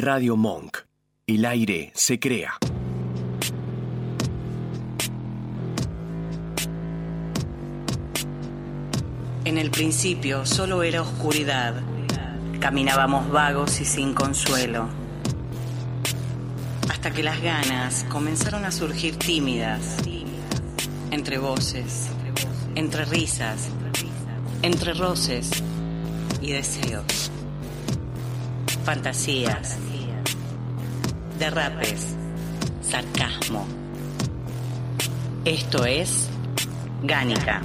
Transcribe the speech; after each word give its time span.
Radio 0.00 0.34
Monk. 0.34 0.78
El 1.26 1.44
aire 1.44 1.92
se 1.94 2.18
crea. 2.18 2.54
En 9.44 9.58
el 9.58 9.70
principio 9.70 10.46
solo 10.46 10.82
era 10.82 11.02
oscuridad. 11.02 11.82
Caminábamos 12.60 13.30
vagos 13.30 13.78
y 13.82 13.84
sin 13.84 14.14
consuelo. 14.14 14.88
Hasta 16.88 17.10
que 17.10 17.22
las 17.22 17.42
ganas 17.42 18.06
comenzaron 18.08 18.64
a 18.64 18.72
surgir 18.72 19.16
tímidas. 19.16 19.98
Entre 21.10 21.36
voces, 21.36 22.08
entre 22.74 23.04
risas, 23.04 23.68
entre 24.62 24.94
roces 24.94 25.50
y 26.40 26.52
deseos. 26.52 27.30
Fantasías, 28.84 29.76
derrapes, 31.40 32.14
sarcasmo. 32.82 33.66
Esto 35.46 35.86
es 35.86 36.28
Gánica. 37.02 37.62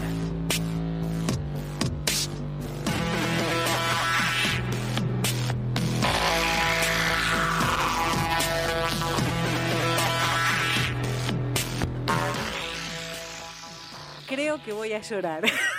Creo 14.26 14.64
que 14.64 14.72
voy 14.72 14.94
a 14.94 15.02
llorar. 15.02 15.44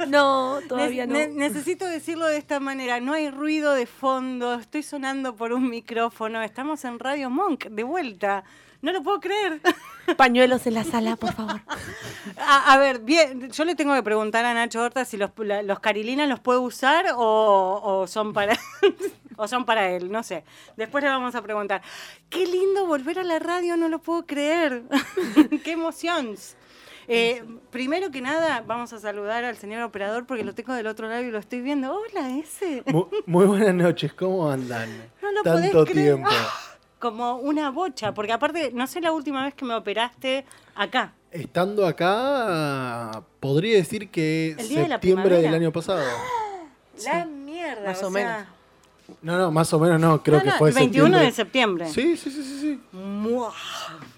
No, 0.08 0.60
todavía 0.68 1.06
no. 1.06 1.14
Ne- 1.14 1.28
necesito 1.28 1.84
decirlo 1.86 2.26
de 2.26 2.36
esta 2.38 2.60
manera. 2.60 3.00
No 3.00 3.12
hay 3.12 3.30
ruido 3.30 3.74
de 3.74 3.86
fondo. 3.86 4.54
Estoy 4.54 4.82
sonando 4.82 5.34
por 5.36 5.52
un 5.52 5.68
micrófono. 5.68 6.42
Estamos 6.42 6.84
en 6.84 6.98
Radio 6.98 7.30
Monk, 7.30 7.66
de 7.66 7.82
vuelta. 7.82 8.44
No 8.82 8.92
lo 8.92 9.02
puedo 9.02 9.20
creer. 9.20 9.60
Pañuelos 10.16 10.66
en 10.66 10.74
la 10.74 10.84
sala, 10.84 11.16
por 11.16 11.34
favor. 11.34 11.60
A, 12.36 12.72
a 12.72 12.78
ver, 12.78 13.00
bien, 13.00 13.50
yo 13.50 13.64
le 13.64 13.74
tengo 13.74 13.94
que 13.94 14.02
preguntar 14.02 14.44
a 14.44 14.54
Nacho 14.54 14.82
Horta 14.82 15.04
si 15.04 15.16
los, 15.16 15.30
la- 15.38 15.62
los 15.62 15.80
Carilinas 15.80 16.28
los 16.28 16.40
puede 16.40 16.58
usar 16.58 17.06
o, 17.16 17.80
o 17.82 18.06
son 18.06 18.32
para 18.32 18.58
o 19.36 19.48
son 19.48 19.64
para 19.64 19.90
él, 19.90 20.10
no 20.10 20.22
sé. 20.22 20.44
Después 20.76 21.02
le 21.04 21.10
vamos 21.10 21.34
a 21.34 21.42
preguntar. 21.42 21.82
Qué 22.28 22.46
lindo 22.46 22.86
volver 22.86 23.18
a 23.18 23.22
la 23.24 23.38
radio, 23.38 23.76
no 23.76 23.88
lo 23.88 23.98
puedo 24.00 24.26
creer. 24.26 24.82
Qué 25.64 25.72
emoción. 25.72 26.34
Eh, 27.12 27.42
primero 27.70 28.10
que 28.12 28.20
nada, 28.20 28.62
vamos 28.66 28.92
a 28.92 29.00
saludar 29.00 29.44
al 29.44 29.56
señor 29.56 29.82
operador 29.82 30.26
porque 30.26 30.44
lo 30.44 30.54
tengo 30.54 30.74
del 30.74 30.86
otro 30.86 31.08
lado 31.08 31.22
y 31.22 31.30
lo 31.32 31.38
estoy 31.38 31.60
viendo. 31.60 31.92
Hola, 31.92 32.30
ese. 32.38 32.84
Mu- 32.86 33.06
Muy, 33.26 33.46
buenas 33.46 33.74
noches, 33.74 34.12
¿cómo 34.12 34.48
andan? 34.48 34.88
No 35.20 35.32
lo 35.32 35.42
Tanto 35.42 35.72
podés 35.72 35.90
creer. 35.90 36.14
tiempo. 36.14 36.30
Como 37.00 37.36
una 37.36 37.70
bocha, 37.70 38.12
porque 38.14 38.32
aparte, 38.32 38.70
no 38.72 38.86
sé 38.86 39.00
la 39.00 39.10
última 39.12 39.44
vez 39.44 39.54
que 39.54 39.64
me 39.64 39.74
operaste 39.74 40.44
acá. 40.76 41.14
Estando 41.32 41.86
acá, 41.86 43.22
podría 43.40 43.76
decir 43.76 44.08
que 44.10 44.54
El 44.58 44.68
día 44.68 44.82
de 44.82 44.88
la 44.88 44.94
septiembre 44.96 45.30
del 45.30 45.40
primavera. 45.42 45.56
año 45.64 45.72
pasado. 45.72 46.02
La 47.04 47.24
mierda. 47.24 47.86
Más 47.88 48.02
o 48.02 48.08
o 48.08 48.10
menos. 48.10 48.44
No, 49.22 49.38
no, 49.38 49.50
más 49.50 49.72
o 49.72 49.78
menos 49.78 50.00
no, 50.00 50.22
creo 50.22 50.38
no, 50.38 50.44
que 50.44 50.50
no, 50.50 50.56
fue 50.56 50.68
el 50.70 50.74
21 50.74 51.06
septiembre. 51.06 51.24
de 51.26 51.32
septiembre. 51.32 51.86
Sí, 51.88 52.16
sí, 52.16 52.30
sí, 52.30 52.42
sí, 52.42 52.60
sí. 52.60 52.80
Mua, 52.92 53.52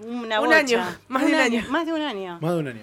Una 0.01 0.41
Un 0.41 0.47
bocha. 0.47 0.59
año, 0.59 0.85
más 1.09 1.25
de 1.27 1.29
un 1.33 1.41
año. 1.41 1.65
Más 1.71 1.87
de 1.87 1.93
un 1.93 2.01
año. 2.03 2.39
Más 2.41 2.53
de 2.55 2.59
un 2.61 2.69
año. 2.69 2.83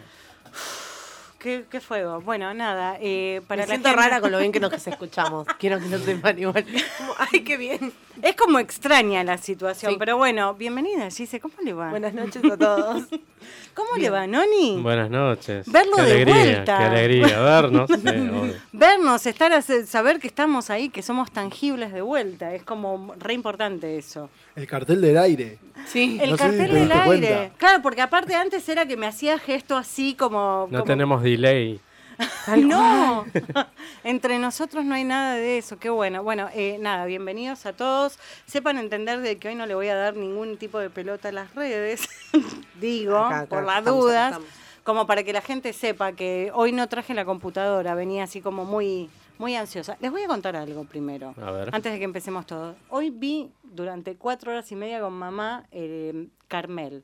Qué, 1.39 1.63
qué 1.71 1.79
fuego. 1.79 2.19
Bueno, 2.19 2.53
nada. 2.53 2.97
Eh, 2.99 3.41
para 3.47 3.61
Me 3.61 3.67
la 3.67 3.73
siento 3.73 3.87
gente- 3.89 4.01
rara 4.03 4.19
con 4.19 4.29
lo 4.31 4.39
bien 4.39 4.51
que 4.51 4.59
nos 4.59 4.73
escuchamos. 4.85 5.47
Quiero 5.59 5.79
que 5.79 5.87
lo 5.87 5.97
sepan 5.97 6.37
igual. 6.39 6.65
Como, 6.97 7.13
Ay, 7.17 7.41
qué 7.45 7.55
bien. 7.55 7.93
Es 8.21 8.35
como 8.35 8.59
extraña 8.59 9.23
la 9.23 9.37
situación, 9.37 9.93
Sí. 9.93 9.97
pero 9.97 10.17
bueno, 10.17 10.53
bienvenida, 10.55 11.09
Gise. 11.09 11.39
¿Cómo 11.39 11.53
le 11.63 11.71
va? 11.71 11.91
Buenas 11.91 12.13
noches 12.13 12.43
a 12.43 12.57
todos. 12.57 13.03
¿Cómo 13.73 13.95
le 13.97 14.09
va, 14.09 14.27
Noni? 14.27 14.81
Buenas 14.81 15.09
noches. 15.09 15.65
Verlo 15.71 15.95
qué 15.95 16.01
de 16.03 16.11
alegría, 16.11 16.35
vuelta. 16.35 16.77
Qué 16.77 16.83
alegría 16.83 17.39
vernos. 17.39 17.89
sí. 17.89 18.55
Vernos, 18.73 19.25
estar 19.25 19.53
a 19.53 19.61
saber 19.61 20.19
que 20.19 20.27
estamos 20.27 20.69
ahí, 20.69 20.89
que 20.89 21.01
somos 21.01 21.31
tangibles 21.31 21.93
de 21.93 22.01
vuelta. 22.01 22.53
Es 22.53 22.63
como 22.63 23.15
re 23.17 23.33
importante 23.33 23.97
eso. 23.97 24.29
El 24.59 24.67
cartel 24.67 25.01
del 25.01 25.17
aire. 25.17 25.57
Sí. 25.87 26.19
El 26.21 26.31
No 26.31 26.37
sé 26.37 26.43
si 26.43 26.49
cartel 26.57 26.67
te 26.67 26.73
del 26.73 26.83
diste 26.89 26.99
aire. 26.99 27.27
cuenta. 27.35 27.57
Claro, 27.57 27.81
porque 27.81 28.01
aparte 28.01 28.35
antes 28.35 28.67
era 28.69 28.85
que 28.85 28.97
me 28.97 29.07
hacía 29.07 29.39
gesto 29.39 29.77
así 29.77 30.13
como. 30.15 30.67
No 30.69 30.79
como- 30.79 30.83
tenemos 30.83 31.23
delay. 31.23 31.79
No, 32.57 33.25
entre 34.03 34.39
nosotros 34.39 34.83
no 34.83 34.93
hay 34.93 35.05
nada 35.05 35.35
de 35.35 35.57
eso, 35.57 35.79
qué 35.79 35.89
bueno. 35.89 36.21
Bueno, 36.21 36.49
eh, 36.53 36.77
nada, 36.81 37.05
bienvenidos 37.05 37.65
a 37.65 37.71
todos. 37.71 38.19
Sepan 38.45 38.77
entender 38.77 39.19
de 39.21 39.37
que 39.37 39.47
hoy 39.47 39.55
no 39.55 39.65
le 39.65 39.73
voy 39.73 39.87
a 39.87 39.95
dar 39.95 40.15
ningún 40.17 40.57
tipo 40.57 40.79
de 40.79 40.89
pelota 40.89 41.29
a 41.29 41.31
las 41.31 41.55
redes, 41.55 42.09
digo, 42.81 43.17
Acá, 43.17 43.37
acá, 43.39 43.45
por 43.49 43.63
las 43.65 43.77
estamos, 43.79 44.01
dudas, 44.03 44.31
estamos. 44.33 44.49
como 44.83 45.07
para 45.07 45.23
que 45.23 45.31
la 45.31 45.41
gente 45.41 45.71
sepa 45.71 46.11
que 46.11 46.51
hoy 46.53 46.73
no 46.73 46.87
traje 46.89 47.13
la 47.13 47.23
computadora, 47.23 47.95
venía 47.95 48.25
así 48.25 48.41
como 48.41 48.65
muy, 48.65 49.09
muy 49.39 49.55
ansiosa. 49.55 49.97
Les 50.01 50.11
voy 50.11 50.21
a 50.21 50.27
contar 50.27 50.55
algo 50.55 50.83
primero, 50.83 51.33
A 51.41 51.49
ver. 51.51 51.69
antes 51.73 51.91
de 51.91 51.97
que 51.97 52.03
empecemos 52.05 52.45
todo. 52.45 52.75
Hoy 52.89 53.09
vi 53.09 53.49
durante 53.63 54.15
cuatro 54.15 54.51
horas 54.51 54.71
y 54.71 54.75
media 54.75 54.99
con 55.01 55.13
mamá 55.13 55.65
eh, 55.71 56.27
Carmel. 56.47 57.03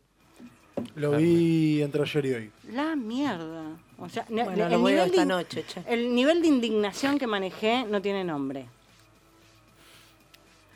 Lo 0.95 1.11
vi 1.11 1.81
entre 1.81 2.01
ayer 2.03 2.25
y 2.25 2.33
hoy. 2.33 2.51
La 2.71 2.95
mierda. 2.95 3.63
O 3.97 4.09
sea, 4.09 4.25
Bueno, 4.29 4.51
el 4.51 4.71
lo 4.71 4.77
nivel 4.77 4.99
esta 5.07 5.21
de- 5.21 5.25
noche, 5.25 5.63
che. 5.65 5.81
El 5.87 6.13
nivel 6.13 6.41
de 6.41 6.47
indignación 6.49 7.17
que 7.17 7.25
manejé 7.27 7.85
no 7.89 8.01
tiene 8.01 8.23
nombre. 8.25 8.65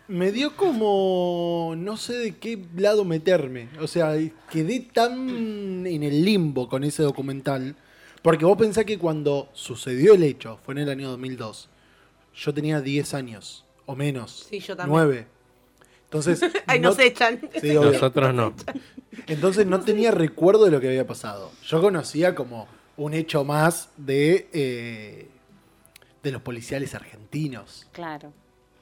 Me 0.08 0.32
dio 0.32 0.56
como 0.56 1.76
no 1.78 1.96
sé 1.98 2.14
de 2.14 2.36
qué 2.38 2.58
lado 2.76 3.06
meterme. 3.06 3.68
O 3.80 3.86
sea, 3.88 4.16
quedé 4.50 4.80
tan 4.80 5.86
en 5.86 6.02
el 6.04 6.26
limbo 6.26 6.68
con 6.68 6.84
ese 6.84 7.04
documental. 7.04 7.76
Porque 8.22 8.46
vos 8.46 8.58
pensás 8.58 8.86
que 8.86 8.98
cuando 9.00 9.50
sucedió 9.54 10.14
el 10.14 10.24
hecho, 10.24 10.60
fue 10.66 10.74
en 10.74 10.80
el 10.80 10.90
año 10.90 11.10
2002, 11.10 11.70
yo 12.36 12.54
tenía 12.54 12.82
10 12.82 13.14
años 13.14 13.66
o 13.86 13.96
menos. 13.96 14.46
Sí, 14.50 14.60
yo 14.60 14.76
también. 14.76 14.94
9. 14.94 15.28
Entonces. 16.06 16.42
Ay, 16.68 16.80
no- 16.80 16.90
nos 16.90 17.00
echan. 17.00 17.40
Sí. 17.62 17.74
Nosotros 17.74 18.34
no. 18.34 18.54
Entonces 19.28 19.66
no 19.66 19.80
tenía 19.82 20.12
recuerdo 20.12 20.66
de 20.66 20.72
lo 20.72 20.80
que 20.82 20.88
había 20.88 21.08
pasado. 21.08 21.52
Yo 21.66 21.82
conocía 21.82 22.36
como 22.36 22.68
un 22.98 23.14
hecho 23.14 23.44
más 23.44 23.90
de, 23.98 24.50
eh, 24.54 25.28
de 26.24 26.32
los 26.32 26.42
policiales 26.42 26.94
argentinos. 26.96 27.88
Claro. 27.92 28.34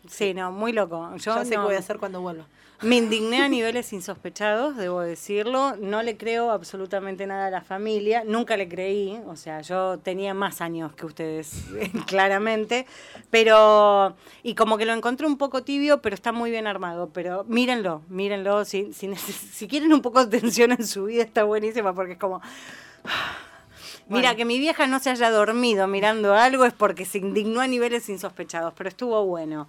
Sí, 0.07 0.33
no, 0.33 0.51
muy 0.51 0.71
loco. 0.71 1.11
Yo 1.17 1.35
Ya 1.35 1.43
sé 1.43 1.49
qué 1.51 1.57
no- 1.57 1.65
voy 1.65 1.75
a 1.75 1.79
hacer 1.79 1.97
cuando 1.97 2.21
vuelva. 2.21 2.47
Me 2.81 2.97
indigné 2.97 3.41
a 3.41 3.49
niveles 3.49 3.91
insospechados, 3.91 4.77
debo 4.77 5.01
decirlo. 5.01 5.75
No 5.77 6.03
le 6.03 6.15
creo 6.15 6.51
absolutamente 6.51 7.25
nada 7.25 7.47
a 7.47 7.49
la 7.49 7.61
familia. 7.61 8.23
Nunca 8.23 8.55
le 8.55 8.69
creí. 8.69 9.19
O 9.25 9.35
sea, 9.35 9.61
yo 9.61 9.97
tenía 9.97 10.35
más 10.35 10.61
años 10.61 10.93
que 10.93 11.07
ustedes, 11.07 11.65
claramente. 12.05 12.85
Pero, 13.31 14.15
y 14.43 14.53
como 14.53 14.77
que 14.77 14.85
lo 14.85 14.93
encontré 14.93 15.25
un 15.25 15.37
poco 15.37 15.63
tibio, 15.63 16.03
pero 16.03 16.13
está 16.13 16.31
muy 16.31 16.51
bien 16.51 16.67
armado. 16.67 17.09
Pero 17.11 17.45
mírenlo, 17.45 18.03
mírenlo. 18.09 18.63
Si, 18.63 18.93
si, 18.93 19.15
si 19.15 19.67
quieren 19.67 19.91
un 19.91 20.03
poco 20.03 20.23
de 20.23 20.39
tensión 20.39 20.71
en 20.71 20.85
su 20.85 21.05
vida, 21.05 21.23
está 21.23 21.43
buenísima 21.43 21.93
porque 21.93 22.13
es 22.13 22.19
como... 22.19 22.41
Mira, 24.09 24.35
que 24.35 24.45
mi 24.45 24.57
vieja 24.57 24.87
no 24.87 24.99
se 24.99 25.09
haya 25.09 25.29
dormido 25.29 25.85
mirando 25.85 26.33
algo 26.33 26.63
es 26.63 26.71
porque 26.71 27.03
se 27.03 27.17
indignó 27.17 27.59
a 27.59 27.67
niveles 27.67 28.07
insospechados, 28.07 28.73
pero 28.77 28.87
estuvo 28.87 29.25
bueno. 29.25 29.67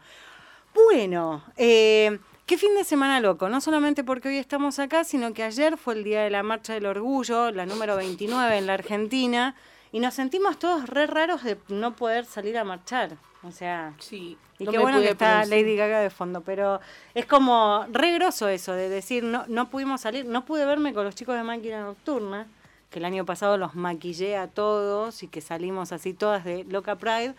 Bueno, 0.74 1.42
eh, 1.56 2.20
qué 2.48 2.56
fin 2.56 2.74
de 2.74 2.82
semana 2.82 3.20
loco, 3.20 3.50
no 3.50 3.60
solamente 3.60 4.02
porque 4.02 4.28
hoy 4.28 4.38
estamos 4.38 4.78
acá, 4.78 5.04
sino 5.04 5.34
que 5.34 5.42
ayer 5.42 5.76
fue 5.76 5.92
el 5.92 6.02
Día 6.02 6.22
de 6.22 6.30
la 6.30 6.42
Marcha 6.42 6.72
del 6.72 6.86
Orgullo, 6.86 7.50
la 7.50 7.66
número 7.66 7.94
29 7.94 8.56
en 8.56 8.66
la 8.66 8.72
Argentina, 8.72 9.54
y 9.92 10.00
nos 10.00 10.14
sentimos 10.14 10.58
todos 10.58 10.88
re 10.88 11.06
raros 11.06 11.44
de 11.44 11.58
no 11.68 11.94
poder 11.94 12.24
salir 12.24 12.56
a 12.56 12.64
marchar. 12.64 13.18
O 13.42 13.52
sea, 13.52 13.92
Sí. 13.98 14.38
y 14.58 14.64
no 14.64 14.72
qué 14.72 14.78
bueno 14.78 14.98
que 15.00 15.10
está. 15.10 15.44
Lady 15.44 15.76
Gaga 15.76 16.00
de 16.00 16.08
fondo, 16.08 16.40
pero 16.40 16.80
es 17.14 17.26
como 17.26 17.84
re 17.92 18.12
groso 18.12 18.48
eso 18.48 18.72
de 18.72 18.88
decir, 18.88 19.24
no, 19.24 19.44
no 19.46 19.68
pudimos 19.68 20.00
salir, 20.00 20.24
no 20.24 20.46
pude 20.46 20.64
verme 20.64 20.94
con 20.94 21.04
los 21.04 21.14
chicos 21.14 21.36
de 21.36 21.42
Máquina 21.42 21.82
Nocturna, 21.82 22.46
que 22.88 22.98
el 22.98 23.04
año 23.04 23.26
pasado 23.26 23.58
los 23.58 23.74
maquillé 23.74 24.38
a 24.38 24.48
todos 24.48 25.22
y 25.22 25.28
que 25.28 25.42
salimos 25.42 25.92
así 25.92 26.14
todas 26.14 26.44
de 26.46 26.64
Loca 26.64 26.96
Pride. 26.96 27.34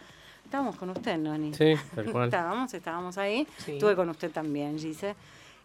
Estábamos 0.49 0.77
con 0.77 0.89
usted, 0.89 1.15
Noni. 1.19 1.53
Sí, 1.53 1.75
tal 1.93 2.05
cual. 2.11 2.25
Estábamos, 2.29 2.73
estábamos 2.73 3.19
ahí. 3.19 3.47
Sí. 3.63 3.73
Estuve 3.73 3.95
con 3.95 4.09
usted 4.09 4.31
también, 4.31 4.79
Gise. 4.79 5.13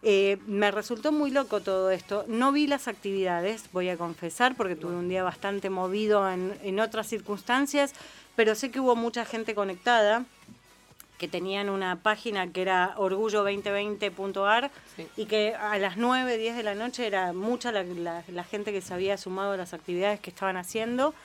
Eh, 0.03 0.37
me 0.45 0.69
resultó 0.69 1.11
muy 1.11 1.31
loco 1.31 1.59
todo 1.61 1.89
esto. 1.89 2.23
No 2.27 2.51
vi 2.51 2.67
las 2.67 2.87
actividades, 2.87 3.63
voy 3.73 3.89
a 3.89 3.97
confesar, 3.97 4.53
porque 4.55 4.75
tuve 4.75 4.93
un 4.95 5.09
día 5.09 5.23
bastante 5.23 5.71
movido 5.71 6.29
en, 6.29 6.53
en 6.61 6.79
otras 6.79 7.07
circunstancias, 7.07 7.93
pero 8.35 8.53
sé 8.53 8.69
que 8.69 8.79
hubo 8.79 8.95
mucha 8.95 9.25
gente 9.25 9.55
conectada 9.55 10.23
que 11.17 11.27
tenían 11.29 11.69
una 11.69 11.95
página 11.95 12.51
que 12.51 12.61
era 12.61 12.93
orgullo2020.ar 12.97 14.69
Sí. 14.97 15.07
y 15.17 15.25
que 15.25 15.55
a 15.55 15.79
las 15.79 15.97
9, 15.97 16.37
10 16.37 16.57
de 16.57 16.61
la 16.63 16.75
noche 16.75 17.07
era 17.07 17.33
mucha 17.33 17.71
la, 17.71 17.83
la- 17.83 18.23
la 18.27 18.43
gente 18.43 18.71
que 18.71 18.81
se 18.81 18.93
había 18.93 19.17
sumado 19.17 19.53
a 19.53 19.57
las 19.57 19.73
actividades 19.73 20.19
que 20.19 20.29
estaban 20.29 20.57
haciendo. 20.57 21.15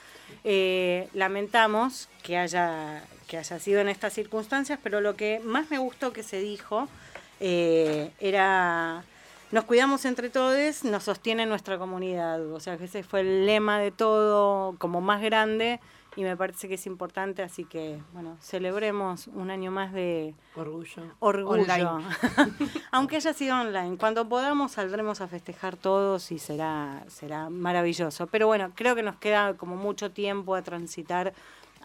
Eh, 0.45 1.09
lamentamos 1.13 2.07
que 2.23 2.37
haya, 2.37 3.03
que 3.31 3.37
haya 3.37 3.59
sido 3.59 3.79
en 3.79 3.87
estas 3.87 4.11
circunstancias, 4.11 4.77
pero 4.83 4.99
lo 4.99 5.15
que 5.15 5.39
más 5.39 5.71
me 5.71 5.77
gustó 5.77 6.11
que 6.11 6.21
se 6.21 6.41
dijo 6.41 6.89
eh, 7.39 8.11
era 8.19 9.05
nos 9.53 9.63
cuidamos 9.63 10.03
entre 10.03 10.29
todos, 10.29 10.83
nos 10.83 11.03
sostiene 11.03 11.45
nuestra 11.45 11.77
comunidad. 11.77 12.45
O 12.51 12.59
sea, 12.59 12.77
que 12.77 12.85
ese 12.85 13.03
fue 13.03 13.21
el 13.21 13.45
lema 13.45 13.79
de 13.79 13.91
todo, 13.91 14.75
como 14.79 14.99
más 14.99 15.21
grande, 15.21 15.79
y 16.17 16.23
me 16.23 16.35
parece 16.35 16.67
que 16.67 16.73
es 16.73 16.85
importante, 16.85 17.41
así 17.41 17.63
que, 17.63 18.01
bueno, 18.11 18.35
celebremos 18.41 19.27
un 19.27 19.49
año 19.49 19.71
más 19.71 19.93
de 19.93 20.35
Orgullo. 20.55 21.03
orgullo. 21.19 21.61
Online. 21.61 22.05
Aunque 22.91 23.15
haya 23.15 23.33
sido 23.33 23.57
online. 23.59 23.97
Cuando 23.97 24.27
podamos 24.27 24.73
saldremos 24.73 25.21
a 25.21 25.29
festejar 25.29 25.77
todos 25.77 26.33
y 26.33 26.39
será, 26.39 27.05
será 27.07 27.49
maravilloso. 27.49 28.27
Pero 28.27 28.47
bueno, 28.47 28.73
creo 28.75 28.93
que 28.93 29.03
nos 29.03 29.15
queda 29.15 29.53
como 29.53 29.77
mucho 29.77 30.11
tiempo 30.11 30.55
a 30.55 30.61
transitar 30.61 31.33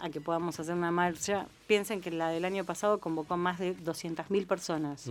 a 0.01 0.11
que 0.11 0.21
podamos 0.21 0.59
hacer 0.61 0.75
una 0.75 0.91
marcha. 0.91 1.47
Piensen 1.67 2.01
que 2.01 2.11
la 2.11 2.29
del 2.31 2.45
año 2.45 2.65
pasado 2.65 2.99
convocó 3.01 3.37
más 3.37 3.59
de 3.59 3.77
200.000 3.77 4.47
personas. 4.47 5.05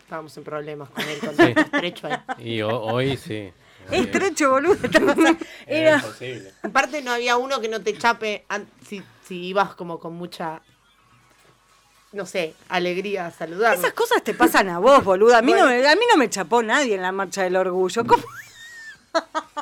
Estábamos 0.00 0.36
en 0.36 0.44
problemas 0.44 0.90
con 0.90 1.04
el 1.08 1.20
Sí. 1.20 1.26
contacto 1.26 1.60
estrecho 1.60 2.06
ahí. 2.08 2.16
Y 2.56 2.62
ho- 2.62 2.80
hoy 2.82 3.16
sí. 3.16 3.52
Estrecho, 3.90 4.50
boludo. 4.50 4.76
Era, 5.66 5.96
imposible. 5.96 6.52
Aparte 6.62 7.02
no 7.02 7.12
había 7.12 7.36
uno 7.36 7.60
que 7.60 7.68
no 7.68 7.80
te 7.80 7.96
chape 7.98 8.44
si, 8.86 9.02
si 9.26 9.46
ibas 9.46 9.74
como 9.74 9.98
con 9.98 10.14
mucha, 10.14 10.60
no 12.12 12.26
sé, 12.26 12.54
alegría 12.68 13.26
a 13.26 13.30
saludar. 13.32 13.74
esas 13.74 13.92
cosas 13.92 14.22
te 14.22 14.34
pasan 14.34 14.68
a 14.68 14.78
vos, 14.78 15.02
boludo. 15.02 15.34
A 15.36 15.42
mí, 15.42 15.52
no, 15.52 15.64
Bueno. 15.64 15.82
me, 15.82 15.88
a 15.88 15.96
mí 15.96 16.02
no 16.12 16.16
me 16.18 16.30
chapó 16.30 16.62
nadie 16.62 16.94
en 16.94 17.02
la 17.02 17.10
marcha 17.10 17.42
del 17.42 17.56
orgullo. 17.56 18.04
¿Cómo, 18.06 18.22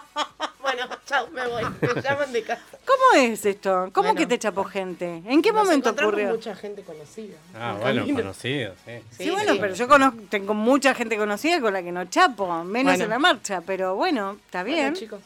chao, 1.10 1.28
me 1.32 1.46
voy. 1.48 1.64
Me 1.94 2.02
llaman 2.02 2.32
de 2.32 2.42
casa. 2.44 2.62
cómo 2.86 3.20
es 3.22 3.44
esto? 3.44 3.90
¿Cómo 3.92 4.08
Bueno. 4.08 4.18
que 4.20 4.26
te 4.26 4.38
chapó 4.38 4.62
gente? 4.64 5.22
¿En 5.26 5.42
qué 5.42 5.50
Nos 5.52 5.64
momento 5.64 5.90
ocurrió? 5.90 6.28
mucha 6.28 6.54
gente 6.54 6.82
conocida. 6.82 7.36
Ah, 7.54 7.76
bueno, 7.80 8.02
camino. 8.02 8.20
conocido, 8.20 8.74
sí. 8.84 8.92
Sí, 9.24 9.30
bueno, 9.30 9.54
pero 9.60 9.74
yo 9.74 9.88
conozco, 9.88 10.20
tengo 10.30 10.54
mucha 10.54 10.94
gente 10.94 11.16
conocida 11.16 11.60
con 11.60 11.72
la 11.72 11.82
que 11.82 11.90
no 11.90 12.04
chapo, 12.04 12.46
menos 12.64 12.92
Bueno. 12.92 13.04
en 13.04 13.10
la 13.10 13.18
marcha, 13.18 13.60
pero 13.66 13.96
bueno, 13.96 14.38
está 14.46 14.62
Bueno, 14.62 14.76
bien. 14.76 14.94
chicos. 14.94 15.20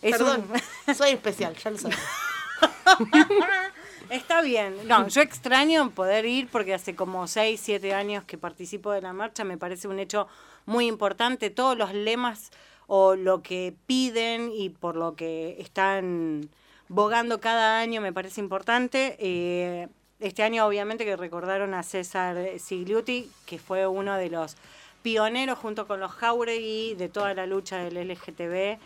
Es 0.00 0.12
Perdón, 0.16 0.46
un- 0.86 0.94
soy 0.94 1.10
especial, 1.10 1.54
ya 1.56 1.70
lo 1.72 1.78
sé. 1.78 1.88
está 4.10 4.40
bien. 4.42 4.76
No, 4.86 5.08
yo 5.08 5.20
extraño 5.20 5.90
poder 5.90 6.24
ir 6.24 6.48
porque 6.48 6.72
hace 6.74 6.94
como 6.94 7.26
6, 7.26 7.60
7 7.62 7.92
años 7.94 8.24
que 8.24 8.38
participo 8.38 8.92
de 8.92 9.02
la 9.02 9.12
marcha, 9.12 9.44
me 9.44 9.58
parece 9.58 9.88
un 9.88 9.98
hecho 9.98 10.28
muy 10.66 10.86
importante. 10.86 11.50
Todos 11.50 11.76
los 11.76 11.92
lemas 11.92 12.50
o 12.88 13.14
lo 13.14 13.42
que 13.42 13.74
piden 13.86 14.50
y 14.52 14.70
por 14.70 14.96
lo 14.96 15.14
que 15.14 15.56
están 15.60 16.48
bogando 16.88 17.38
cada 17.38 17.78
año 17.78 18.00
me 18.00 18.12
parece 18.12 18.40
importante. 18.40 19.16
Eh, 19.20 19.88
este 20.18 20.42
año 20.42 20.66
obviamente 20.66 21.04
que 21.04 21.16
recordaron 21.16 21.74
a 21.74 21.84
César 21.84 22.36
Sigliuti, 22.58 23.30
que 23.46 23.58
fue 23.58 23.86
uno 23.86 24.16
de 24.16 24.30
los 24.30 24.56
pioneros 25.02 25.58
junto 25.58 25.86
con 25.86 26.00
los 26.00 26.10
Jauregui 26.10 26.94
de 26.94 27.08
toda 27.08 27.34
la 27.34 27.46
lucha 27.46 27.76
del 27.78 28.08
LGTB 28.08 28.78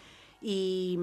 y 0.43 0.99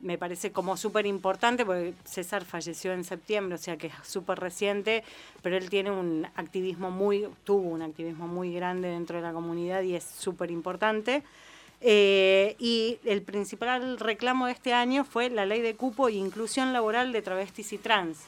me 0.00 0.18
parece 0.18 0.50
como 0.50 0.76
súper 0.76 1.06
importante 1.06 1.64
porque 1.64 1.94
César 2.04 2.44
falleció 2.44 2.92
en 2.92 3.04
septiembre, 3.04 3.54
o 3.54 3.58
sea 3.58 3.76
que 3.76 3.86
es 3.86 3.94
súper 4.02 4.40
reciente, 4.40 5.04
pero 5.42 5.56
él 5.56 5.70
tiene 5.70 5.92
un 5.92 6.26
activismo 6.34 6.90
muy, 6.90 7.28
tuvo 7.44 7.68
un 7.68 7.82
activismo 7.82 8.26
muy 8.26 8.52
grande 8.52 8.88
dentro 8.88 9.16
de 9.16 9.22
la 9.22 9.32
comunidad 9.32 9.82
y 9.82 9.94
es 9.94 10.04
súper 10.04 10.50
importante. 10.50 11.22
Eh, 11.82 12.56
y 12.58 12.98
el 13.04 13.22
principal 13.22 13.98
reclamo 13.98 14.46
de 14.46 14.52
este 14.52 14.74
año 14.74 15.04
fue 15.04 15.30
la 15.30 15.46
ley 15.46 15.62
de 15.62 15.74
cupo 15.76 16.08
e 16.08 16.12
inclusión 16.12 16.72
laboral 16.72 17.12
de 17.12 17.22
travestis 17.22 17.72
y 17.72 17.78
trans 17.78 18.18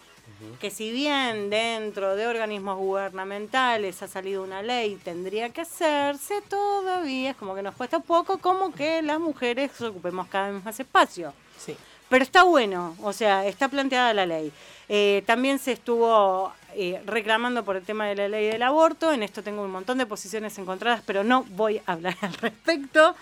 que 0.60 0.70
si 0.70 0.92
bien 0.92 1.50
dentro 1.50 2.16
de 2.16 2.26
organismos 2.26 2.76
gubernamentales 2.78 4.02
ha 4.02 4.08
salido 4.08 4.42
una 4.42 4.62
ley, 4.62 4.96
tendría 4.96 5.50
que 5.50 5.62
hacerse 5.62 6.40
todavía, 6.48 7.30
es 7.30 7.36
como 7.36 7.54
que 7.54 7.62
nos 7.62 7.74
cuesta 7.74 8.00
poco, 8.00 8.38
como 8.38 8.72
que 8.72 9.02
las 9.02 9.20
mujeres 9.20 9.80
ocupemos 9.80 10.26
cada 10.28 10.50
vez 10.50 10.64
más 10.64 10.78
espacio. 10.78 11.32
Sí. 11.58 11.76
Pero 12.08 12.24
está 12.24 12.42
bueno, 12.42 12.96
o 13.02 13.12
sea, 13.12 13.46
está 13.46 13.68
planteada 13.68 14.12
la 14.12 14.26
ley. 14.26 14.52
Eh, 14.88 15.22
también 15.26 15.58
se 15.58 15.72
estuvo 15.72 16.52
eh, 16.74 17.02
reclamando 17.06 17.64
por 17.64 17.76
el 17.76 17.84
tema 17.84 18.06
de 18.06 18.14
la 18.14 18.28
ley 18.28 18.46
del 18.48 18.62
aborto, 18.62 19.12
en 19.12 19.22
esto 19.22 19.42
tengo 19.42 19.62
un 19.62 19.70
montón 19.70 19.98
de 19.98 20.06
posiciones 20.06 20.56
encontradas, 20.58 21.02
pero 21.06 21.24
no 21.24 21.44
voy 21.50 21.80
a 21.86 21.92
hablar 21.92 22.16
al 22.22 22.34
respecto, 22.34 23.14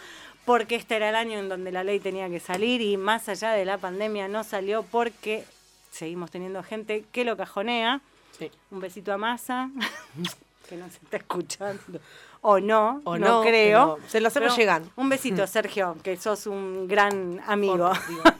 porque 0.45 0.77
este 0.77 0.97
era 0.97 1.11
el 1.11 1.15
año 1.17 1.39
en 1.39 1.49
donde 1.49 1.73
la 1.73 1.85
ley 1.85 2.01
tenía 2.01 2.29
que 2.29 2.41
salir 2.41 2.81
y 2.81 2.97
más 2.97 3.29
allá 3.29 3.51
de 3.53 3.65
la 3.65 3.79
pandemia 3.79 4.29
no 4.29 4.45
salió 4.45 4.83
porque 4.83 5.45
seguimos 5.91 6.31
teniendo 6.31 6.63
gente 6.63 7.05
que 7.13 7.25
lo 7.25 7.37
cajonea. 7.37 8.01
Sí. 8.39 8.51
Un 8.71 8.81
besito 8.81 9.13
a 9.13 9.19
Massa, 9.19 9.71
que 10.69 10.77
nos 10.77 10.93
está 10.95 11.19
escuchando. 11.19 12.01
O 12.43 12.59
no, 12.59 13.03
O 13.05 13.19
no, 13.19 13.29
no, 13.29 13.43
creo. 13.43 13.99
se 14.09 14.19
lo 14.21 14.29
hacemos 14.29 14.57
llegar. 14.57 14.81
Un 14.97 15.11
besito, 15.11 15.47
Sergio, 15.47 15.97
que 16.03 16.17
sos 16.17 16.47
un 16.47 16.89
gran 16.89 17.39
amigo. 17.47 17.91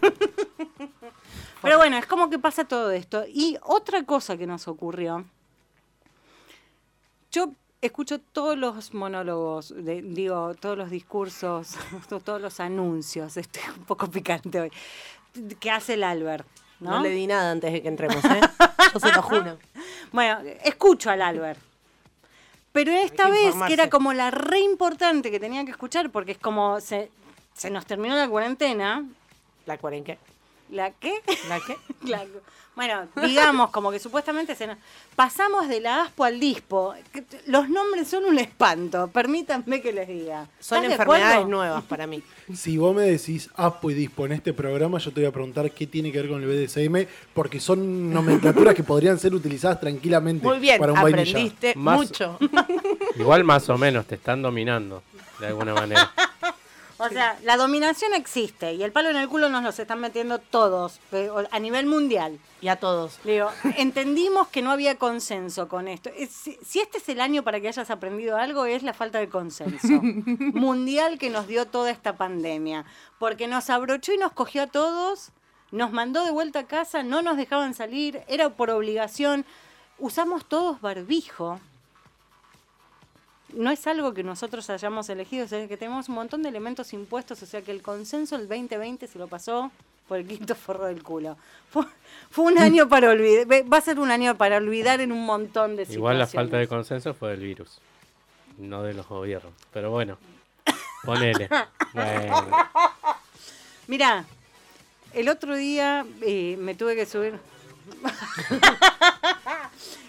Por. 0.01 0.30
Pero 1.63 1.77
bueno, 1.79 1.97
es 1.99 2.07
como 2.07 2.31
que 2.31 2.39
pasa 2.39 2.65
todo 2.65 2.91
esto. 2.91 3.25
Y 3.29 3.59
otra 3.63 4.05
cosa 4.05 4.37
que 4.37 4.47
nos 4.47 4.67
ocurrió, 4.69 5.25
yo 7.31 7.51
escucho 7.81 8.19
todos 8.21 8.57
los 8.59 8.93
monólogos, 8.95 9.75
de- 9.77 10.03
digo, 10.03 10.55
todos 10.55 10.77
los 10.77 10.91
discursos, 10.91 11.77
todos 12.25 12.41
los 12.41 12.61
anuncios, 12.61 13.37
estoy 13.37 13.63
un 13.77 13.85
poco 13.85 14.09
picante 14.11 14.61
hoy, 14.61 14.73
que 15.59 15.71
hace 15.71 15.95
el 15.95 16.05
Albert. 16.05 16.47
¿no? 16.81 16.93
¿no? 16.93 17.03
le 17.03 17.11
di 17.11 17.27
nada 17.27 17.51
antes 17.51 17.73
de 17.73 17.83
que 17.83 17.89
entremos, 17.89 18.25
¿eh? 18.25 18.41
Yo 18.95 19.01
se 19.01 19.13
lo 19.13 19.23
juro. 19.23 19.59
Bueno, 20.13 20.41
escucho 20.65 21.11
al 21.11 21.21
Albert. 21.21 21.61
Pero 22.73 22.93
esta 22.93 23.27
que 23.27 23.33
vez, 23.33 23.55
que 23.67 23.73
era 23.75 23.91
como 23.91 24.13
la 24.15 24.31
re 24.31 24.61
importante 24.61 25.31
que 25.31 25.39
tenía 25.39 25.65
que 25.65 25.73
escuchar, 25.73 26.11
porque 26.11 26.33
es 26.33 26.39
como 26.39 26.81
se, 26.81 27.11
se 27.53 27.69
nos 27.69 27.85
terminó 27.85 28.17
la 28.17 28.29
cuarentena. 28.29 29.05
¿La 29.67 29.77
cuarenque? 29.77 30.19
¿La 30.71 30.91
qué? 30.93 31.15
¿La 31.49 31.59
qué? 31.61 31.77
La- 32.09 32.25
bueno, 32.77 33.09
digamos, 33.21 33.71
como 33.71 33.91
que 33.91 33.99
supuestamente 33.99 34.55
se 34.55 34.67
nos... 34.67 34.79
pasamos 35.17 35.69
de 35.69 35.81
la 35.81 36.03
ASPO 36.05 36.25
al 36.25 36.41
DISPO. 36.41 36.95
Los 37.47 37.69
nombres 37.69 38.09
son 38.09 38.25
un 38.25 38.39
espanto, 38.39 39.09
permítanme 39.09 39.83
que 39.83 39.93
les 39.93 40.09
diga. 40.09 40.47
Son 40.61 40.79
¿Estás 40.79 40.83
de 40.83 40.93
enfermedades 40.95 41.47
nuevas 41.47 41.83
para 41.85 42.07
mí. 42.07 42.23
Si 42.55 42.79
vos 42.79 42.95
me 42.97 43.03
decís 43.03 43.51
ASPO 43.57 43.91
y 43.91 43.95
DISPO 43.95 44.27
en 44.27 44.33
este 44.33 44.53
programa, 44.55 44.99
yo 44.99 45.13
te 45.13 45.21
voy 45.21 45.29
a 45.29 45.33
preguntar 45.33 45.71
qué 45.73 45.87
tiene 45.87 46.11
que 46.11 46.21
ver 46.23 46.31
con 46.31 46.43
el 46.43 46.49
BDSM, 46.49 47.07
porque 47.35 47.61
son 47.61 48.13
nomenclaturas 48.13 48.75
que 48.75 48.83
podrían 48.83 49.19
ser 49.19 49.35
utilizadas 49.35 49.79
tranquilamente 49.81 50.47
Muy 50.47 50.59
bien, 50.59 50.79
para 50.81 50.93
un 50.93 51.03
vainilla. 51.03 51.23
aprendiste 51.31 51.75
Más- 51.77 51.97
mucho. 51.99 52.39
Igual 53.17 53.45
más 53.45 53.69
o 53.69 53.77
menos 53.77 54.07
te 54.07 54.15
están 54.15 54.41
dominando, 54.43 55.03
de 55.39 55.47
alguna 55.49 55.75
manera. 55.75 56.13
O 57.01 57.09
sea, 57.09 57.39
la 57.45 57.57
dominación 57.57 58.13
existe 58.15 58.75
y 58.75 58.83
el 58.83 58.93
palo 58.93 59.09
en 59.09 59.17
el 59.17 59.29
culo 59.29 59.49
nos 59.49 59.63
los 59.63 59.79
están 59.79 60.01
metiendo 60.01 60.39
todos, 60.39 61.01
pero 61.11 61.45
a 61.51 61.59
nivel 61.59 61.87
mundial. 61.87 62.39
Y 62.63 62.69
a 62.69 62.77
todos. 62.77 63.19
Digo, 63.25 63.51
entendimos 63.79 64.49
que 64.49 64.61
no 64.61 64.71
había 64.71 64.97
consenso 64.97 65.67
con 65.69 65.89
esto. 65.89 66.11
Es- 66.15 66.31
Si, 66.31 66.59
si 66.63 66.81
este 66.81 66.99
es 66.99 67.09
el 67.09 67.21
año 67.21 67.43
para 67.43 67.59
que 67.61 67.69
hayas 67.69 67.91
aprendido 67.91 68.37
algo, 68.37 68.67
es 68.67 68.83
la 68.83 68.93
falta 68.93 69.19
de 69.19 69.29
consenso 69.31 69.89
mundial 70.55 71.19
que 71.19 71.31
nos 71.31 71.47
dio 71.47 71.67
toda 71.67 71.91
esta 71.91 72.17
pandemia. 72.17 72.85
Porque 73.19 73.47
nos 73.47 73.71
abrochó 73.71 74.13
y 74.13 74.19
nos 74.19 74.33
cogió 74.33 74.63
a 74.65 74.67
todos, 74.67 75.31
nos 75.71 75.93
mandó 75.93 76.25
de 76.25 76.31
vuelta 76.33 76.61
a 76.61 76.67
casa, 76.67 77.03
no 77.03 77.23
nos 77.23 77.37
dejaban 77.37 77.75
salir, 77.75 78.23
era 78.29 78.51
por 78.51 78.71
obligación. 78.71 79.45
Usamos 79.99 80.45
todos 80.47 80.81
barbijo. 80.81 81.61
No 83.55 83.71
es 83.71 83.87
algo 83.87 84.15
que 84.15 84.23
nosotros 84.23 84.69
hayamos 84.71 85.09
elegido, 85.09 85.45
o 85.45 85.49
sea, 85.49 85.67
que 85.67 85.77
tenemos 85.77 86.09
un 86.09 86.15
montón 86.17 86.43
de 86.43 86.49
elementos 86.49 86.93
impuestos, 86.93 87.43
o 87.43 87.47
sea 87.47 87.63
que 87.63 87.71
el 87.71 87.83
consenso 87.83 88.37
el 88.37 88.49
2020 88.49 89.07
se 89.07 89.19
lo 89.19 89.29
pasó 89.29 89.71
por 90.09 90.19
el 90.19 90.27
quinto 90.27 90.55
forro 90.55 90.87
del 90.87 91.03
culo. 91.03 91.37
Fue, 91.71 91.85
fue 92.31 92.47
un 92.47 92.59
año 92.59 92.89
para 92.89 93.11
olvidar, 93.11 93.47
va 93.73 93.77
a 93.77 93.81
ser 93.81 94.01
un 94.01 94.11
año 94.11 94.37
para 94.37 94.57
olvidar 94.57 95.01
en 95.01 95.13
un 95.13 95.25
montón 95.25 95.77
de 95.77 95.85
situaciones. 95.85 95.97
Igual 95.97 96.19
la 96.19 96.27
falta 96.27 96.57
de 96.57 96.67
consenso 96.67 97.15
fue 97.15 97.31
del 97.31 97.41
virus, 97.41 97.81
no 98.59 98.83
de 98.83 98.93
los 98.93 99.07
gobiernos. 99.07 99.53
Pero 99.73 99.91
bueno, 99.91 100.19
ponele. 101.05 101.49
Bueno, 101.93 102.47
Mira, 103.89 104.25
el 105.13 105.29
otro 105.29 105.57
día 105.57 106.07
eh, 106.23 106.57
me 106.61 106.77
tuve 106.77 106.95
que 106.95 107.05
subir. 107.05 107.37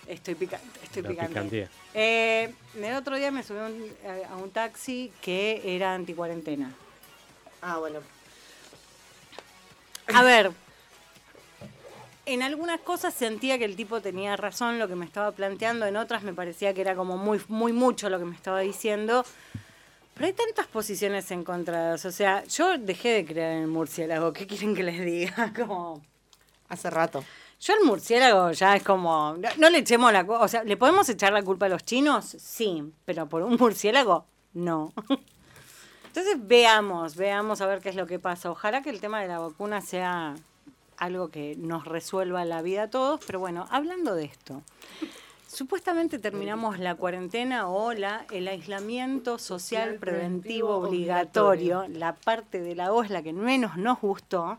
estoy 0.07 0.35
picante, 0.35 0.79
estoy 0.83 1.01
La 1.03 1.09
picante. 1.09 1.67
Eh, 1.93 2.53
el 2.75 2.95
otro 2.95 3.15
día 3.17 3.31
me 3.31 3.43
subí 3.43 3.59
a 3.59 3.63
un- 3.65 3.95
a 4.31 4.35
un 4.37 4.51
taxi 4.51 5.11
que 5.21 5.61
era 5.63 5.93
anticuarentena. 5.93 6.73
Ah, 7.61 7.77
bueno. 7.77 7.99
A 10.13 10.23
ver, 10.23 10.51
en 12.25 12.43
algunas 12.43 12.79
cosas 12.81 13.13
sentía 13.13 13.57
que 13.57 13.65
el 13.65 13.75
tipo 13.75 14.01
tenía 14.01 14.35
razón 14.37 14.79
lo 14.79 14.87
que 14.87 14.95
me 14.95 15.05
estaba 15.05 15.31
planteando, 15.31 15.85
en 15.85 15.95
otras 15.97 16.23
me 16.23 16.33
parecía 16.33 16.73
que 16.73 16.81
era 16.81 16.95
como 16.95 17.17
muy, 17.17 17.41
muy 17.47 17.73
mucho 17.73 18.09
lo 18.09 18.19
que 18.19 18.25
me 18.25 18.35
estaba 18.35 18.59
diciendo. 18.61 19.25
Pero 20.13 20.25
hay 20.27 20.33
tantas 20.33 20.67
posiciones 20.67 21.31
encontradas. 21.31 22.03
O 22.05 22.11
sea, 22.11 22.43
yo 22.45 22.77
dejé 22.77 23.09
de 23.09 23.25
creer 23.25 23.53
en 23.53 23.61
el 23.63 23.67
murciélago. 23.67 24.33
¿Qué 24.33 24.45
quieren 24.45 24.75
que 24.75 24.83
les 24.83 24.99
diga? 25.03 25.51
Como, 25.55 26.01
Hace 26.69 26.89
rato. 26.89 27.23
Yo 27.61 27.75
el 27.75 27.85
murciélago 27.85 28.51
ya 28.53 28.75
es 28.75 28.81
como, 28.81 29.35
no, 29.37 29.49
no 29.57 29.69
le 29.69 29.77
echemos 29.77 30.11
la 30.11 30.25
culpa, 30.25 30.43
o 30.43 30.47
sea, 30.47 30.63
¿le 30.63 30.77
podemos 30.77 31.07
echar 31.09 31.31
la 31.31 31.43
culpa 31.43 31.67
a 31.67 31.69
los 31.69 31.85
chinos? 31.85 32.35
Sí, 32.39 32.91
pero 33.05 33.29
por 33.29 33.43
un 33.43 33.55
murciélago, 33.55 34.25
no. 34.53 34.91
Entonces 36.07 36.35
veamos, 36.39 37.15
veamos 37.15 37.61
a 37.61 37.67
ver 37.67 37.79
qué 37.79 37.89
es 37.89 37.95
lo 37.95 38.07
que 38.07 38.17
pasa. 38.17 38.49
Ojalá 38.49 38.81
que 38.81 38.89
el 38.89 38.99
tema 38.99 39.21
de 39.21 39.27
la 39.27 39.37
vacuna 39.37 39.79
sea 39.79 40.33
algo 40.97 41.29
que 41.29 41.55
nos 41.55 41.85
resuelva 41.85 42.43
la 42.45 42.63
vida 42.63 42.83
a 42.83 42.89
todos, 42.89 43.19
pero 43.27 43.39
bueno, 43.39 43.67
hablando 43.69 44.15
de 44.15 44.25
esto. 44.25 44.63
Supuestamente 45.47 46.17
terminamos 46.17 46.79
la 46.79 46.95
cuarentena 46.95 47.69
o 47.69 47.93
la, 47.93 48.25
el 48.31 48.47
aislamiento 48.47 49.37
social 49.37 49.97
preventivo 49.99 50.77
obligatorio, 50.77 51.85
la 51.89 52.15
parte 52.15 52.59
de 52.59 52.73
la 52.73 52.91
O 52.91 53.03
es 53.03 53.11
la 53.11 53.21
que 53.21 53.33
menos 53.33 53.77
nos 53.77 54.01
gustó, 54.01 54.57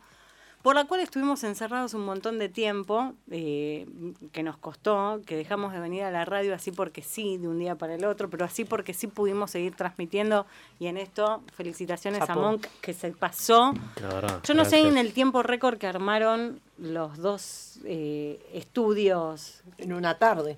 por 0.63 0.77
la 0.77 0.85
cual 0.85 1.01
estuvimos 1.01 1.43
encerrados 1.45 1.93
un 1.95 2.05
montón 2.05 2.39
de 2.39 2.49
tiempo, 2.49 3.15
eh, 3.31 3.87
que 4.33 4.43
nos 4.43 4.57
costó, 4.57 5.21
que 5.27 5.37
dejamos 5.37 5.73
de 5.73 5.81
venir 5.81 6.05
a 6.05 6.11
la 6.11 6.25
radio 6.25 6.55
así 6.55 6.71
porque 6.71 7.03
sí, 7.03 7.37
de 7.37 7.49
un 7.49 7.59
día 7.59 7.75
para 7.75 7.97
el 7.97 8.05
otro, 8.05 8.31
pero 8.31 8.45
así 8.45 8.65
porque 8.65 8.95
sí 8.95 9.09
pudimos 9.09 9.51
seguir 9.51 9.75
transmitiendo 9.75 10.47
y 10.79 10.87
en 10.87 10.97
esto 10.97 11.43
felicitaciones 11.57 12.23
a. 12.23 12.35
Monk 12.35 12.67
que 12.81 12.95
se 12.95 13.11
pasó. 13.11 13.75
La 14.01 14.09
verdad. 14.09 14.41
Yo 14.45 14.55
no 14.55 14.65
sé 14.65 14.81
en 14.81 14.97
el 14.97 15.13
tiempo 15.13 15.43
récord 15.43 15.79
que 15.79 15.87
armaron 15.87 16.61
los 16.79 17.19
dos 17.19 17.79
eh, 17.85 18.41
estudios. 18.55 19.63
En 19.79 19.93
una 19.93 20.19
tarde. 20.19 20.57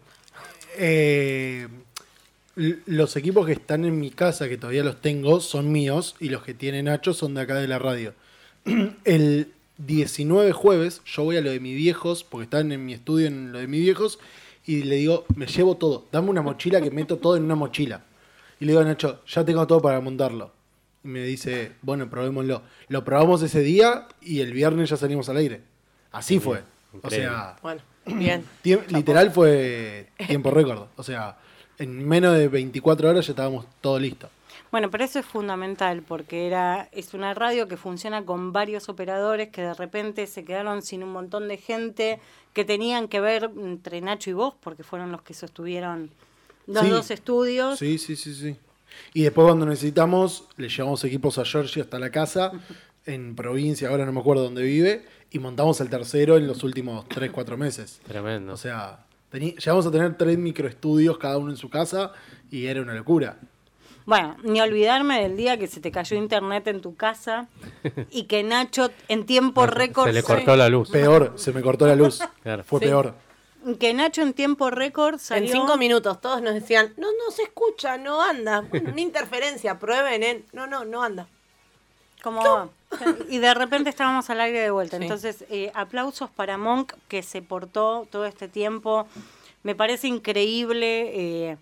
Eh, 0.77 1.69
los 2.57 3.17
equipos 3.17 3.47
que 3.47 3.53
están 3.53 3.85
en 3.85 3.99
mi 3.99 4.11
casa, 4.11 4.49
que 4.49 4.57
todavía 4.57 4.85
los 4.85 5.01
tengo, 5.01 5.41
son 5.41 5.73
míos 5.73 6.15
y 6.21 6.29
los 6.29 6.43
que 6.43 6.55
tiene 6.55 6.83
Nacho 6.83 7.13
son 7.13 7.35
de 7.35 7.41
acá 7.43 7.55
de 7.57 7.69
la 7.69 7.79
radio. 7.79 8.15
El 9.05 9.53
19 9.79 10.53
jueves 10.53 11.03
yo 11.05 11.25
voy 11.25 11.37
a 11.37 11.41
lo 11.41 11.51
de 11.51 11.61
mis 11.61 11.77
viejos, 11.77 12.25
porque 12.25 12.45
están 12.45 12.73
en 12.73 12.85
mi 12.85 12.93
estudio 12.95 13.27
en 13.27 13.53
lo 13.53 13.59
de 13.59 13.67
mis 13.67 13.81
viejos, 13.83 14.19
y 14.67 14.85
le 14.85 14.97
digo, 14.97 15.25
me 15.35 15.47
llevo 15.47 15.77
todo, 15.77 16.07
dame 16.13 16.31
una 16.31 16.43
mochila 16.43 16.81
que 16.81 16.91
meto 16.91 17.19
todo 17.19 17.37
en 17.37 17.45
una 17.45 17.55
mochila. 17.55 18.03
Y 18.61 18.65
le 18.65 18.73
digo 18.73 18.81
a 18.81 18.85
Nacho, 18.85 19.21
ya 19.27 19.45
tengo 19.45 19.67
todo 19.67 19.83
para 19.83 20.01
montarlo. 20.01 20.53
Y 21.03 21.09
me 21.09 21.23
dice, 21.25 21.73
bueno, 21.83 22.09
probémoslo. 22.09 22.63
Lo 22.89 23.05
probamos 23.05 23.43
ese 23.43 23.61
día 23.61 24.09
y 24.23 24.41
el 24.41 24.53
viernes 24.53 24.89
ya 24.89 24.97
salimos 24.97 25.29
al 25.29 25.37
aire. 25.37 25.61
Así 26.13 26.39
fue. 26.39 26.63
O 27.03 27.11
sea, 27.11 27.57
Bueno, 27.61 27.83
bien. 28.07 28.45
Tiem- 28.63 28.87
literal 28.89 29.31
fue 29.33 30.09
tiempo 30.27 30.51
récord. 30.51 30.87
O 30.97 31.03
sea, 31.03 31.37
en 31.79 32.07
menos 32.09 32.39
de 32.39 32.49
24 32.49 33.11
horas 33.11 33.27
ya 33.27 33.33
estábamos 33.33 33.67
todo 33.83 33.99
listo. 33.99 34.31
Bueno, 34.75 34.91
pero 34.91 35.05
eso 35.05 35.21
es 35.21 35.25
fundamental 35.25 36.03
porque 36.03 36.49
era 36.49 36.89
es 36.91 37.15
una 37.15 37.33
radio 37.33 37.69
que 37.69 37.77
funciona 37.77 38.25
con 38.25 38.53
varios 38.53 38.89
operadores 38.89 39.51
que 39.51 39.63
de 39.63 39.73
repente 39.73 40.27
se 40.27 40.45
quedaron 40.45 40.83
sin 40.83 41.05
un 41.05 41.13
montón 41.13 41.47
de 41.47 41.59
gente 41.59 42.19
que 42.53 42.65
tenían 42.65 43.07
que 43.07 43.21
ver 43.21 43.53
entre 43.57 44.01
Nacho 44.01 44.31
y 44.31 44.33
vos 44.33 44.53
porque 44.61 44.83
fueron 44.83 45.13
los 45.13 45.23
que 45.23 45.33
sostuvieron 45.33 46.11
los 46.67 46.83
Sí. 46.83 46.91
dos 46.91 47.13
estudios. 47.13 47.79
Sí, 47.79 47.99
sí, 47.99 48.17
sí, 48.17 48.35
sí. 48.35 48.57
Y 49.13 49.23
después 49.23 49.47
cuando 49.47 49.65
necesitamos, 49.65 50.49
le 50.57 50.69
llevamos 50.69 51.05
equipos 51.05 51.39
a 51.39 51.45
Georgie 51.45 51.81
hasta 51.81 52.01
la 52.01 52.11
casa, 52.11 52.51
en 53.07 53.37
provincia, 53.37 53.91
ahora 53.91 54.05
no 54.05 54.11
me 54.11 54.19
acuerdo 54.19 54.43
dónde 54.43 54.65
vive, 54.65 55.05
y 55.31 55.39
montamos 55.39 55.81
el 55.83 55.89
tercero 55.89 56.37
en 56.37 56.49
los 56.49 56.65
últimos 56.65 57.09
3, 57.11 57.31
4 57.31 57.57
meses. 57.57 58.01
Tremendo. 58.09 58.55
O 58.55 58.57
sea, 58.57 59.07
llegamos 59.33 59.87
a 59.87 59.93
tener 59.93 60.17
tres 60.17 60.37
microestudios 60.37 61.17
cada 61.19 61.39
uno 61.39 61.51
en 61.53 61.57
su 61.57 61.71
casa 61.71 62.11
y 62.51 62.67
era 62.67 62.83
una 62.83 62.95
locura. 62.95 63.39
Bueno, 64.07 64.37
ni 64.43 64.61
olvidarme 64.61 65.23
del 65.23 65.37
día 65.37 65.59
que 65.59 65.67
se 65.67 65.81
te 65.81 65.91
cayó 65.91 66.17
internet 66.17 66.67
en 66.67 66.83
tu 66.83 66.95
casa 66.95 67.49
y 68.11 68.25
que 68.25 68.43
Nacho 68.43 68.91
en 69.09 69.25
tiempo 69.25 69.67
récord 69.67 70.07
Se 70.09 70.13
le 70.13 70.23
cortó 70.23 70.57
la 70.57 70.69
luz. 70.69 70.91
Peor, 70.91 71.33
se 71.37 71.53
me 71.53 71.63
cortó 71.63 71.87
la 71.87 71.97
luz. 71.97 72.21
Claro. 72.43 72.65
Fue 72.65 72.81
Sí. 72.81 72.87
peor. 72.87 73.15
que 73.81 73.95
Nacho 73.95 74.21
en 74.21 74.35
tiempo 74.35 74.69
récord 74.71 75.19
salió 75.19 75.47
En 75.47 75.53
cinco 75.53 75.79
minutos 75.79 76.21
todos 76.21 76.43
nos 76.43 76.53
decían, 76.53 76.93
no, 76.99 77.07
no 77.13 77.31
se 77.31 77.45
escucha, 77.45 77.97
no 77.97 78.21
anda. 78.21 78.61
Bueno, 78.69 78.91
una 78.93 79.01
interferencia, 79.01 79.79
prueben, 79.79 80.23
¿eh? 80.23 80.43
No, 80.53 80.67
no, 80.67 80.85
no 80.85 81.03
anda. 81.03 81.27
como 82.23 82.71
y 83.31 83.39
de 83.39 83.55
repente 83.55 83.89
estábamos 83.91 84.29
al 84.29 84.41
aire 84.43 84.61
de 84.61 84.71
vuelta. 84.71 84.99
Sí. 84.99 85.05
Entonces, 85.05 85.45
eh, 85.49 85.73
aplausos 85.75 86.29
para 86.31 86.59
Monk 86.59 86.93
que 87.09 87.23
se 87.23 87.41
portó 87.41 88.07
todo 88.11 88.27
este 88.27 88.49
tiempo. 88.49 89.07
Me 89.63 89.75
parece 89.75 90.09
increíble 90.09 91.11
eh, 91.51 91.57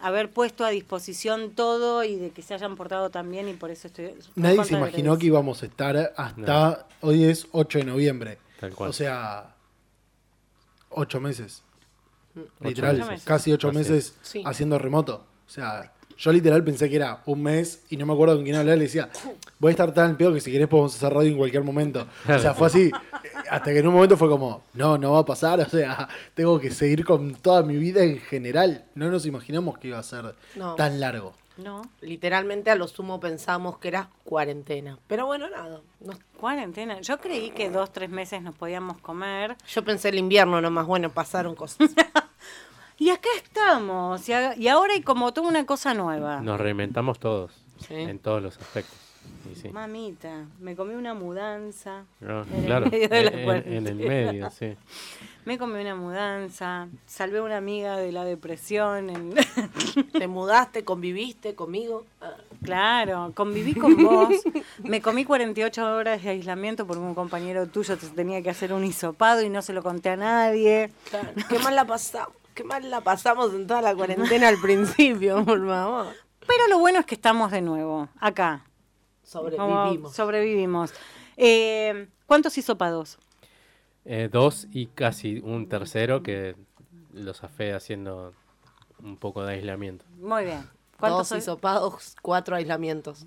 haber 0.00 0.30
puesto 0.30 0.64
a 0.64 0.70
disposición 0.70 1.52
todo 1.52 2.04
y 2.04 2.16
de 2.16 2.30
que 2.30 2.42
se 2.42 2.54
hayan 2.54 2.76
portado 2.76 3.10
tan 3.10 3.30
bien 3.30 3.48
y 3.48 3.54
por 3.54 3.70
eso 3.70 3.88
estoy... 3.88 4.14
Nadie 4.36 4.64
se 4.64 4.74
imaginó 4.74 5.18
que 5.18 5.26
íbamos 5.26 5.62
a 5.62 5.66
estar 5.66 6.12
hasta. 6.16 6.86
Hoy 7.00 7.24
es 7.24 7.46
8 7.52 7.78
de 7.78 7.84
noviembre. 7.84 8.38
Tal 8.60 8.74
cual. 8.74 8.90
O 8.90 8.92
sea, 8.92 9.54
8 10.90 11.20
meses. 11.20 11.62
Ocho 12.36 12.46
Literal, 12.68 12.98
meses. 12.98 13.24
casi 13.24 13.52
8 13.52 13.68
Así 13.68 13.78
es. 13.78 13.88
meses 13.88 14.14
Sí. 14.22 14.42
haciendo 14.46 14.78
remoto. 14.78 15.26
O 15.46 15.50
sea, 15.50 15.92
yo 16.18 16.32
literal 16.32 16.62
pensé 16.64 16.90
que 16.90 16.96
era 16.96 17.22
un 17.26 17.42
mes 17.42 17.84
y 17.90 17.96
no 17.96 18.04
me 18.04 18.12
acuerdo 18.12 18.34
con 18.34 18.44
quién 18.44 18.56
hablar. 18.56 18.76
Le 18.76 18.84
decía, 18.84 19.08
voy 19.58 19.70
a 19.70 19.72
estar 19.72 19.94
tan 19.94 20.16
peor 20.16 20.34
que 20.34 20.40
si 20.40 20.50
querés 20.50 20.66
podemos 20.68 20.94
hacer 20.94 21.12
radio 21.12 21.30
en 21.30 21.38
cualquier 21.38 21.62
momento. 21.62 22.06
O 22.28 22.38
sea, 22.38 22.54
fue 22.54 22.66
así. 22.66 22.90
Hasta 23.50 23.72
que 23.72 23.78
en 23.78 23.86
un 23.88 23.94
momento 23.94 24.16
fue 24.16 24.28
como, 24.28 24.64
no, 24.74 24.98
no 24.98 25.12
va 25.12 25.20
a 25.20 25.24
pasar. 25.24 25.60
O 25.66 25.68
sea, 25.68 26.08
tengo 26.34 26.58
que 26.58 26.70
seguir 26.70 27.04
con 27.04 27.34
toda 27.36 27.62
mi 27.62 27.76
vida 27.76 28.02
en 28.02 28.18
general. 28.18 28.84
No 28.94 29.10
nos 29.10 29.26
imaginamos 29.26 29.78
que 29.78 29.88
iba 29.88 29.98
a 29.98 30.02
ser 30.02 30.34
No. 30.56 30.74
tan 30.74 30.98
largo. 31.00 31.34
No, 31.56 31.82
Literalmente 32.02 32.70
a 32.70 32.76
lo 32.76 32.86
sumo 32.86 33.18
pensamos 33.18 33.78
que 33.78 33.88
era 33.88 34.10
cuarentena. 34.24 34.96
Pero 35.08 35.26
bueno, 35.26 35.48
nada. 35.50 35.80
no- 36.00 36.18
cuarentena. 36.38 37.00
Yo 37.00 37.18
creí 37.18 37.50
que 37.50 37.68
dos, 37.68 37.92
tres 37.92 38.10
meses 38.10 38.42
nos 38.42 38.54
podíamos 38.54 38.98
comer. 38.98 39.56
Yo 39.68 39.82
pensé 39.84 40.10
el 40.10 40.18
invierno 40.18 40.60
nomás, 40.60 40.86
bueno, 40.86 41.10
pasaron 41.10 41.54
cosas. 41.56 41.90
Y 42.98 43.10
acá 43.10 43.28
estamos. 43.36 44.28
Y, 44.28 44.32
a- 44.32 44.56
y 44.56 44.68
ahora 44.68 44.92
hay 44.94 45.02
como 45.02 45.32
toda 45.32 45.48
una 45.48 45.64
cosa 45.66 45.94
nueva. 45.94 46.40
Nos 46.40 46.58
reinventamos 46.60 47.18
todos. 47.18 47.52
Sí. 47.86 47.94
En 47.94 48.18
todos 48.18 48.42
los 48.42 48.58
aspectos. 48.58 48.96
Y 49.52 49.54
sí. 49.54 49.68
Mamita, 49.68 50.46
me 50.60 50.74
comí 50.74 50.94
una 50.94 51.14
mudanza. 51.14 52.04
No, 52.20 52.42
en 52.42 52.54
el 52.54 52.64
claro. 52.64 52.86
medio 52.90 53.08
de 53.08 53.22
la 53.24 53.30
en- 53.56 53.72
en, 53.72 53.86
el 53.86 53.94
medio, 53.96 54.50
sí. 54.50 54.74
Me 55.44 55.56
comí 55.58 55.80
una 55.80 55.94
mudanza, 55.94 56.88
salvé 57.06 57.38
a 57.38 57.42
una 57.42 57.56
amiga 57.56 57.96
de 57.96 58.10
la 58.12 58.24
depresión. 58.24 59.10
en- 59.10 59.34
Te 60.12 60.26
mudaste, 60.26 60.84
conviviste 60.84 61.54
conmigo. 61.54 62.04
Claro, 62.64 63.32
conviví 63.34 63.74
con 63.74 63.96
vos. 64.02 64.28
Me 64.82 65.00
comí 65.00 65.24
48 65.24 65.94
horas 65.94 66.22
de 66.22 66.30
aislamiento 66.30 66.86
porque 66.86 67.00
un 67.02 67.14
compañero 67.14 67.66
tuyo 67.68 67.96
te 67.96 68.08
tenía 68.08 68.42
que 68.42 68.50
hacer 68.50 68.72
un 68.72 68.84
hisopado 68.84 69.42
y 69.42 69.48
no 69.50 69.62
se 69.62 69.72
lo 69.72 69.82
conté 69.82 70.10
a 70.10 70.16
nadie. 70.16 70.90
claro. 71.10 71.28
Qué 71.48 71.58
mal 71.60 71.76
la 71.76 71.84
pasamos. 71.84 72.34
Qué 72.58 72.64
mal 72.64 72.90
la 72.90 73.00
pasamos 73.02 73.54
en 73.54 73.68
toda 73.68 73.80
la 73.80 73.94
cuarentena 73.94 74.48
al 74.48 74.60
principio, 74.60 75.44
por 75.44 75.64
favor. 75.64 76.08
Pero 76.44 76.66
lo 76.66 76.80
bueno 76.80 76.98
es 76.98 77.06
que 77.06 77.14
estamos 77.14 77.52
de 77.52 77.60
nuevo, 77.60 78.08
acá. 78.18 78.64
Como 79.32 79.48
Sobrevivimos. 79.48 80.12
sobrevivimos. 80.12 80.94
Eh, 81.36 82.08
¿Cuántos 82.26 82.58
hisopados? 82.58 83.16
Eh, 84.04 84.28
dos 84.32 84.66
y 84.72 84.86
casi 84.86 85.38
un 85.38 85.68
tercero 85.68 86.24
que 86.24 86.56
lo 87.12 87.32
zafé 87.32 87.74
haciendo 87.74 88.34
un 89.04 89.16
poco 89.16 89.44
de 89.44 89.52
aislamiento. 89.54 90.04
Muy 90.18 90.46
bien. 90.46 90.68
¿Cuántos 90.98 91.28
Dos 91.28 91.38
hisopados, 91.38 92.16
cuatro 92.22 92.56
aislamientos. 92.56 93.24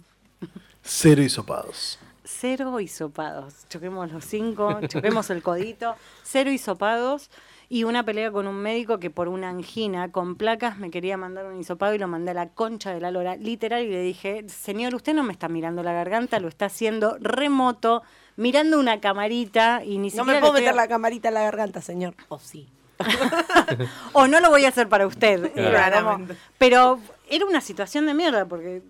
Cero 0.81 1.21
hisopados. 1.21 1.99
Cero 2.25 2.77
hisopados. 2.81 3.65
Choquemos 3.69 4.11
los 4.11 4.25
cinco, 4.25 4.77
choquemos 4.89 5.29
el 5.29 5.41
codito. 5.41 5.95
Cero 6.21 6.51
hisopados 6.51 7.29
y 7.73 7.85
una 7.85 8.03
pelea 8.03 8.31
con 8.33 8.47
un 8.47 8.57
médico 8.57 8.99
que 8.99 9.09
por 9.09 9.29
una 9.29 9.47
angina 9.47 10.11
con 10.11 10.35
placas 10.35 10.77
me 10.77 10.91
quería 10.91 11.15
mandar 11.15 11.45
un 11.45 11.57
hisopado 11.57 11.93
y 11.95 11.97
lo 11.99 12.07
mandé 12.09 12.31
a 12.31 12.33
la 12.33 12.49
concha 12.49 12.93
de 12.93 12.99
la 12.99 13.11
lora. 13.11 13.37
Literal, 13.37 13.81
y 13.85 13.89
le 13.89 14.01
dije, 14.01 14.43
señor, 14.49 14.93
usted 14.93 15.13
no 15.13 15.23
me 15.23 15.31
está 15.31 15.47
mirando 15.47 15.81
la 15.81 15.93
garganta, 15.93 16.41
lo 16.41 16.49
está 16.49 16.65
haciendo 16.65 17.15
remoto, 17.21 18.03
mirando 18.35 18.77
una 18.77 18.99
camarita 18.99 19.85
y 19.85 19.99
ni 19.99 20.09
No 20.09 20.09
siquiera... 20.09 20.25
me 20.25 20.33
le 20.33 20.39
puedo 20.41 20.53
estoy- 20.55 20.61
meter 20.63 20.75
la 20.75 20.87
camarita 20.89 21.29
en 21.29 21.33
la 21.35 21.43
garganta, 21.43 21.81
señor. 21.81 22.13
O 22.27 22.39
sí. 22.39 22.67
o 24.13 24.27
no 24.27 24.39
lo 24.41 24.49
voy 24.49 24.65
a 24.65 24.67
hacer 24.67 24.89
para 24.89 25.07
usted. 25.07 25.51
Claro. 25.53 26.19
Pero 26.57 26.99
era 27.29 27.45
una 27.45 27.61
situación 27.61 28.05
de 28.05 28.13
mierda 28.13 28.45
porque 28.45 28.81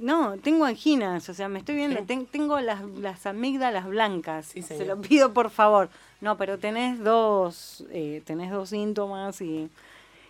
no, 0.00 0.36
tengo 0.38 0.64
anginas, 0.64 1.28
o 1.28 1.34
sea, 1.34 1.48
me 1.48 1.58
estoy 1.60 1.76
viendo, 1.76 2.02
ten- 2.04 2.26
tengo 2.26 2.60
las, 2.60 2.82
las 2.98 3.26
amígdalas 3.26 3.86
blancas. 3.86 4.46
Sí, 4.46 4.62
Se 4.62 4.84
lo 4.84 5.00
pido 5.00 5.32
por 5.32 5.50
favor. 5.50 5.88
No, 6.20 6.36
pero 6.36 6.58
tenés 6.58 6.98
dos, 7.02 7.84
eh, 7.90 8.22
tenés 8.26 8.50
dos 8.50 8.68
síntomas 8.70 9.40
y, 9.40 9.70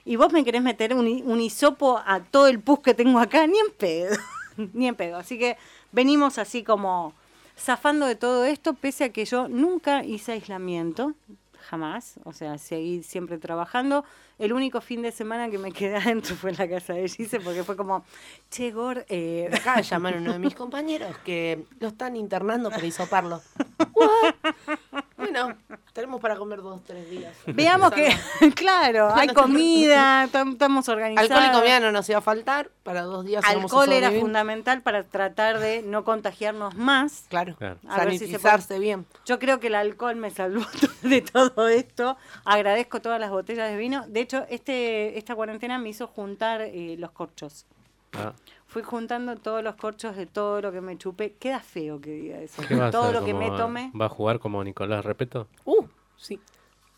y 0.04 0.16
vos 0.16 0.33
me 0.33 0.45
querés 0.45 0.62
meter 0.62 0.95
un, 0.95 1.07
un 1.07 1.40
hisopo 1.40 1.99
a 2.07 2.21
todo 2.21 2.47
el 2.47 2.61
pus 2.61 2.78
que 2.80 2.95
tengo 2.95 3.19
acá, 3.19 3.47
ni 3.47 3.59
en 3.59 3.73
pedo, 3.76 4.16
ni 4.73 4.87
en 4.87 4.95
pedo. 4.95 5.16
Así 5.16 5.38
que 5.38 5.57
venimos 5.90 6.38
así 6.38 6.62
como 6.62 7.12
zafando 7.59 8.07
de 8.07 8.14
todo 8.14 8.45
esto, 8.45 8.75
pese 8.75 9.04
a 9.04 9.09
que 9.12 9.25
yo 9.25 9.49
nunca 9.49 10.04
hice 10.04 10.33
aislamiento, 10.33 11.12
jamás, 11.61 12.19
o 12.25 12.33
sea, 12.33 12.59
seguí 12.59 13.02
siempre 13.02 13.38
trabajando. 13.38 14.05
El 14.38 14.52
único 14.52 14.81
fin 14.81 15.02
de 15.02 15.12
semana 15.12 15.50
que 15.50 15.59
me 15.59 15.73
quedé 15.73 15.97
adentro 15.99 16.35
fue 16.37 16.50
en 16.50 16.57
la 16.57 16.69
casa 16.69 16.95
de 16.95 17.09
Gise, 17.09 17.40
porque 17.40 17.64
fue 17.64 17.76
como, 17.76 18.05
che, 18.50 18.71
Gor, 18.73 19.05
eh, 19.09 19.49
Me 19.50 19.57
acaba 19.59 19.76
de 19.79 19.83
llamar 19.83 20.17
uno 20.17 20.33
de 20.33 20.38
mis 20.38 20.55
compañeros 20.55 21.17
que 21.25 21.64
lo 21.79 21.88
están 21.88 22.17
internando 22.17 22.71
para 22.71 22.87
hisoparlo. 22.87 23.40
Bueno, 25.21 25.57
tenemos 25.93 26.21
para 26.21 26.37
comer 26.37 26.62
dos, 26.62 26.83
tres 26.85 27.09
días. 27.11 27.37
Veamos 27.47 27.93
que, 27.93 28.09
claro, 28.55 29.15
hay 29.15 29.29
comida, 29.29 30.27
tam- 30.33 30.53
estamos 30.53 30.89
organizados. 30.89 31.31
Alcohol 31.31 31.50
y 31.50 31.59
comida 31.61 31.81
no 31.81 31.93
nos 31.93 32.09
iba 32.09 32.19
a 32.19 32.23
faltar. 32.23 32.71
Para 32.83 33.03
dos 33.03 33.25
días 33.25 33.45
Alcohol 33.45 33.93
era 33.93 34.11
fundamental 34.11 34.83
para 34.83 35.05
tratar 35.05 35.59
de 35.59 35.83
no 35.83 36.05
contagiarnos 36.05 36.75
más. 36.75 37.27
Claro. 37.29 37.55
Claro. 37.57 37.79
A 37.89 37.99
ver 38.05 38.12
si 38.12 38.19
se 38.21 38.25
Sanitizarse 38.27 38.79
bien. 38.79 39.07
Yo 39.27 39.39
creo 39.39 39.61
que 39.61 39.67
el 39.69 39.75
alcohol 39.75 40.17
me 40.17 40.31
salvó 40.31 40.65
de 41.03 41.21
todo 41.21 41.69
esto. 41.69 42.17
Agradezco 42.45 43.00
todas 43.00 43.21
las 43.21 43.31
botellas 43.31 43.71
de 43.71 43.77
vino. 43.77 44.05
De 44.09 44.21
hecho, 44.21 44.47
este 44.49 45.19
esta 45.19 45.35
cuarentena 45.35 45.79
me 45.79 45.91
hizo 45.91 46.07
juntar 46.07 46.62
eh, 46.62 46.97
los 46.99 47.11
corchos. 47.12 47.67
Ah, 48.12 48.33
Fui 48.71 48.83
juntando 48.83 49.37
todos 49.37 49.62
los 49.65 49.75
corchos 49.75 50.17
de 50.17 50.27
todo 50.27 50.61
lo 50.62 50.71
que 50.73 50.81
me 50.81 50.97
chupé. 50.97 51.35
Queda 51.35 51.61
feo 51.61 52.00
que 52.00 52.11
diga 52.11 52.39
eso. 52.39 52.62
¿qué 52.69 52.77
va 52.77 52.87
a 52.87 52.91
Todo 52.91 53.03
hacer? 53.05 53.15
lo 53.17 53.25
que 53.25 53.33
¿Cómo 53.33 53.50
me 53.50 53.57
tome. 53.59 53.93
¿Va 54.00 54.07
a 54.07 54.09
jugar 54.09 54.39
como 54.39 54.62
Nicolás 54.62 55.05
Repeto? 55.05 55.49
Uh, 55.65 55.85
sí. 56.17 56.41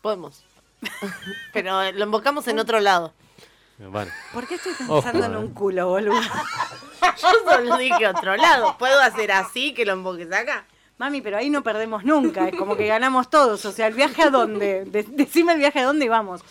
Podemos. 0.01 0.43
Pero 1.53 1.91
lo 1.91 2.03
invocamos 2.05 2.47
en 2.47 2.59
otro 2.59 2.79
lado. 2.79 3.13
Eh, 3.79 3.87
Bueno, 3.87 4.11
¿Por 4.33 4.47
qué 4.47 4.55
estoy 4.55 4.73
Ojo, 4.87 5.01
pensando 5.01 5.25
en 5.25 5.33
eh. 5.33 5.37
un 5.37 5.53
culo, 5.53 5.87
boludo? 5.87 6.21
Yo 7.21 7.27
solo 7.51 7.77
dije 7.77 8.07
otro 8.07 8.35
lado. 8.37 8.77
¿Puedo 8.77 8.99
hacer 9.01 9.31
así 9.31 9.73
que 9.73 9.85
lo 9.85 9.93
invoques 9.93 10.31
acá? 10.31 10.65
Mami, 10.99 11.21
pero 11.21 11.37
ahí 11.37 11.49
no 11.49 11.63
perdemos 11.63 12.03
nunca. 12.05 12.47
Es 12.47 12.55
como 12.55 12.77
que 12.77 12.85
ganamos 12.85 13.29
todos. 13.31 13.65
O 13.65 13.71
sea, 13.71 13.87
¿el 13.87 13.95
viaje 13.95 14.21
a 14.21 14.29
dónde? 14.29 14.85
De- 14.85 15.03
decime 15.03 15.53
el 15.53 15.57
viaje 15.59 15.79
a 15.79 15.85
dónde 15.85 16.05
y 16.05 16.09
vamos. 16.09 16.41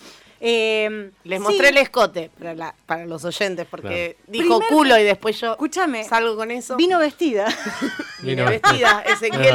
Eh, 0.44 1.12
Les 1.22 1.38
sí, 1.38 1.42
mostré 1.44 1.68
el 1.68 1.76
escote 1.78 2.28
para, 2.36 2.52
la- 2.54 2.74
para 2.86 3.06
los 3.06 3.24
oyentes 3.24 3.64
porque 3.70 4.16
dijo 4.26 4.58
Primer- 4.58 4.68
culo 4.68 4.98
y 4.98 5.04
después 5.04 5.40
yo 5.40 5.52
Escúchame. 5.52 6.02
salgo 6.02 6.34
con 6.34 6.50
eso. 6.50 6.74
Vino 6.76 6.98
vestida. 6.98 7.46
Vino- 8.22 8.44
vestida, 8.46 9.02
es 9.06 9.12
Ezequiel. 9.22 9.54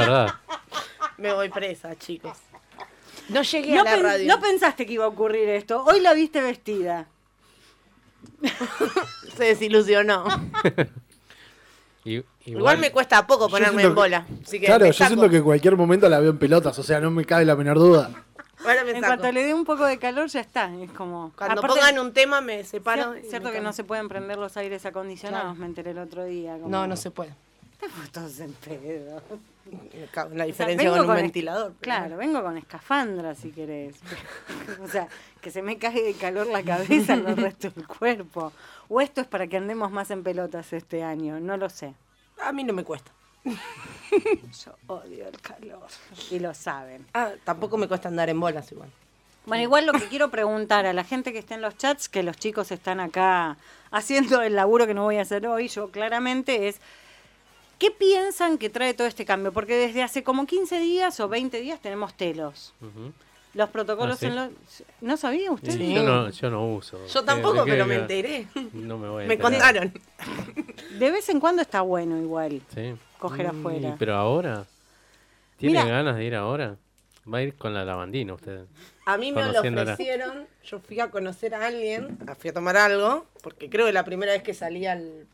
Me 1.17 1.33
voy 1.33 1.49
presa, 1.49 1.93
chicos. 1.97 2.37
No 3.27 3.41
llegué 3.41 3.75
No, 3.75 3.81
a 3.81 3.83
la 3.83 3.91
pen- 3.91 4.03
radio. 4.03 4.27
no 4.33 4.39
pensaste 4.39 4.85
que 4.85 4.93
iba 4.93 5.03
a 5.03 5.09
ocurrir 5.09 5.49
esto. 5.49 5.83
Hoy 5.83 5.99
la 5.99 6.13
viste 6.13 6.39
vestida. 6.41 7.07
Se 9.37 9.43
desilusionó. 9.43 10.23
Y- 12.05 12.23
Igual, 12.45 12.77
me 12.77 12.91
cuesta 12.91 13.27
poco 13.27 13.49
ponerme 13.49 13.81
en 13.83 13.89
que- 13.89 13.93
bola. 13.93 14.25
Así 14.45 14.57
que 14.57 14.67
Claro, 14.67 14.85
yo 14.85 14.93
siento 14.93 15.29
que 15.29 15.37
en 15.37 15.43
cualquier 15.43 15.75
momento 15.75 16.07
la 16.07 16.21
veo 16.21 16.29
en 16.29 16.37
pelotas, 16.37 16.79
o 16.79 16.83
sea, 16.83 17.01
no 17.01 17.11
me 17.11 17.25
cabe 17.25 17.43
la 17.43 17.57
menor 17.57 17.77
duda. 17.77 18.09
Ahora 18.65 18.83
me 18.83 18.91
En 18.91 18.95
saco. 19.01 19.05
cuanto 19.07 19.31
le 19.31 19.43
dé 19.43 19.53
un 19.53 19.65
poco 19.65 19.85
de 19.85 19.97
calor, 19.99 20.27
ya 20.27 20.39
está. 20.41 20.73
Es 20.81 20.91
como. 20.91 21.31
Cuando 21.37 21.59
Aparte, 21.61 21.79
pongan 21.79 21.99
un 21.99 22.11
tema 22.13 22.41
me 22.41 22.63
separo. 22.63 23.13
cier- 23.15 23.25
y 23.25 23.29
Cierto 23.29 23.49
me 23.49 23.53
que 23.53 23.61
no 23.61 23.71
se 23.73 23.83
pueden 23.83 24.07
prender 24.09 24.37
los 24.37 24.57
aires 24.57 24.85
acondicionados, 24.85 25.43
Claro. 25.49 25.59
me 25.59 25.65
enteré 25.67 25.91
el 25.91 25.99
otro 25.99 26.23
día. 26.25 26.53
como- 26.55 26.69
No, 26.69 26.87
no 26.87 26.95
se 26.95 27.11
puede. 27.11 27.33
Estamos 27.79 28.11
todos 28.11 28.39
en 28.39 28.53
pedo. 28.53 29.21
En 29.69 30.07
La 30.15 30.23
O 30.23 30.29
sea, 30.33 30.45
diferencia 30.45 30.89
vengo 30.91 31.03
con 31.03 31.09
un 31.11 31.17
es- 31.17 31.21
ventilador. 31.23 31.67
pero 31.73 31.81
Claro, 31.81 32.17
vengo 32.17 32.41
con 32.41 32.57
escafandra 32.57 33.35
si 33.35 33.51
querés. 33.51 33.97
o 34.81 34.87
sea, 34.87 35.07
que 35.41 35.51
se 35.51 35.61
me 35.61 35.77
cae 35.77 36.01
de 36.01 36.13
calor 36.13 36.47
la 36.47 36.63
cabeza 36.63 37.13
al 37.13 37.25
resto 37.37 37.69
del 37.69 37.85
cuerpo. 37.85 38.51
O 38.89 39.01
esto 39.01 39.21
es 39.21 39.27
para 39.27 39.45
que 39.47 39.57
andemos 39.57 39.91
más 39.91 40.09
en 40.09 40.23
pelotas 40.23 40.71
este 40.73 41.03
año, 41.03 41.39
no 41.39 41.57
lo 41.57 41.69
sé. 41.69 41.93
A 42.41 42.51
mí 42.53 42.63
no 42.63 42.73
me 42.73 42.83
cuesta. 42.83 43.11
Yo 44.65 44.75
odio 44.87 45.27
el 45.27 45.39
calor. 45.41 45.87
Y 46.31 46.39
lo 46.39 46.53
saben. 46.53 47.05
Ah, 47.13 47.31
tampoco 47.43 47.77
me 47.77 47.87
cuesta 47.87 48.07
andar 48.09 48.29
en 48.29 48.39
bolas 48.39 48.71
igual. 48.71 48.89
Bueno, 49.45 49.63
igual 49.63 49.85
lo 49.85 49.93
que 49.93 50.07
quiero 50.07 50.29
preguntar 50.29 50.85
a 50.85 50.93
la 50.93 51.03
gente 51.05 51.31
que 51.31 51.39
está 51.39 51.55
en 51.55 51.61
los 51.61 51.77
chats, 51.77 52.09
que 52.09 52.21
los 52.23 52.35
chicos 52.37 52.71
están 52.71 52.99
acá 52.99 53.57
haciendo 53.91 54.41
el 54.41 54.55
laburo 54.55 54.85
que 54.87 54.93
no 54.93 55.03
voy 55.03 55.17
a 55.17 55.21
hacer 55.21 55.47
hoy, 55.47 55.69
yo 55.69 55.89
claramente 55.89 56.67
es, 56.67 56.81
¿qué 57.79 57.89
piensan 57.91 58.57
que 58.57 58.69
trae 58.69 58.93
todo 58.93 59.07
este 59.07 59.23
cambio? 59.23 59.53
Porque 59.53 59.75
desde 59.77 60.03
hace 60.03 60.21
como 60.23 60.45
15 60.45 60.79
días 60.79 61.17
o 61.21 61.29
20 61.29 61.61
días 61.61 61.79
tenemos 61.79 62.13
telos. 62.15 62.73
Los 63.53 63.69
protocolos 63.69 64.17
¿Ah, 64.17 64.19
sí? 64.19 64.25
en 64.25 64.35
los... 64.35 64.49
¿No 64.99 65.15
sabía 65.15 65.49
usted? 65.51 65.71
Sí. 65.71 65.93
Yo, 65.93 66.03
no, 66.03 66.29
yo 66.29 66.49
no 66.49 66.67
uso. 66.75 66.99
Yo 67.07 67.21
¿Qué- 67.21 67.25
tampoco, 67.25 67.63
qué- 67.63 67.71
pero 67.71 67.85
me 67.85 67.95
enteré. 67.95 68.47
No 68.73 68.97
me 68.97 69.07
voy 69.07 69.23
a 69.23 69.27
Me 69.27 69.35
enterar. 69.35 69.51
contaron. 69.53 69.93
De 70.99 71.09
vez 71.11 71.29
en 71.29 71.39
cuando 71.39 71.61
está 71.61 71.79
bueno 71.81 72.17
igual. 72.17 72.61
Sí. 72.75 72.93
Coger 73.19 73.47
Mm, 73.47 73.49
afuera. 73.59 73.95
Pero 73.99 74.15
ahora. 74.15 74.65
¿Tiene 75.57 75.79
Mira. 75.79 75.85
ganas 75.89 76.15
de 76.17 76.23
ir 76.25 76.35
ahora? 76.35 76.75
Va 77.31 77.39
a 77.39 77.41
ir 77.41 77.55
con 77.55 77.73
la 77.73 77.83
lavandina 77.83 78.33
usted. 78.35 78.65
A 79.05 79.17
mí 79.17 79.31
me 79.31 79.41
lo 79.51 79.59
ofrecieron, 79.59 80.47
yo 80.63 80.79
fui 80.79 80.99
a 80.99 81.09
conocer 81.09 81.53
a 81.55 81.65
alguien, 81.67 82.17
fui 82.39 82.49
a 82.51 82.53
tomar 82.53 82.77
algo, 82.77 83.25
porque 83.41 83.69
creo 83.69 83.85
que 83.87 83.91
la 83.93 84.05
primera 84.05 84.31
vez 84.33 84.43
que 84.43 84.53
salí 84.53 84.85
al 84.85 85.27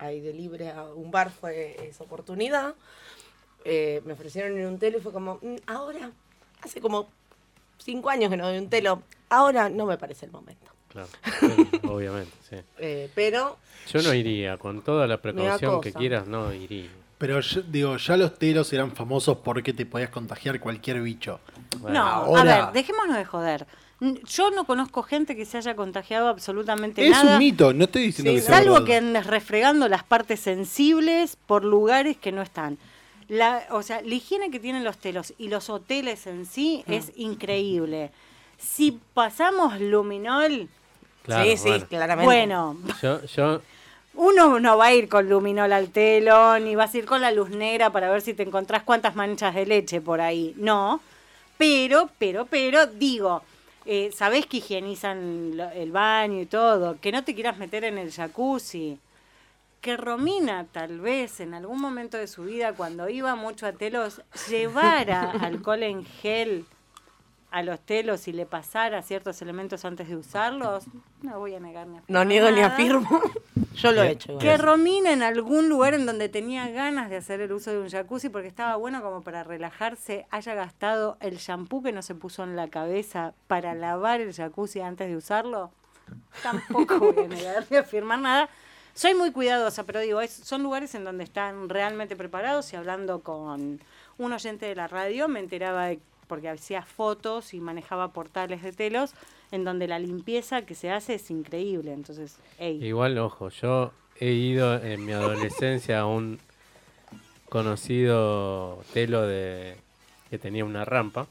de 0.00 0.32
libre 0.32 0.70
a 0.70 0.84
un 0.84 1.10
bar 1.10 1.30
fue 1.30 1.76
esa 1.88 2.04
oportunidad. 2.04 2.74
Eh, 3.64 4.00
me 4.06 4.14
ofrecieron 4.14 4.58
en 4.58 4.66
un 4.66 4.78
telo 4.78 4.96
y 4.98 5.00
fue 5.02 5.12
como, 5.12 5.38
"Mm, 5.42 5.56
ahora, 5.66 6.10
hace 6.62 6.80
como 6.80 7.08
cinco 7.78 8.08
años 8.08 8.30
que 8.30 8.36
no 8.38 8.46
doy 8.48 8.58
un 8.58 8.70
telo, 8.70 9.02
ahora 9.28 9.68
no 9.68 9.84
me 9.86 9.98
parece 9.98 10.24
el 10.26 10.32
momento. 10.32 10.72
Claro. 10.88 11.08
Obviamente, 11.84 12.32
sí. 12.48 12.56
Eh, 12.78 13.10
pero 13.14 13.58
Yo 13.92 14.02
no 14.02 14.14
iría, 14.14 14.56
con 14.56 14.82
toda 14.82 15.06
la 15.06 15.18
precaución 15.20 15.80
que 15.82 15.92
quieras, 15.92 16.26
no 16.26 16.52
iría. 16.52 16.88
Pero 17.20 17.38
yo 17.40 17.60
digo, 17.60 17.98
ya 17.98 18.16
los 18.16 18.38
telos 18.38 18.72
eran 18.72 18.92
famosos 18.92 19.36
porque 19.44 19.74
te 19.74 19.84
podías 19.84 20.08
contagiar 20.08 20.58
cualquier 20.58 21.02
bicho. 21.02 21.38
Bueno, 21.78 22.24
No, 22.26 22.36
a 22.36 22.44
ver, 22.44 22.64
dejémonos 22.72 23.14
de 23.14 23.26
joder. 23.26 23.66
Yo 24.26 24.50
no 24.50 24.64
conozco 24.64 25.02
gente 25.02 25.36
que 25.36 25.44
se 25.44 25.58
haya 25.58 25.76
contagiado 25.76 26.28
absolutamente 26.28 27.04
Es 27.06 27.10
nada. 27.10 27.32
un 27.34 27.38
mito, 27.38 27.74
no 27.74 27.84
estoy 27.84 28.04
diciendo 28.04 28.30
Sí, 28.32 28.36
que 28.38 28.42
sea 28.42 28.54
Salvo 28.56 28.72
verdad. 28.72 28.86
que 28.86 28.96
andes 28.96 29.26
refregando 29.26 29.86
las 29.88 30.02
partes 30.02 30.40
sensibles 30.40 31.36
por 31.36 31.62
lugares 31.62 32.16
que 32.16 32.32
no 32.32 32.40
están. 32.40 32.78
La, 33.28 33.64
o 33.70 33.82
sea, 33.82 34.00
la 34.00 34.14
higiene 34.14 34.50
que 34.50 34.58
tienen 34.58 34.82
los 34.84 34.96
telos 34.96 35.34
y 35.36 35.48
los 35.48 35.68
hoteles 35.68 36.26
en 36.26 36.46
sí 36.46 36.82
Mm. 36.86 36.92
es 36.94 37.12
increíble. 37.16 38.10
Si 38.56 38.98
pasamos 39.12 39.78
luminol, 39.78 40.68
claro, 41.24 41.44
sí, 41.44 41.56
sí, 41.58 41.68
bueno. 41.68 41.86
claramente. 41.86 42.24
bueno, 42.24 42.76
Yo, 43.02 43.22
yo, 43.26 43.60
uno 44.14 44.58
no 44.58 44.76
va 44.76 44.86
a 44.86 44.94
ir 44.94 45.08
con 45.08 45.28
luminol 45.28 45.72
al 45.72 45.90
telo, 45.90 46.58
ni 46.58 46.74
vas 46.74 46.94
a 46.94 46.98
ir 46.98 47.06
con 47.06 47.20
la 47.20 47.30
luz 47.30 47.50
negra 47.50 47.90
para 47.90 48.10
ver 48.10 48.22
si 48.22 48.34
te 48.34 48.42
encontrás 48.42 48.82
cuántas 48.82 49.14
manchas 49.16 49.54
de 49.54 49.66
leche 49.66 50.00
por 50.00 50.20
ahí. 50.20 50.54
No. 50.56 51.00
Pero, 51.56 52.10
pero, 52.18 52.46
pero, 52.46 52.86
digo, 52.86 53.42
eh, 53.84 54.10
sabés 54.12 54.46
que 54.46 54.58
higienizan 54.58 55.60
el 55.74 55.92
baño 55.92 56.40
y 56.40 56.46
todo, 56.46 56.98
que 57.00 57.12
no 57.12 57.22
te 57.24 57.34
quieras 57.34 57.58
meter 57.58 57.84
en 57.84 57.98
el 57.98 58.12
jacuzzi. 58.12 58.98
Que 59.80 59.96
Romina, 59.96 60.66
tal 60.70 61.00
vez 61.00 61.40
en 61.40 61.54
algún 61.54 61.80
momento 61.80 62.18
de 62.18 62.26
su 62.26 62.44
vida, 62.44 62.74
cuando 62.74 63.08
iba 63.08 63.34
mucho 63.34 63.66
a 63.66 63.72
telos, 63.72 64.20
llevara 64.48 65.30
alcohol 65.40 65.82
en 65.82 66.04
gel 66.04 66.66
a 67.50 67.62
los 67.62 67.80
telos 67.80 68.28
y 68.28 68.32
le 68.32 68.46
pasara 68.46 69.02
ciertos 69.02 69.40
elementos 69.42 69.84
antes 69.84 70.08
de 70.08 70.16
usarlos, 70.16 70.84
no 71.22 71.38
voy 71.38 71.54
a 71.54 71.60
negar 71.60 71.86
ni 71.86 71.94
no 71.94 71.98
afirmar 72.00 72.26
niego 72.26 72.50
ni 72.50 72.60
afirmo. 72.60 73.20
Yo 73.74 73.92
lo 73.92 74.02
he 74.02 74.10
hecho. 74.12 74.38
Que 74.38 74.56
Romina 74.56 75.12
en 75.12 75.22
algún 75.22 75.68
lugar 75.68 75.94
en 75.94 76.06
donde 76.06 76.28
tenía 76.28 76.68
ganas 76.68 77.10
de 77.10 77.16
hacer 77.16 77.40
el 77.40 77.52
uso 77.52 77.70
de 77.70 77.78
un 77.78 77.88
jacuzzi 77.88 78.28
porque 78.28 78.48
estaba 78.48 78.76
bueno 78.76 79.02
como 79.02 79.22
para 79.22 79.42
relajarse, 79.44 80.26
haya 80.30 80.54
gastado 80.54 81.16
el 81.20 81.36
shampoo 81.38 81.82
que 81.82 81.92
no 81.92 82.02
se 82.02 82.14
puso 82.14 82.42
en 82.44 82.56
la 82.56 82.68
cabeza 82.68 83.34
para 83.46 83.74
lavar 83.74 84.20
el 84.20 84.32
jacuzzi 84.34 84.80
antes 84.80 85.08
de 85.08 85.16
usarlo, 85.16 85.70
tampoco 86.42 86.98
voy 86.98 87.24
a 87.24 87.28
negar 87.28 87.66
ni 87.70 87.76
afirmar 87.76 88.18
nada. 88.18 88.48
Soy 88.92 89.14
muy 89.14 89.30
cuidadosa, 89.30 89.84
pero 89.84 90.00
digo, 90.00 90.20
es- 90.20 90.32
son 90.32 90.62
lugares 90.62 90.94
en 90.94 91.04
donde 91.04 91.24
están 91.24 91.68
realmente 91.68 92.16
preparados 92.16 92.72
y 92.72 92.76
hablando 92.76 93.20
con 93.20 93.80
un 94.18 94.32
oyente 94.32 94.66
de 94.66 94.74
la 94.74 94.88
radio 94.88 95.28
me 95.28 95.38
enteraba 95.40 95.86
de 95.86 96.00
porque 96.30 96.48
hacía 96.48 96.82
fotos 96.82 97.52
y 97.54 97.60
manejaba 97.60 98.12
portales 98.12 98.62
de 98.62 98.72
telos 98.72 99.12
en 99.50 99.64
donde 99.64 99.88
la 99.88 99.98
limpieza 99.98 100.62
que 100.62 100.76
se 100.76 100.90
hace 100.92 101.14
es 101.16 101.28
increíble. 101.30 101.92
Entonces, 101.92 102.36
ey, 102.58 102.82
igual, 102.84 103.18
ojo, 103.18 103.48
yo 103.50 103.90
he 104.20 104.30
ido 104.30 104.76
en 104.82 105.04
mi 105.04 105.12
adolescencia 105.12 105.98
a 106.00 106.06
un 106.06 106.38
conocido 107.48 108.82
telo 108.92 109.26
de 109.26 109.76
que 110.30 110.38
tenía 110.38 110.64
una 110.64 110.84
rampa. 110.84 111.26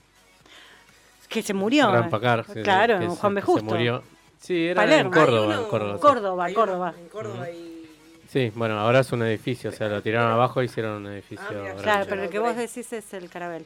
que 1.30 1.42
se 1.44 1.54
murió. 1.54 1.92
rampa 1.92 2.20
car, 2.20 2.46
sí, 2.46 2.62
claro, 2.62 3.00
que 3.00 3.06
en 3.06 3.12
Juan 3.16 3.36
B. 3.36 3.42
que 3.42 3.46
se 3.46 3.52
Justo. 3.54 3.66
murió. 3.70 4.04
Sí, 4.40 4.68
era 4.68 4.82
Palermo. 4.82 5.14
en 5.16 5.20
Córdoba, 5.26 5.54
en 5.54 5.60
uno- 5.60 5.70
Córdoba. 5.70 5.96
sí. 5.96 6.02
Córdoba, 6.02 6.48
Córdoba. 6.54 6.94
En 7.00 7.08
Córdoba 7.10 7.50
y... 7.52 7.76
Sí, 8.30 8.52
bueno, 8.56 8.78
ahora 8.80 9.00
es 9.00 9.12
un 9.12 9.24
edificio, 9.24 9.70
o 9.70 9.74
sea, 9.74 9.88
lo 9.90 10.02
tiraron 10.02 10.32
abajo 10.32 10.62
y 10.62 10.66
hicieron 10.66 11.06
un 11.06 11.08
edificio. 11.14 11.46
Ah. 11.50 11.76
Claro, 11.82 12.06
pero 12.10 12.24
el 12.24 12.30
que 12.30 12.40
vos 12.40 12.56
decís 12.56 12.92
es 12.94 13.14
el 13.14 13.30
carabel. 13.30 13.66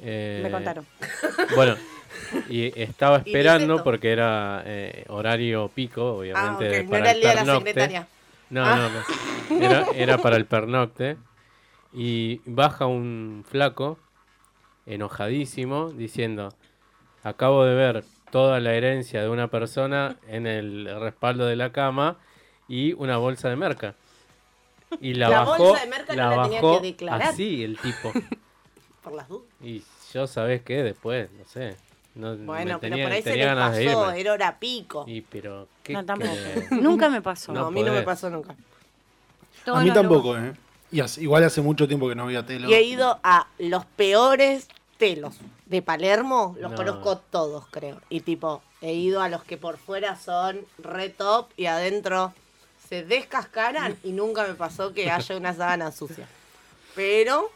Eh, 0.00 0.40
Me 0.42 0.50
contaron. 0.50 0.86
Bueno, 1.54 1.76
y 2.48 2.78
estaba 2.80 3.22
¿Y 3.24 3.30
esperando 3.30 3.82
porque 3.82 4.12
era 4.12 4.62
eh, 4.66 5.04
horario 5.08 5.68
pico, 5.74 6.02
Ah, 6.08 6.12
obviamente. 6.18 6.82
no 6.84 6.90
para 6.90 6.98
era 7.02 7.10
el 7.12 7.20
día 7.20 7.30
de 7.30 7.44
la 7.46 7.54
secretaria. 7.58 8.08
No, 8.50 8.64
Ah. 8.64 8.76
no, 8.76 8.88
no. 9.58 9.64
Era, 9.64 9.86
era 9.94 10.18
para 10.18 10.36
el 10.36 10.44
pernocte. 10.46 11.16
Y 11.92 12.40
baja 12.44 12.86
un 12.86 13.44
flaco, 13.48 13.98
enojadísimo, 14.86 15.90
diciendo: 15.90 16.50
Acabo 17.22 17.64
de 17.64 17.74
ver 17.74 18.04
toda 18.30 18.60
la 18.60 18.74
herencia 18.74 19.22
de 19.22 19.28
una 19.28 19.48
persona 19.48 20.16
en 20.28 20.46
el 20.46 20.88
respaldo 21.00 21.46
de 21.46 21.56
la 21.56 21.72
cama 21.72 22.16
y 22.68 22.92
una 22.94 23.16
bolsa 23.16 23.48
de 23.48 23.56
merca. 23.56 23.94
Y 25.00 25.14
la, 25.14 25.28
La 25.28 25.38
bajó, 25.40 25.64
bolsa 25.64 25.84
de 25.84 25.90
merca 25.90 26.14
no 26.14 26.22
la 26.36 26.42
tenía 26.44 26.60
bajó 26.60 26.80
que 26.80 26.86
declarar. 26.88 27.28
así 27.28 27.64
el 27.64 27.78
tipo. 27.78 28.12
Por 29.06 29.14
las 29.14 29.28
dudas. 29.28 29.44
Y 29.62 29.84
yo, 30.12 30.26
¿sabés 30.26 30.62
qué? 30.62 30.82
Después, 30.82 31.28
no 31.38 31.44
sé. 31.46 31.76
No, 32.16 32.34
me 32.34 32.44
Bueno, 32.44 32.78
pero 32.80 32.90
tenía, 32.94 33.04
por 33.04 33.12
ahí 33.12 33.22
se 33.22 33.30
tenía 33.30 33.44
les 33.46 33.54
ganas 33.54 33.76
de 33.76 33.84
pasó, 33.86 34.10
era 34.10 34.32
hora 34.32 34.58
pico. 34.58 35.04
Y 35.06 35.20
pero, 35.20 35.68
¿qué 35.84 35.92
No, 35.92 36.04
tampoco. 36.04 36.32
Nunca 36.72 37.08
me 37.08 37.22
pasó. 37.22 37.52
No, 37.52 37.60
No 37.60 37.66
a 37.66 37.70
mí 37.70 37.82
no 37.84 37.92
me 37.92 38.02
pasó 38.02 38.28
nunca. 38.30 38.56
Todos 39.64 39.78
a 39.78 39.82
mí 39.82 39.92
tampoco, 39.92 40.36
¿eh? 40.36 40.54
Y 40.90 40.98
hace- 41.00 41.22
igual 41.22 41.44
hace 41.44 41.60
mucho 41.60 41.86
tiempo 41.86 42.08
que 42.08 42.16
no 42.16 42.24
voy 42.24 42.34
a 42.34 42.44
telo. 42.44 42.68
Y 42.68 42.74
he 42.74 42.82
ido 42.82 43.20
a 43.22 43.46
los 43.58 43.84
peores 43.84 44.66
telos 44.98 45.36
de 45.66 45.82
Palermo, 45.82 46.56
los 46.58 46.72
No. 46.72 46.76
conozco 46.76 47.18
todos, 47.18 47.66
creo. 47.70 48.00
Y 48.08 48.20
tipo, 48.22 48.60
he 48.80 48.94
ido 48.94 49.20
a 49.22 49.28
los 49.28 49.44
que 49.44 49.56
por 49.56 49.76
fuera 49.76 50.16
son 50.16 50.60
re 50.78 51.10
top 51.10 51.50
y 51.56 51.66
adentro 51.66 52.32
se 52.88 53.04
descascaran 53.04 53.96
y 54.02 54.10
nunca 54.10 54.44
me 54.48 54.54
pasó 54.54 54.92
que 54.94 55.10
haya 55.12 55.36
una 55.36 55.54
sábana 55.54 55.92
sucia. 55.92 56.26
Pero, 56.96 57.50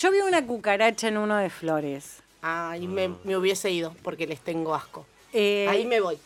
Yo 0.00 0.10
vi 0.10 0.20
una 0.20 0.46
cucaracha 0.46 1.08
en 1.08 1.18
uno 1.18 1.36
de 1.36 1.50
flores. 1.50 2.22
ahí 2.40 2.88
me, 2.88 3.14
me 3.24 3.36
hubiese 3.36 3.70
ido 3.70 3.94
porque 4.02 4.26
les 4.26 4.40
tengo 4.40 4.74
asco. 4.74 5.04
Eh, 5.34 5.66
Ahí 5.68 5.84
me 5.84 6.00
voy. 6.00 6.18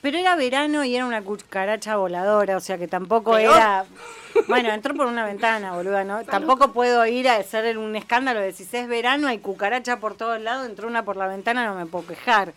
Pero 0.00 0.16
era 0.16 0.36
verano 0.36 0.84
y 0.84 0.94
era 0.94 1.04
una 1.04 1.20
cucaracha 1.20 1.96
voladora, 1.96 2.56
o 2.56 2.60
sea 2.60 2.78
que 2.78 2.86
tampoco 2.86 3.32
Peor. 3.32 3.56
era. 3.56 3.84
Bueno, 4.46 4.70
entró 4.70 4.94
por 4.94 5.06
una 5.06 5.26
ventana, 5.26 5.72
boluda, 5.72 6.04
¿no? 6.04 6.24
Tampoco 6.24 6.72
puedo 6.72 7.04
ir 7.04 7.28
a 7.28 7.34
hacer 7.36 7.76
un 7.76 7.96
escándalo 7.96 8.38
de 8.40 8.52
si 8.52 8.62
es 8.62 8.88
verano, 8.88 9.26
hay 9.26 9.38
cucaracha 9.38 9.98
por 9.98 10.14
todos 10.14 10.40
lados, 10.40 10.68
entró 10.68 10.86
una 10.86 11.04
por 11.04 11.16
la 11.16 11.26
ventana, 11.26 11.66
no 11.66 11.74
me 11.74 11.86
puedo 11.86 12.06
quejar. 12.06 12.54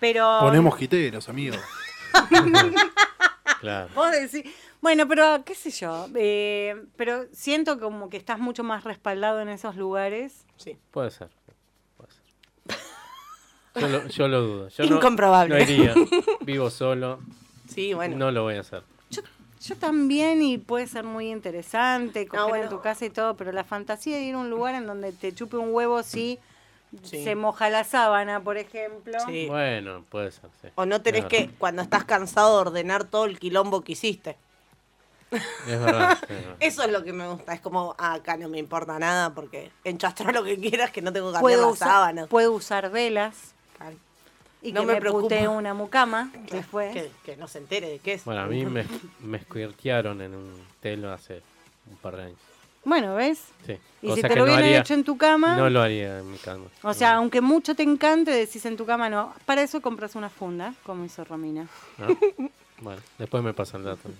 Pero. 0.00 0.38
Ponemos 0.40 0.76
quiteros, 0.76 1.28
amigo. 1.28 1.56
Claro. 3.60 3.88
Vos 3.94 4.10
decís. 4.12 4.44
Bueno, 4.80 5.08
pero 5.08 5.42
qué 5.44 5.54
sé 5.54 5.70
yo. 5.70 6.08
eh, 6.14 6.76
pero 6.96 7.24
siento 7.32 7.80
como 7.80 8.10
que 8.10 8.16
estás 8.16 8.38
mucho 8.38 8.62
más 8.64 8.84
respaldado 8.84 9.40
en 9.40 9.48
esos 9.48 9.76
lugares. 9.76 10.44
Sí. 10.56 10.76
Puede 10.90 11.10
ser. 11.10 11.28
Puede 11.96 12.10
ser. 12.12 12.78
Yo 13.76 13.88
lo, 13.88 14.06
yo 14.08 14.28
lo 14.28 14.40
dudo. 14.42 14.68
Yo 14.68 14.84
no- 14.86 14.96
Incomprobable. 14.96 15.54
No, 15.56 15.60
iría. 15.62 15.94
Vivo 16.42 16.70
solo. 16.70 17.20
Sí, 17.68 17.94
bueno. 17.94 18.16
No 18.16 18.30
lo 18.30 18.42
voy 18.42 18.56
a 18.56 18.60
hacer. 18.60 18.82
Yo, 19.10 19.22
yo 19.62 19.76
también, 19.76 20.42
y 20.42 20.58
puede 20.58 20.86
ser 20.86 21.04
muy 21.04 21.30
interesante, 21.30 22.28
coger 22.28 22.48
bueno. 22.48 22.64
en 22.64 22.70
tu 22.70 22.80
casa 22.80 23.06
y 23.06 23.10
todo, 23.10 23.36
pero 23.36 23.52
la 23.52 23.64
fantasía 23.64 24.16
de 24.16 24.22
ir 24.22 24.34
a 24.34 24.38
un 24.38 24.50
lugar 24.50 24.74
en 24.74 24.86
donde 24.86 25.12
te 25.12 25.34
chupe 25.34 25.56
un 25.56 25.72
huevo 25.74 26.02
si 26.02 26.38
Sí. 27.02 27.24
se 27.24 27.34
moja 27.34 27.70
la 27.70 27.82
sábana, 27.82 28.40
por 28.44 28.56
ejemplo. 28.56 29.18
Sí. 29.26 29.46
Bueno, 29.48 30.04
puede 30.10 30.30
ser, 30.30 30.48
sí. 30.62 30.68
O 30.76 30.86
no 30.86 31.02
tenés 31.02 31.24
que, 31.24 31.50
cuando 31.58 31.82
estás 31.82 32.04
cansado, 32.04 32.60
ordenar 32.60 33.02
todo 33.02 33.24
el 33.24 33.40
quilombo 33.40 33.80
que 33.80 33.92
hiciste. 33.92 34.36
Es 35.66 35.80
verdad. 35.80 36.18
es 36.22 36.28
verdad. 36.28 36.56
Eso 36.60 36.82
es 36.82 36.90
lo 36.92 37.02
que 37.04 37.12
me 37.12 37.28
gusta. 37.28 37.52
Es 37.54 37.60
como, 37.60 37.94
ah, 37.98 38.14
acá 38.14 38.36
no 38.36 38.48
me 38.48 38.58
importa 38.58 38.98
nada 38.98 39.34
porque 39.34 39.70
enchastrar 39.84 40.34
lo 40.34 40.44
que 40.44 40.58
quieras 40.58 40.90
que 40.90 41.02
no 41.02 41.12
tengo 41.12 41.28
que 41.28 41.34
cambiar 41.34 41.42
Puedo 41.58 41.62
las 41.66 41.72
usar, 41.74 41.88
sábanas. 41.88 42.28
puedo 42.28 42.52
usar 42.52 42.90
velas 42.90 43.34
Claro. 43.76 43.96
y 44.62 44.72
No 44.72 44.80
que 44.82 44.86
me 44.86 44.94
me, 44.94 45.00
preocupa. 45.00 45.22
putee 45.22 45.48
una 45.48 45.74
mucama 45.74 46.30
después. 46.50 46.92
Que, 46.92 47.10
que 47.24 47.36
no 47.36 47.48
se 47.48 47.58
entere 47.58 47.88
de 47.88 47.98
qué 47.98 48.14
es. 48.14 48.24
Bueno, 48.24 48.42
a 48.42 48.46
mí 48.46 48.64
me, 48.64 48.84
me 49.20 49.40
squirtearon 49.40 50.20
en 50.20 50.34
un 50.34 50.64
telo 50.80 51.12
hace 51.12 51.42
un 51.90 51.96
par 51.98 52.16
de 52.16 52.22
años. 52.24 52.38
Bueno, 52.86 53.14
¿ves? 53.14 53.40
Sí. 53.66 53.78
Y 54.02 54.08
Cosa 54.08 54.20
si 54.20 54.28
te 54.28 54.36
lo 54.36 54.44
hubieran 54.44 54.62
hecho 54.64 54.92
en 54.92 55.04
tu 55.04 55.16
cama, 55.16 55.56
No 55.56 55.70
lo 55.70 55.80
haría 55.80 56.18
en 56.18 56.30
mi 56.30 56.36
cama. 56.36 56.66
o 56.82 56.92
sea, 56.92 57.12
No. 57.12 57.18
aunque 57.20 57.40
mucho 57.40 57.74
te 57.74 57.82
encante, 57.82 58.30
decís 58.30 58.66
en 58.66 58.76
tu 58.76 58.84
cama 58.84 59.08
no. 59.08 59.32
Para 59.46 59.62
eso 59.62 59.80
compras 59.80 60.14
una 60.16 60.28
funda, 60.28 60.74
como 60.84 61.02
hizo 61.06 61.24
Romina. 61.24 61.66
¿No? 61.96 62.08
Bueno, 62.80 63.00
después 63.16 63.42
me 63.42 63.54
pasan 63.54 63.80
el 63.80 63.86
dato. 63.86 64.10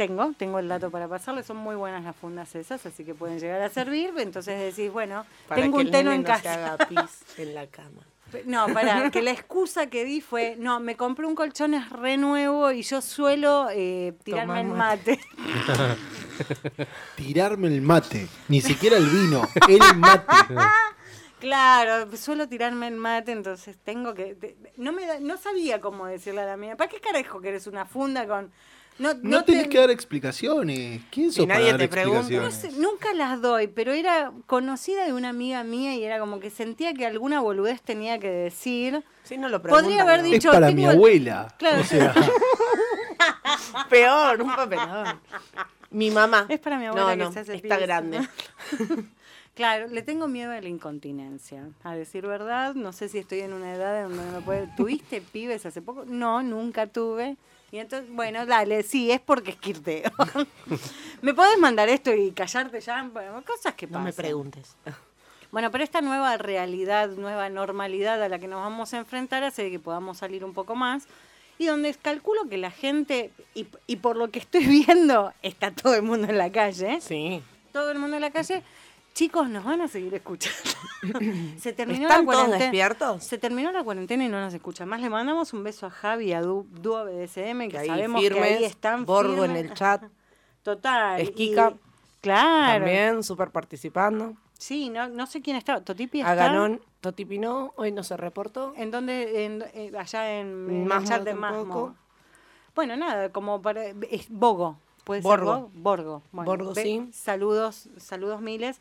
Tengo, 0.00 0.32
tengo 0.32 0.58
el 0.58 0.66
dato 0.66 0.90
para 0.90 1.08
pasarle, 1.08 1.42
son 1.42 1.58
muy 1.58 1.76
buenas 1.76 2.02
las 2.02 2.16
fundas 2.16 2.54
esas, 2.54 2.86
así 2.86 3.04
que 3.04 3.14
pueden 3.14 3.38
llegar 3.38 3.60
a 3.60 3.68
servir. 3.68 4.14
Entonces 4.16 4.74
decís, 4.74 4.90
bueno, 4.90 5.26
Para 5.46 5.60
tengo 5.60 5.76
que 5.76 5.84
un 5.84 5.90
nene 5.90 6.14
en 6.14 6.22
no 6.22 6.26
se 6.38 6.42
casa. 6.42 6.72
haga 6.72 6.86
pis 6.86 7.22
en 7.36 7.54
la 7.54 7.66
cama. 7.66 8.00
No, 8.46 8.68
para, 8.68 9.10
que 9.10 9.20
la 9.20 9.32
excusa 9.32 9.88
que 9.88 10.04
di 10.06 10.22
fue, 10.22 10.54
no, 10.56 10.80
me 10.80 10.96
compré 10.96 11.26
un 11.26 11.34
colchón 11.34 11.74
es 11.74 11.90
re 11.90 12.16
nuevo 12.16 12.70
y 12.72 12.80
yo 12.82 13.02
suelo 13.02 13.68
eh, 13.72 14.14
tirarme 14.24 14.60
el 14.62 14.68
mate. 14.68 15.20
Tirarme 17.16 17.68
el 17.68 17.82
mate. 17.82 18.26
Ni 18.48 18.60
siquiera 18.62 18.96
el 18.96 19.06
vino. 19.06 19.42
El 19.68 19.80
mate. 19.96 20.54
Claro, 21.40 22.14
suelo 22.18 22.48
tirarme 22.48 22.86
el 22.88 22.96
mate, 22.96 23.32
entonces 23.32 23.78
tengo 23.82 24.12
que... 24.12 24.36
no 24.76 24.92
me 24.92 25.06
da- 25.06 25.20
no 25.20 25.38
sabía 25.38 25.80
cómo 25.80 26.04
decirle 26.04 26.42
a 26.42 26.44
la 26.44 26.58
mía. 26.58 26.76
¿Para 26.76 26.90
qué 26.90 27.00
carajo 27.00 27.40
querés 27.40 27.66
una 27.66 27.86
funda 27.86 28.26
con...? 28.26 28.52
No, 28.98 29.14
No, 29.14 29.20
no 29.38 29.44
tenés 29.44 29.62
te- 29.64 29.68
que 29.70 29.78
dar 29.78 29.90
explicaciones. 29.90 31.00
¿Quién 31.10 31.32
sos 31.32 31.46
para 31.46 31.58
nadie 31.58 31.70
dar 31.72 31.80
te 31.80 31.88
pregunta. 31.88 32.20
no 32.20 32.26
explicaciones? 32.46 32.74
sé, 32.76 32.80
nunca 32.82 33.14
las 33.14 33.40
doy, 33.40 33.66
pero 33.68 33.92
era 33.92 34.30
conocida 34.46 35.06
de 35.06 35.12
una 35.14 35.30
amiga 35.30 35.64
mía 35.64 35.94
y 35.96 36.04
era 36.04 36.18
como 36.18 36.38
que 36.38 36.50
sentía 36.50 36.92
que 36.92 37.06
alguna 37.06 37.40
boludez 37.40 37.80
tenía 37.80 38.18
que 38.18 38.28
decir. 38.30 39.02
Si 39.24 39.38
no 39.38 39.48
lo 39.48 39.62
preguntan, 39.62 39.84
Podría 39.86 40.02
haber 40.02 40.20
¿no? 40.20 40.26
Es 40.26 40.32
dicho, 40.32 40.50
para 40.52 40.70
mi 40.70 40.84
el- 40.84 40.90
abuela. 40.90 41.54
Claro. 41.58 41.80
O 41.80 41.84
sea, 41.84 42.14
Peor, 43.88 44.42
un 44.42 44.54
papelón. 44.54 45.20
Mi 45.90 46.10
mamá. 46.10 46.46
Es 46.48 46.60
para 46.60 46.78
mi 46.78 46.86
abuela 46.86 47.06
no, 47.06 47.12
que 47.12 47.24
no, 47.24 47.32
se 47.32 47.40
hace 47.40 47.54
está 47.56 47.78
grande. 47.78 48.20
Claro, 49.52 49.88
le 49.88 50.00
tengo 50.00 50.26
miedo 50.28 50.52
a 50.52 50.60
la 50.60 50.68
incontinencia. 50.68 51.68
A 51.82 51.94
decir 51.94 52.24
verdad, 52.26 52.74
no 52.74 52.92
sé 52.94 53.08
si 53.10 53.18
estoy 53.18 53.40
en 53.40 53.52
una 53.52 53.74
edad 53.74 54.04
en 54.04 54.08
donde 54.16 54.24
no 54.24 54.38
me 54.38 54.40
puede. 54.40 54.68
¿Tuviste 54.76 55.20
pibes 55.20 55.66
hace 55.66 55.82
poco? 55.82 56.04
No, 56.06 56.42
nunca 56.42 56.86
tuve. 56.86 57.36
Y 57.72 57.78
entonces, 57.78 58.10
bueno, 58.12 58.46
dale, 58.46 58.82
sí, 58.82 59.10
es 59.12 59.20
porque 59.20 59.52
esquirteo. 59.52 60.10
¿Me 61.22 61.34
podés 61.34 61.58
mandar 61.58 61.88
esto 61.88 62.12
y 62.12 62.32
callarte 62.32 62.80
ya? 62.80 63.08
Bueno, 63.12 63.42
cosas 63.44 63.74
que 63.74 63.86
No 63.86 63.92
pasan. 63.94 64.04
me 64.04 64.12
preguntes. 64.12 64.76
Bueno, 65.52 65.70
pero 65.70 65.84
esta 65.84 66.00
nueva 66.00 66.36
realidad, 66.36 67.08
nueva 67.10 67.48
normalidad 67.48 68.22
a 68.22 68.28
la 68.28 68.38
que 68.38 68.48
nos 68.48 68.60
vamos 68.60 68.92
a 68.94 68.98
enfrentar 68.98 69.42
hace 69.44 69.70
que 69.70 69.78
podamos 69.78 70.18
salir 70.18 70.44
un 70.44 70.52
poco 70.54 70.74
más. 70.74 71.06
Y 71.58 71.66
donde 71.66 71.92
calculo 71.94 72.48
que 72.48 72.56
la 72.56 72.70
gente, 72.70 73.30
y, 73.54 73.66
y 73.86 73.96
por 73.96 74.16
lo 74.16 74.30
que 74.30 74.38
estoy 74.38 74.64
viendo, 74.86 75.32
está 75.42 75.70
todo 75.70 75.94
el 75.94 76.02
mundo 76.02 76.28
en 76.28 76.38
la 76.38 76.50
calle. 76.50 77.00
Sí. 77.00 77.42
todo 77.72 77.90
el 77.92 77.98
mundo 77.98 78.16
en 78.16 78.22
la 78.22 78.30
calle. 78.30 78.62
Chicos, 79.20 79.50
nos 79.50 79.62
van 79.62 79.82
a 79.82 79.86
seguir 79.88 80.14
escuchando. 80.14 80.56
se 81.58 81.74
terminó 81.74 82.04
¿Están 82.08 82.24
la 82.24 82.24
todos 82.24 82.24
cuarentena. 82.24 82.58
despiertos? 82.58 83.22
Se 83.22 83.36
terminó 83.36 83.70
la 83.70 83.84
cuarentena 83.84 84.24
y 84.24 84.28
no 84.30 84.40
nos 84.40 84.54
escuchan 84.54 84.88
más. 84.88 84.98
Le 85.02 85.10
mandamos 85.10 85.52
un 85.52 85.62
beso 85.62 85.84
a 85.84 85.90
Javi 85.90 86.32
a 86.32 86.40
Dúo 86.40 86.64
BDSM, 87.04 87.60
que, 87.64 87.68
Que 87.68 87.78
ahí 87.80 87.86
sabemos 87.88 88.22
firmes. 88.22 88.42
que 88.42 88.54
ahí 88.54 88.64
están. 88.64 89.04
Borgo 89.04 89.44
en 89.44 89.56
el 89.56 89.74
chat. 89.74 90.04
Total. 90.62 91.20
Esquica. 91.20 91.74
y- 91.76 91.90
Claro. 92.22 92.82
También, 92.86 93.22
súper 93.22 93.50
participando. 93.50 94.36
Sí, 94.54 94.88
no, 94.88 95.06
no 95.10 95.26
sé 95.26 95.42
quién 95.42 95.56
está. 95.56 95.82
Totipi 95.84 96.20
está. 96.20 96.32
Aganón, 96.32 96.80
Toti 97.02 97.26
Pinó, 97.26 97.74
hoy 97.76 97.92
no 97.92 98.02
se 98.02 98.16
reportó. 98.16 98.72
¿En 98.74 98.90
dónde? 98.90 99.44
En, 99.44 99.96
allá 99.98 100.38
en, 100.40 100.86
Masmo 100.86 101.08
chat 101.08 101.22
de. 101.24 101.34
Masmo. 101.34 101.94
Bueno, 102.74 102.96
nada, 102.96 103.28
como 103.30 103.60
para. 103.60 103.84
Es 104.10 104.30
Bogo. 104.30 104.78
¿Puede 105.04 105.20
Borgo. 105.22 105.52
ser 105.54 105.62
Bo- 105.64 105.70
Borgo. 105.74 106.22
Bueno, 106.32 106.50
Borgo, 106.50 106.74
sí. 106.74 107.06
Saludos, 107.12 107.88
saludos 107.98 108.40
miles. 108.40 108.78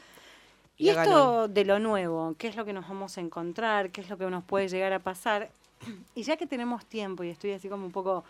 Y, 0.80 0.86
Y 0.86 0.90
esto 0.90 1.48
de 1.50 1.66
lo 1.66 1.78
nuevo, 1.78 2.34
¿qué 2.38 2.48
es 2.48 2.56
lo 2.56 2.64
que 2.66 2.72
nos 2.74 2.88
vamos 2.88 3.18
a 3.18 3.22
encontrar? 3.22 3.92
¿Qué 3.92 4.00
es 4.02 4.10
lo 4.10 4.18
que 4.18 4.26
nos 4.30 4.44
puede 4.46 4.70
llegar 4.70 4.94
a 4.94 5.00
pasar? 5.00 5.52
Y 6.16 6.24
ya 6.24 6.38
que 6.38 6.48
tenemos 6.48 6.86
tiempo 6.86 7.24
y 7.24 7.30
estoy 7.30 7.52
así 7.52 7.70
como 7.70 7.86
un 7.86 7.92
poco 7.92 8.24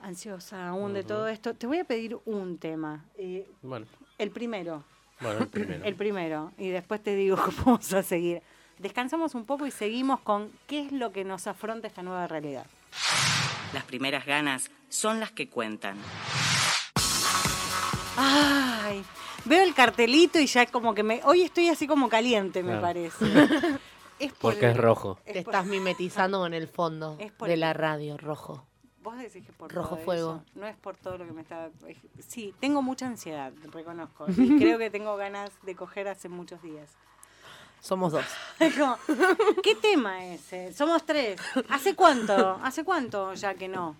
ansiosa 0.00 0.68
aún 0.68 0.94
de 0.94 1.02
todo 1.02 1.26
esto, 1.26 1.54
te 1.54 1.66
voy 1.66 1.78
a 1.80 1.84
pedir 1.84 2.16
un 2.24 2.56
tema. 2.58 3.04
Eh, 3.18 3.50
Bueno, 3.62 3.86
el 4.16 4.30
primero, 4.30 4.84
bueno, 5.20 5.40
el 5.40 5.48
primero. 5.48 5.84
el 5.88 5.94
primero, 5.96 6.52
y 6.56 6.68
después 6.68 7.02
te 7.02 7.16
digo 7.16 7.36
cómo 7.44 7.56
vamos 7.64 7.92
a 7.92 8.02
seguir. 8.02 8.42
Descansamos 8.78 9.34
un 9.34 9.44
poco 9.44 9.66
y 9.66 9.72
seguimos 9.72 10.20
con 10.20 10.52
qué 10.68 10.82
es 10.82 10.92
lo 10.92 11.10
que 11.10 11.24
nos 11.24 11.48
afronta 11.48 11.88
esta 11.88 12.04
nueva 12.04 12.28
realidad. 12.28 12.64
Las 13.74 13.82
primeras 13.82 14.24
ganas 14.24 14.70
son 14.88 15.18
las 15.18 15.32
que 15.32 15.48
cuentan. 15.48 15.96
Ay, 18.16 19.04
veo 19.44 19.62
el 19.64 19.74
cartelito 19.74 20.38
y 20.38 20.46
ya 20.46 20.62
es 20.62 20.70
como 20.70 20.94
que 20.94 21.02
me... 21.02 21.20
Hoy 21.24 21.42
estoy 21.42 21.68
así 21.68 21.86
como 21.86 22.08
caliente, 22.08 22.62
me 22.62 22.70
Claro. 22.78 22.82
parece. 22.82 23.24
Es 24.18 24.32
por 24.32 24.52
Porque 24.54 24.66
el- 24.66 24.72
es 24.72 24.76
rojo. 24.78 25.16
es 25.24 25.32
Te 25.32 25.42
por- 25.44 25.54
estás 25.54 25.66
mimetizando 25.66 26.40
con 26.40 26.52
el 26.52 26.66
fondo 26.66 27.16
Es 27.20 27.30
por 27.30 27.46
de 27.48 27.56
la 27.56 27.72
radio, 27.72 28.16
rojo. 28.16 28.64
Vos 29.00 29.16
decís 29.16 29.46
que 29.46 29.52
por 29.52 29.72
Rojo 29.72 29.94
todo 29.94 30.04
fuego. 30.04 30.42
eso, 30.44 30.58
no 30.58 30.66
es 30.66 30.76
por 30.76 30.96
todo 30.96 31.18
lo 31.18 31.24
que 31.24 31.32
me 31.32 31.42
está... 31.42 31.70
Sí, 32.26 32.52
tengo 32.58 32.82
mucha 32.82 33.06
ansiedad, 33.06 33.52
reconozco. 33.72 34.26
Y 34.36 34.56
creo 34.58 34.76
que 34.76 34.90
tengo 34.90 35.16
ganas 35.16 35.50
de 35.62 35.76
coger 35.76 36.08
hace 36.08 36.28
muchos 36.28 36.60
días. 36.62 36.90
Somos 37.80 38.10
dos. 38.10 38.24
Como, 38.76 38.96
¿Qué 39.62 39.76
tema 39.76 40.26
es 40.26 40.52
ese? 40.52 40.72
Somos 40.72 41.06
tres. 41.06 41.40
¿Hace 41.68 41.94
cuánto? 41.94 42.58
¿Hace 42.60 42.82
cuánto 42.82 43.34
ya 43.34 43.54
que 43.54 43.68
no? 43.68 43.94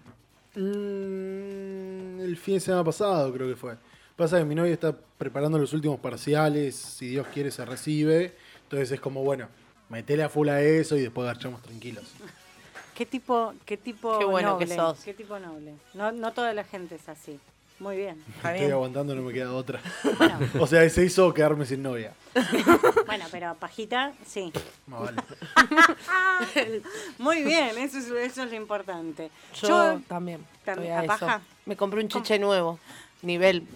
mm, 0.56 2.20
el 2.20 2.36
fin 2.36 2.54
de 2.54 2.60
semana 2.60 2.82
pasado 2.84 3.32
creo 3.32 3.48
que 3.48 3.54
fue. 3.56 3.76
Pasa 4.18 4.36
que 4.38 4.44
mi 4.44 4.56
novia 4.56 4.72
está 4.72 4.96
preparando 5.16 5.58
los 5.58 5.72
últimos 5.72 6.00
parciales. 6.00 6.74
Si 6.74 7.06
Dios 7.06 7.28
quiere, 7.32 7.52
se 7.52 7.64
recibe. 7.64 8.34
Entonces 8.64 8.90
es 8.90 9.00
como, 9.00 9.22
bueno, 9.22 9.46
metele 9.88 10.24
a 10.24 10.28
full 10.28 10.48
a 10.48 10.60
eso 10.60 10.96
y 10.96 11.02
después 11.02 11.24
garchamos 11.24 11.62
tranquilos. 11.62 12.04
¿Qué 12.96 13.06
tipo, 13.06 13.54
qué 13.64 13.76
tipo 13.76 14.18
Qué 14.18 14.24
bueno 14.24 14.58
que 14.58 14.64
noble? 14.64 14.74
sos. 14.76 15.04
¿Qué 15.04 15.14
tipo 15.14 15.38
noble? 15.38 15.74
No, 15.94 16.10
no 16.10 16.32
toda 16.32 16.52
la 16.52 16.64
gente 16.64 16.96
es 16.96 17.08
así. 17.08 17.38
Muy 17.78 17.96
bien. 17.96 18.20
Estoy 18.38 18.54
bien. 18.54 18.72
aguantando, 18.72 19.14
no 19.14 19.22
me 19.22 19.32
queda 19.32 19.52
otra. 19.52 19.80
Bueno, 20.18 20.40
O 20.58 20.66
sea, 20.66 20.90
se 20.90 21.04
hizo 21.04 21.32
quedarme 21.32 21.64
sin 21.64 21.80
novia. 21.80 22.12
bueno, 23.06 23.24
pero 23.30 23.54
pajita, 23.54 24.12
sí. 24.26 24.52
No, 24.88 24.98
vale. 24.98 25.22
Muy 27.18 27.44
bien, 27.44 27.78
eso 27.78 27.98
es, 27.98 28.08
eso 28.08 28.42
es 28.42 28.50
lo 28.50 28.56
importante. 28.56 29.30
Yo, 29.62 30.00
también. 30.08 30.44
también, 30.64 30.92
a 30.94 30.98
¿a 30.98 31.04
eso. 31.04 31.06
paja? 31.06 31.40
Me 31.66 31.76
compré 31.76 32.02
un 32.02 32.08
chiche 32.08 32.36
nuevo, 32.40 32.80
nivel. 33.22 33.66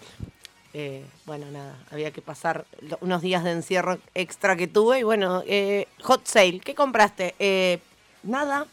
eh, 0.74 1.04
bueno, 1.26 1.50
nada, 1.50 1.76
había 1.90 2.10
que 2.12 2.22
pasar 2.22 2.64
unos 3.00 3.20
días 3.22 3.44
de 3.44 3.52
encierro 3.52 3.98
extra 4.14 4.56
que 4.56 4.66
tuve. 4.68 5.00
Y 5.00 5.02
bueno, 5.02 5.42
eh, 5.46 5.86
hot 6.02 6.26
sale. 6.26 6.60
¿Qué 6.60 6.74
compraste? 6.74 7.34
Eh, 7.38 7.78
nada. 8.22 8.66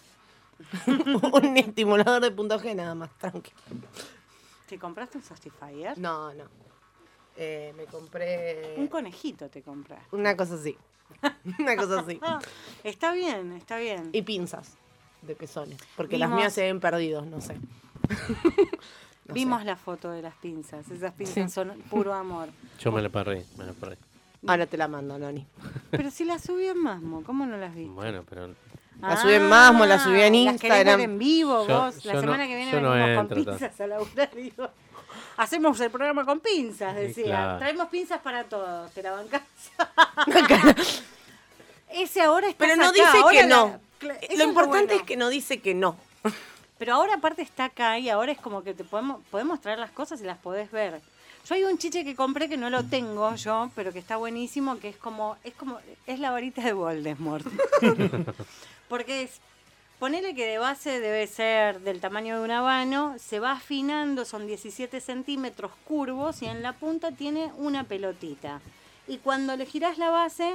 un 0.88 1.58
estimulador 1.58 2.22
de 2.22 2.32
punto 2.32 2.60
G, 2.60 2.76
nada 2.76 2.94
más, 2.96 3.10
tranqui. 3.18 3.52
¿te 4.68 4.78
compraste 4.78 5.18
un 5.18 5.24
Satisfyer? 5.24 5.98
No, 5.98 6.34
no. 6.34 6.44
Eh, 7.38 7.74
me 7.78 7.86
compré 7.86 8.76
Un 8.78 8.88
conejito 8.88 9.50
te 9.50 9.62
compraste. 9.62 10.14
una 10.16 10.36
cosa 10.36 10.56
así. 10.56 10.78
una 11.60 11.76
cosa 11.78 12.02
así. 12.02 12.20
Está 12.84 13.14
bien, 13.14 13.54
está 13.54 13.78
bien. 13.78 14.10
Y 14.12 14.22
pinzas 14.22 14.74
de 15.22 15.36
pezones. 15.36 15.80
Porque 15.96 16.18
las 16.18 16.30
mías 16.30 16.54
se 16.54 16.64
ven 16.64 16.80
perdidos, 16.80 17.26
no 17.26 17.40
sé. 17.42 17.56
No 19.30 19.34
Vimos 19.36 19.60
sé. 19.62 19.66
la 19.66 19.76
foto 19.76 20.12
de 20.12 20.22
las 20.22 20.36
pinzas. 20.36 20.90
Esas 20.90 21.14
pinzas 21.14 21.54
son 21.54 21.70
puro 21.90 22.14
amor. 22.14 22.50
Yo 22.80 22.92
me 22.92 23.02
la 23.02 23.10
perdí, 23.10 23.44
me 23.58 23.66
la 23.66 23.74
perdí. 23.74 23.96
Ahora 24.48 24.66
te 24.68 24.78
la 24.78 24.88
mando, 24.88 25.18
Noni. 25.18 25.46
Pero 25.92 26.12
si 26.12 26.26
las 26.26 26.42
subí 26.44 26.66
en 26.68 26.78
Masmo, 26.82 27.24
¿cómo 27.24 27.46
no 27.46 27.58
las 27.58 27.74
vi? 27.76 27.86
Bueno, 27.86 28.24
pero 28.30 28.54
La 29.02 29.18
subí 29.18 29.34
en 29.34 29.48
Masmo, 29.48 29.86
la 29.86 30.00
subí 30.00 30.20
en 30.22 30.46
Las 30.46 30.54
ver 30.62 30.72
Instagram. 30.72 31.00
en 31.02 31.18
vivo 31.20 31.68
Yo- 31.68 31.80
vos. 31.82 32.06
La 32.06 32.14
no- 32.14 32.22
semana 32.22 32.48
que 32.48 32.56
viene 32.56 32.82
no 32.82 32.92
venimos 32.92 33.28
con 33.28 33.44
pinzas 33.46 33.80
a 33.82 33.88
laburar. 33.88 34.30
digo. 34.36 34.70
Hacemos 35.38 35.80
el 35.80 35.90
programa 35.90 36.26
con 36.26 36.40
pinzas, 36.42 36.96
Sí, 36.96 37.02
decía. 37.02 37.26
claro. 37.26 37.58
Traemos 37.60 37.88
pinzas 37.88 38.20
para 38.22 38.44
todos, 38.44 38.92
te 38.92 39.02
la 39.04 39.12
bancás. 39.12 39.42
Ese 41.92 42.22
ahora 42.22 42.48
está 42.50 42.66
Pero 42.66 42.76
no 42.78 42.84
acá, 42.90 42.94
dice 42.94 43.18
ahora 43.18 43.32
que 43.42 43.48
la- 43.48 43.56
no. 43.56 43.80
Eso 44.22 44.38
Lo 44.38 44.44
importante 44.50 44.86
bueno. 44.88 45.02
es 45.02 45.04
que 45.04 45.18
no 45.18 45.30
dice 45.30 45.60
que 45.60 45.74
no. 45.74 45.96
Pero 46.80 46.94
ahora 46.94 47.16
aparte 47.16 47.42
está 47.42 47.66
acá 47.66 48.00
y 48.00 48.10
ahora 48.10 48.32
es 48.32 48.40
como 48.40 48.64
que 48.64 48.74
te 48.74 48.86
podemos, 48.86 49.22
podemos 49.30 49.60
traer 49.60 49.80
las 49.80 49.92
cosas 49.92 50.22
y 50.22 50.24
las 50.24 50.38
podés 50.38 50.72
ver. 50.72 51.02
Yo 51.46 51.56
hay 51.56 51.66
un 51.66 51.78
chiche 51.78 52.06
que 52.06 52.16
compré 52.16 52.48
que 52.48 52.58
no 52.58 52.70
lo 52.70 52.84
tengo 52.86 53.36
yo, 53.36 53.70
pero 53.76 53.92
que 53.92 54.00
está 54.00 54.16
buenísimo, 54.16 54.80
que 54.80 54.90
es 54.90 54.98
como, 54.98 55.36
es 55.44 55.54
como, 55.56 55.78
es 56.08 56.20
la 56.20 56.32
varita 56.32 56.64
de 56.64 56.74
Voldemort. 56.74 57.46
Porque 58.90 59.24
es, 59.24 59.42
ponele 60.00 60.34
que 60.34 60.48
de 60.48 60.58
base 60.58 61.02
debe 61.02 61.28
ser 61.28 61.82
del 61.82 62.00
tamaño 62.00 62.38
de 62.38 62.46
un 62.46 62.52
habano, 62.52 63.16
se 63.20 63.40
va 63.40 63.54
afinando, 63.54 64.24
son 64.24 64.48
17 64.48 65.02
centímetros 65.02 65.72
curvos 65.86 66.42
y 66.42 66.46
en 66.46 66.64
la 66.64 66.74
punta 66.74 67.12
tiene 67.12 67.52
una 67.58 67.84
pelotita. 67.84 68.62
Y 69.08 69.18
cuando 69.18 69.58
le 69.58 69.66
girás 69.66 69.98
la 69.98 70.12
base, 70.12 70.54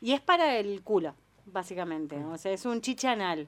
y 0.00 0.12
es 0.12 0.20
para 0.20 0.56
el 0.58 0.82
culo, 0.82 1.14
básicamente. 1.52 2.16
O 2.24 2.36
sea, 2.38 2.52
es 2.52 2.64
un 2.64 2.80
chiche 2.80 3.08
anal. 3.08 3.46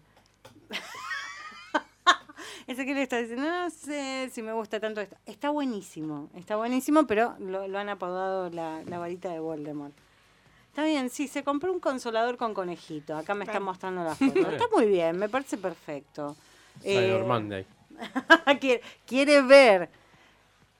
Ese 2.66 2.84
que 2.86 2.94
le 2.94 3.02
está 3.02 3.18
diciendo, 3.18 3.44
no 3.48 3.70
sé 3.70 4.30
si 4.32 4.42
me 4.42 4.52
gusta 4.52 4.78
tanto 4.78 5.00
esto. 5.00 5.16
Está 5.26 5.50
buenísimo, 5.50 6.28
está 6.36 6.56
buenísimo, 6.56 7.04
pero 7.06 7.34
lo, 7.40 7.66
lo 7.66 7.78
han 7.78 7.88
apodado 7.88 8.48
la, 8.50 8.82
la 8.86 8.98
varita 8.98 9.28
de 9.30 9.40
Voldemort. 9.40 9.92
Está 10.68 10.84
bien, 10.84 11.10
sí, 11.10 11.26
se 11.26 11.42
compró 11.42 11.72
un 11.72 11.80
consolador 11.80 12.36
con 12.36 12.54
conejito. 12.54 13.16
Acá 13.16 13.34
me 13.34 13.44
están 13.44 13.62
mostrando 13.64 14.04
la 14.04 14.14
foto. 14.16 14.38
Está 14.50 14.66
muy 14.72 14.86
bien, 14.86 15.18
me 15.18 15.28
parece 15.28 15.56
perfecto. 15.58 16.36
Cyber 16.80 17.20
Eh, 17.22 17.24
Monday. 17.26 17.66
quiere, 18.60 18.82
quiere 19.04 19.42
ver. 19.42 19.90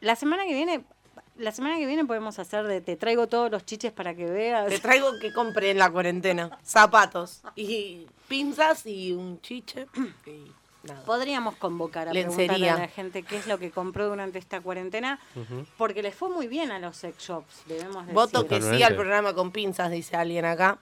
La 0.01 0.15
semana 0.15 0.45
que 0.45 0.55
viene, 0.55 0.85
la 1.41 1.53
semana 1.53 1.77
que 1.79 1.87
viene 1.87 2.05
podemos 2.05 2.39
hacer 2.39 2.67
de 2.67 2.81
te 2.81 2.97
traigo 2.97 3.27
todos 3.27 3.51
los 3.51 3.65
chiches 3.65 3.93
para 3.93 4.15
que 4.15 4.27
veas. 4.27 4.69
Te 4.69 4.79
traigo 4.79 5.19
que 5.21 5.33
compré 5.33 5.71
en 5.71 5.79
la 5.79 5.91
cuarentena. 5.91 6.59
Zapatos 6.65 7.43
y 7.57 8.07
pinzas 8.29 8.87
y 8.87 9.13
un 9.13 9.41
chiche. 9.41 9.87
Y 10.27 10.53
nada. 10.87 11.03
Podríamos 11.05 11.57
convocar 11.57 12.09
a 12.09 12.13
Lencería. 12.13 12.47
preguntarle 12.49 12.71
a 12.71 12.79
la 12.79 12.89
gente 12.89 13.23
qué 13.23 13.37
es 13.37 13.47
lo 13.47 13.59
que 13.59 13.71
compró 13.71 14.09
durante 14.09 14.39
esta 14.39 14.61
cuarentena, 14.61 15.19
porque 15.77 16.03
les 16.03 16.15
fue 16.15 16.29
muy 16.31 16.47
bien 16.47 16.71
a 16.71 16.79
los 16.79 16.97
sex 16.97 17.19
shops, 17.19 17.63
debemos 17.67 18.07
decir. 18.07 18.15
Voto 18.15 18.47
que 18.47 18.61
sí 18.63 18.83
al 18.83 18.95
programa 18.95 19.35
con 19.35 19.51
pinzas, 19.51 19.91
dice 19.91 20.17
alguien 20.17 20.45
acá. 20.45 20.79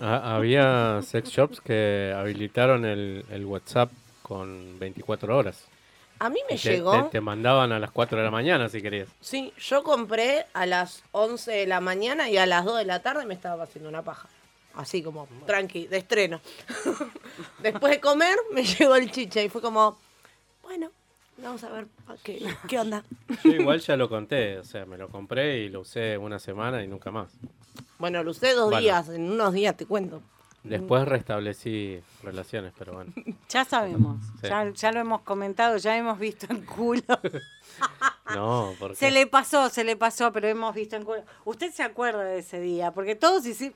Ah, 0.00 0.34
había 0.36 1.00
sex 1.02 1.30
shops 1.30 1.60
que 1.60 2.12
habilitaron 2.14 2.84
el, 2.84 3.24
el 3.30 3.46
WhatsApp 3.46 3.90
con 4.22 4.78
24 4.78 5.36
horas. 5.36 5.66
A 6.18 6.30
mí 6.30 6.38
me 6.48 6.56
te, 6.56 6.68
llegó. 6.70 7.04
te- 7.04 7.10
te 7.10 7.20
mandaban 7.20 7.72
a 7.72 7.78
las 7.78 7.90
4 7.90 8.18
de 8.18 8.24
la 8.24 8.30
mañana 8.30 8.68
si 8.68 8.80
querías. 8.80 9.08
Sí, 9.20 9.52
yo 9.58 9.82
compré 9.82 10.46
a 10.54 10.64
las 10.66 11.02
11 11.12 11.50
de 11.52 11.66
la 11.66 11.80
mañana 11.80 12.30
y 12.30 12.36
a 12.38 12.46
las 12.46 12.64
2 12.64 12.78
de 12.78 12.84
la 12.84 13.00
tarde 13.02 13.26
me 13.26 13.34
estaba 13.34 13.64
haciendo 13.64 13.88
una 13.88 14.02
paja. 14.02 14.28
Así 14.74 15.02
como, 15.02 15.28
tranqui, 15.46 15.86
de 15.86 15.98
estreno. 15.98 16.40
Después 17.60 17.92
de 17.92 18.00
comer 18.00 18.36
me 18.52 18.64
llegó 18.64 18.96
el 18.96 19.10
chiche 19.10 19.44
y 19.44 19.48
fue 19.48 19.60
como, 19.60 19.98
bueno, 20.62 20.90
vamos 21.38 21.62
a 21.64 21.70
ver 21.70 21.86
qué, 22.22 22.44
qué 22.68 22.78
onda. 22.80 23.04
Yo 23.44 23.50
igual 23.52 23.80
ya 23.80 23.96
lo 23.96 24.08
conté, 24.08 24.58
o 24.58 24.64
sea, 24.64 24.84
me 24.86 24.96
lo 24.98 25.08
compré 25.08 25.58
y 25.58 25.68
lo 25.68 25.80
usé 25.80 26.16
una 26.18 26.38
semana 26.38 26.82
y 26.82 26.88
nunca 26.88 27.10
más. 27.10 27.30
Bueno, 27.98 28.22
lo 28.24 28.32
usé 28.32 28.52
dos 28.54 28.66
Bueno. 28.70 28.80
días, 28.80 29.08
en 29.10 29.30
unos 29.30 29.52
días 29.52 29.76
te 29.76 29.86
cuento. 29.86 30.22
Después 30.64 31.06
restablecí 31.06 32.00
relaciones, 32.22 32.72
pero 32.78 32.94
bueno. 32.94 33.12
Ya 33.48 33.64
sabemos, 33.64 34.16
Sí. 34.40 34.48
ya, 34.48 34.68
ya 34.72 34.92
lo 34.92 35.00
hemos 35.00 35.20
comentado, 35.20 35.76
ya 35.76 35.96
hemos 35.96 36.18
visto 36.18 36.46
en 36.50 36.64
culo. 36.64 37.02
No, 38.34 38.72
porque 38.78 38.96
Se 38.96 39.10
le 39.10 39.26
pasó, 39.26 39.68
se 39.68 39.84
le 39.84 39.96
pasó, 39.96 40.32
pero 40.32 40.48
hemos 40.48 40.74
visto 40.74 40.96
en 40.96 41.04
culo. 41.04 41.22
Usted 41.44 41.70
se 41.72 41.82
acuerda 41.82 42.24
de 42.24 42.38
ese 42.38 42.58
día, 42.58 42.90
porque 42.92 43.14
todos 43.14 43.44
hicimos... 43.44 43.74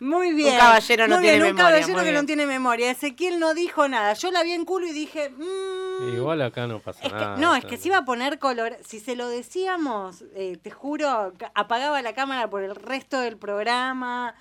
Muy 0.00 0.32
bien. 0.32 0.56
caballero 0.58 1.06
no 1.06 1.16
muy 1.16 1.22
tiene 1.24 1.36
bien, 1.38 1.54
memoria, 1.54 1.64
Un 1.66 1.72
caballero 1.80 1.98
que 1.98 2.10
bien. 2.10 2.14
no 2.14 2.26
tiene 2.26 2.46
memoria. 2.46 2.90
Ezequiel 2.90 3.38
no 3.38 3.52
dijo 3.54 3.86
nada. 3.88 4.14
Yo 4.14 4.30
la 4.30 4.42
vi 4.42 4.52
en 4.52 4.64
culo 4.64 4.86
y 4.86 4.92
dije... 4.92 5.28
"Mm". 5.30 6.16
igual 6.16 6.40
acá 6.42 6.66
no 6.66 6.78
pasa 6.80 7.00
Es 7.02 7.12
que, 7.12 7.18
nada. 7.18 7.36
no, 7.36 7.54
es 7.54 7.64
que 7.66 7.76
se 7.76 7.88
iba 7.88 7.98
a 7.98 8.04
poner 8.04 8.38
color. 8.38 8.76
Si 8.84 8.98
se 8.98 9.14
lo 9.14 9.28
decíamos, 9.28 10.24
eh, 10.34 10.56
te 10.60 10.70
juro, 10.70 11.32
apagaba 11.54 12.00
la 12.02 12.14
cámara 12.14 12.48
por 12.48 12.62
el 12.62 12.74
resto 12.74 13.20
del 13.20 13.36
programa. 13.36 14.34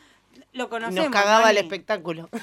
Lo 0.53 0.69
conocemos. 0.69 1.05
nos 1.09 1.13
cagaba 1.13 1.51
el 1.51 1.57
espectáculo. 1.57 2.29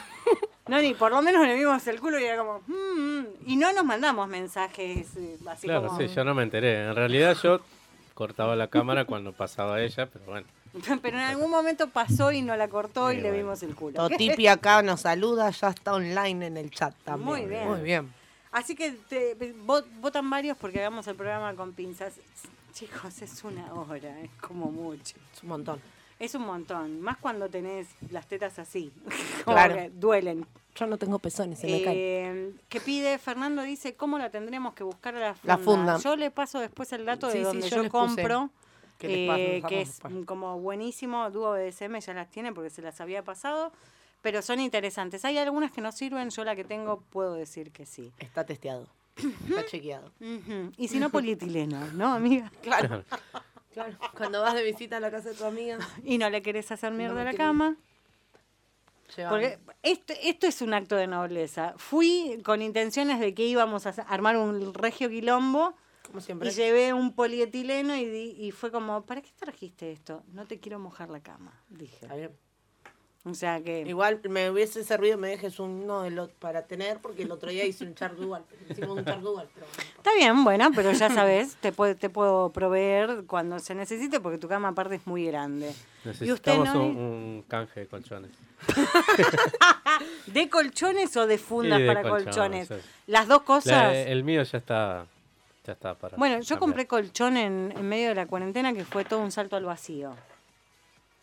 No, 0.68 0.79
ni 0.83 0.92
por 0.92 1.11
lo 1.12 1.22
menos 1.22 1.46
le 1.46 1.55
vimos 1.55 1.87
el 1.87 1.98
culo 1.98 2.20
y 2.20 2.24
era 2.24 2.37
como. 2.37 2.61
"Mm", 2.66 2.74
mm". 3.20 3.27
y 3.46 3.57
no 3.57 3.72
nos 3.72 3.87
mandamos 3.87 4.29
mensajes 4.29 5.16
eh, 5.16 5.38
así 5.48 5.66
Claro, 5.66 5.87
como. 5.88 5.98
sí, 5.98 6.09
yo 6.09 6.24
no 6.24 6.35
me 6.35 6.42
enteré. 6.42 6.85
En 6.88 6.94
realidad 6.94 7.35
yo 7.42 7.62
cortaba 8.12 8.55
la 8.55 8.66
cámara 8.68 9.07
cuando 9.07 9.33
pasaba 9.33 9.81
ella, 9.81 10.05
pero 10.12 10.27
bueno. 10.27 10.46
Pero 11.03 11.16
en 11.16 11.22
algún 11.24 11.51
momento 11.51 11.88
pasó 11.88 12.31
y 12.33 12.42
no 12.42 12.55
la 12.55 12.68
cortó 12.68 13.11
y 13.12 13.16
le 13.22 13.31
vimos 13.33 13.62
el 13.62 13.74
culo. 13.74 13.94
Totipi 14.11 14.46
acá 14.48 14.83
nos 14.83 15.01
saluda, 15.01 15.48
ya 15.48 15.68
está 15.68 15.94
online 15.94 16.48
en 16.48 16.57
el 16.59 16.70
chat 16.70 16.94
también. 17.03 17.27
Muy 17.27 17.46
bien. 17.46 17.66
Muy 17.66 17.81
bien. 17.81 18.12
Así 18.53 18.74
que 18.74 18.90
te- 19.09 19.37
vo- 19.64 19.87
votan 20.03 20.29
varios 20.29 20.59
porque 20.59 20.81
hagamos 20.81 21.07
el 21.07 21.14
programa 21.14 21.55
con 21.55 21.72
pinzas. 21.72 22.12
Chicos, 22.74 23.22
es 23.22 23.42
una 23.42 23.72
hora, 23.72 24.20
es 24.20 24.31
como 24.42 24.66
mucho. 24.70 25.16
Es 25.35 25.42
un 25.42 25.48
montón. 25.48 25.81
Es 26.18 26.35
un 26.35 26.42
montón, 26.42 27.00
más 27.00 27.16
cuando 27.18 27.48
tenés 27.48 27.87
las 28.11 28.26
tetas 28.26 28.59
así, 28.59 28.92
como 29.44 29.57
Claro. 29.57 29.74
que 29.76 29.90
duelen. 29.90 30.46
Yo 30.74 30.87
no 30.87 30.96
tengo 30.98 31.18
pezones, 31.18 31.59
se 31.59 31.66
me 31.66 31.83
caen. 31.83 31.96
Eh, 31.98 32.52
que 32.68 32.81
pide 32.81 33.18
Fernando 33.18 33.62
dice 33.62 33.94
cómo 33.94 34.18
la 34.18 34.31
tendremos 34.31 34.74
que 34.74 34.85
buscar 34.85 35.16
a 35.16 35.20
la 35.20 35.35
funda. 35.35 35.57
La 35.57 35.59
funda. 35.59 35.98
Yo 35.98 36.16
le 36.16 36.31
paso 36.31 36.61
después 36.61 36.92
el 36.92 37.04
dato 37.04 37.28
Sí, 37.31 37.38
de 37.38 37.44
sí, 37.44 37.44
donde 37.44 37.68
yo 37.70 37.88
compro. 37.88 38.50
que 38.98 39.59
eh, 39.59 39.62
que 39.68 39.81
es 39.83 39.88
después. 40.00 40.24
como 40.26 40.59
buenísimo, 40.61 41.31
dúo 41.31 41.52
BDSM 41.52 41.98
ya 41.98 42.14
las 42.14 42.31
tiene 42.31 42.52
porque 42.52 42.70
se 42.70 42.83
las 42.83 43.00
había 43.00 43.24
pasado, 43.24 43.72
pero 44.22 44.40
son 44.42 44.61
interesantes. 44.61 45.24
Hay 45.24 45.38
algunas 45.38 45.72
que 45.72 45.81
no 45.81 45.90
sirven, 45.92 46.31
yo 46.31 46.44
la 46.44 46.54
que 46.54 46.64
tengo 46.64 47.00
puedo 47.11 47.35
decir 47.35 47.70
que 47.72 47.85
sí. 47.87 48.12
Está 48.18 48.44
testeado. 48.44 48.87
Está 49.48 49.66
chequeado. 49.66 50.12
Y 50.76 50.87
si 50.88 51.00
no, 51.00 51.11
polietileno, 51.11 51.87
¿no, 51.94 52.12
amiga? 52.14 52.52
Claro. 52.62 53.02
Claro. 53.72 53.96
Cuando 54.16 54.40
vas 54.40 54.54
de 54.54 54.62
visita 54.64 54.96
a 54.96 55.00
la 55.00 55.11
casa 55.11 55.28
de 55.31 55.35
tu 55.37 55.44
amiga, 55.44 55.78
Y 56.04 56.18
no 56.18 56.28
le 56.31 56.42
querés 56.42 56.70
hacer 56.72 56.92
mierda 56.92 57.20
a 57.20 57.24
la 57.24 57.35
cama. 57.35 57.76
lleva. 59.16 59.31
Porque 59.31 59.59
esto, 59.83 60.14
esto 60.22 60.46
es 60.46 60.62
un 60.62 60.74
acto 60.74 60.96
de 60.96 61.07
nobleza. 61.07 61.74
Fui 61.76 62.40
con 62.44 62.62
intenciones 62.62 63.20
de 63.20 63.35
que 63.35 63.44
íbamos 63.44 63.87
a 63.87 63.90
armar 64.09 64.37
un 64.37 64.74
regio 64.74 65.09
quilombo 65.09 65.74
Como 66.02 66.20
siempre. 66.20 66.48
y 66.48 66.52
llevé 66.52 66.92
un 66.92 67.14
polietileno 67.14 67.94
y, 67.96 68.04
di- 68.04 68.37
y 68.38 68.50
fue 68.52 68.70
como, 68.70 69.02
¿para 69.07 69.22
qué 69.22 69.31
trajiste 69.38 69.92
esto? 69.92 70.22
No 70.33 70.46
te 70.46 70.59
quiero 70.61 70.78
mojar 70.78 71.09
la 71.11 71.20
cama, 71.20 71.52
dije. 71.68 72.07
Está 73.32 73.58
bien. 73.58 73.60
O 73.60 73.60
sea 73.60 73.60
que. 73.62 73.80
Igual 73.88 74.20
me 74.28 74.50
hubiese 74.50 74.84
servido 74.84 75.18
me 75.18 75.28
dejes 75.28 75.58
uno 75.60 76.02
del 76.02 76.18
ot- 76.18 76.30
para 76.38 76.62
tener, 76.66 76.98
porque 76.98 77.22
el 77.22 77.30
otro 77.30 77.50
día 77.50 77.64
hice 77.64 77.84
un 77.84 77.94
char 77.94 78.16
dual. 78.16 78.44
Hicimos 78.68 78.98
un 78.98 79.04
char 79.04 79.20
dual, 79.20 79.48
pero 79.54 79.66
bueno. 79.74 79.90
Está 79.96 80.14
bien, 80.14 80.44
bueno, 80.44 80.70
pero 80.74 80.92
ya 80.92 81.10
sabes, 81.10 81.56
te, 81.56 81.72
puedo, 81.72 81.96
te 81.96 82.08
puedo 82.10 82.50
proveer 82.52 83.24
cuando 83.26 83.58
se 83.58 83.74
necesite 83.74 84.20
porque 84.20 84.38
tu 84.38 84.48
cama 84.48 84.68
aparte 84.68 84.94
es 84.96 85.06
muy 85.06 85.26
grande. 85.26 85.74
Y 86.04 86.08
usted 86.08 86.26
Necesitamos 86.56 86.74
no. 86.74 86.80
un, 86.82 86.96
un 86.96 87.44
canje 87.48 87.80
de 87.80 87.86
colchones. 87.86 88.30
¿De 90.26 90.48
colchones 90.48 91.16
o 91.16 91.26
de 91.26 91.38
fundas 91.38 91.78
de 91.80 91.86
para 91.86 92.02
colchones, 92.02 92.68
colchones? 92.68 92.68
sí. 92.68 92.90
Las 93.06 93.28
dos 93.28 93.42
cosas. 93.42 93.72
La- 93.92 94.00
el 94.02 94.24
mío 94.24 94.42
ya 94.42 94.58
está, 94.58 95.06
ya 95.66 95.72
está 95.72 95.94
para. 95.94 96.16
Bueno, 96.16 96.36
yo 96.36 96.40
cambiar. 96.40 96.58
compré 96.60 96.86
colchón 96.86 97.36
en, 97.36 97.72
en 97.76 97.88
medio 97.88 98.10
de 98.10 98.14
la 98.14 98.26
cuarentena 98.26 98.72
que 98.72 98.84
fue 98.84 99.04
todo 99.04 99.20
un 99.20 99.30
salto 99.32 99.56
al 99.56 99.64
vacío. 99.64 100.14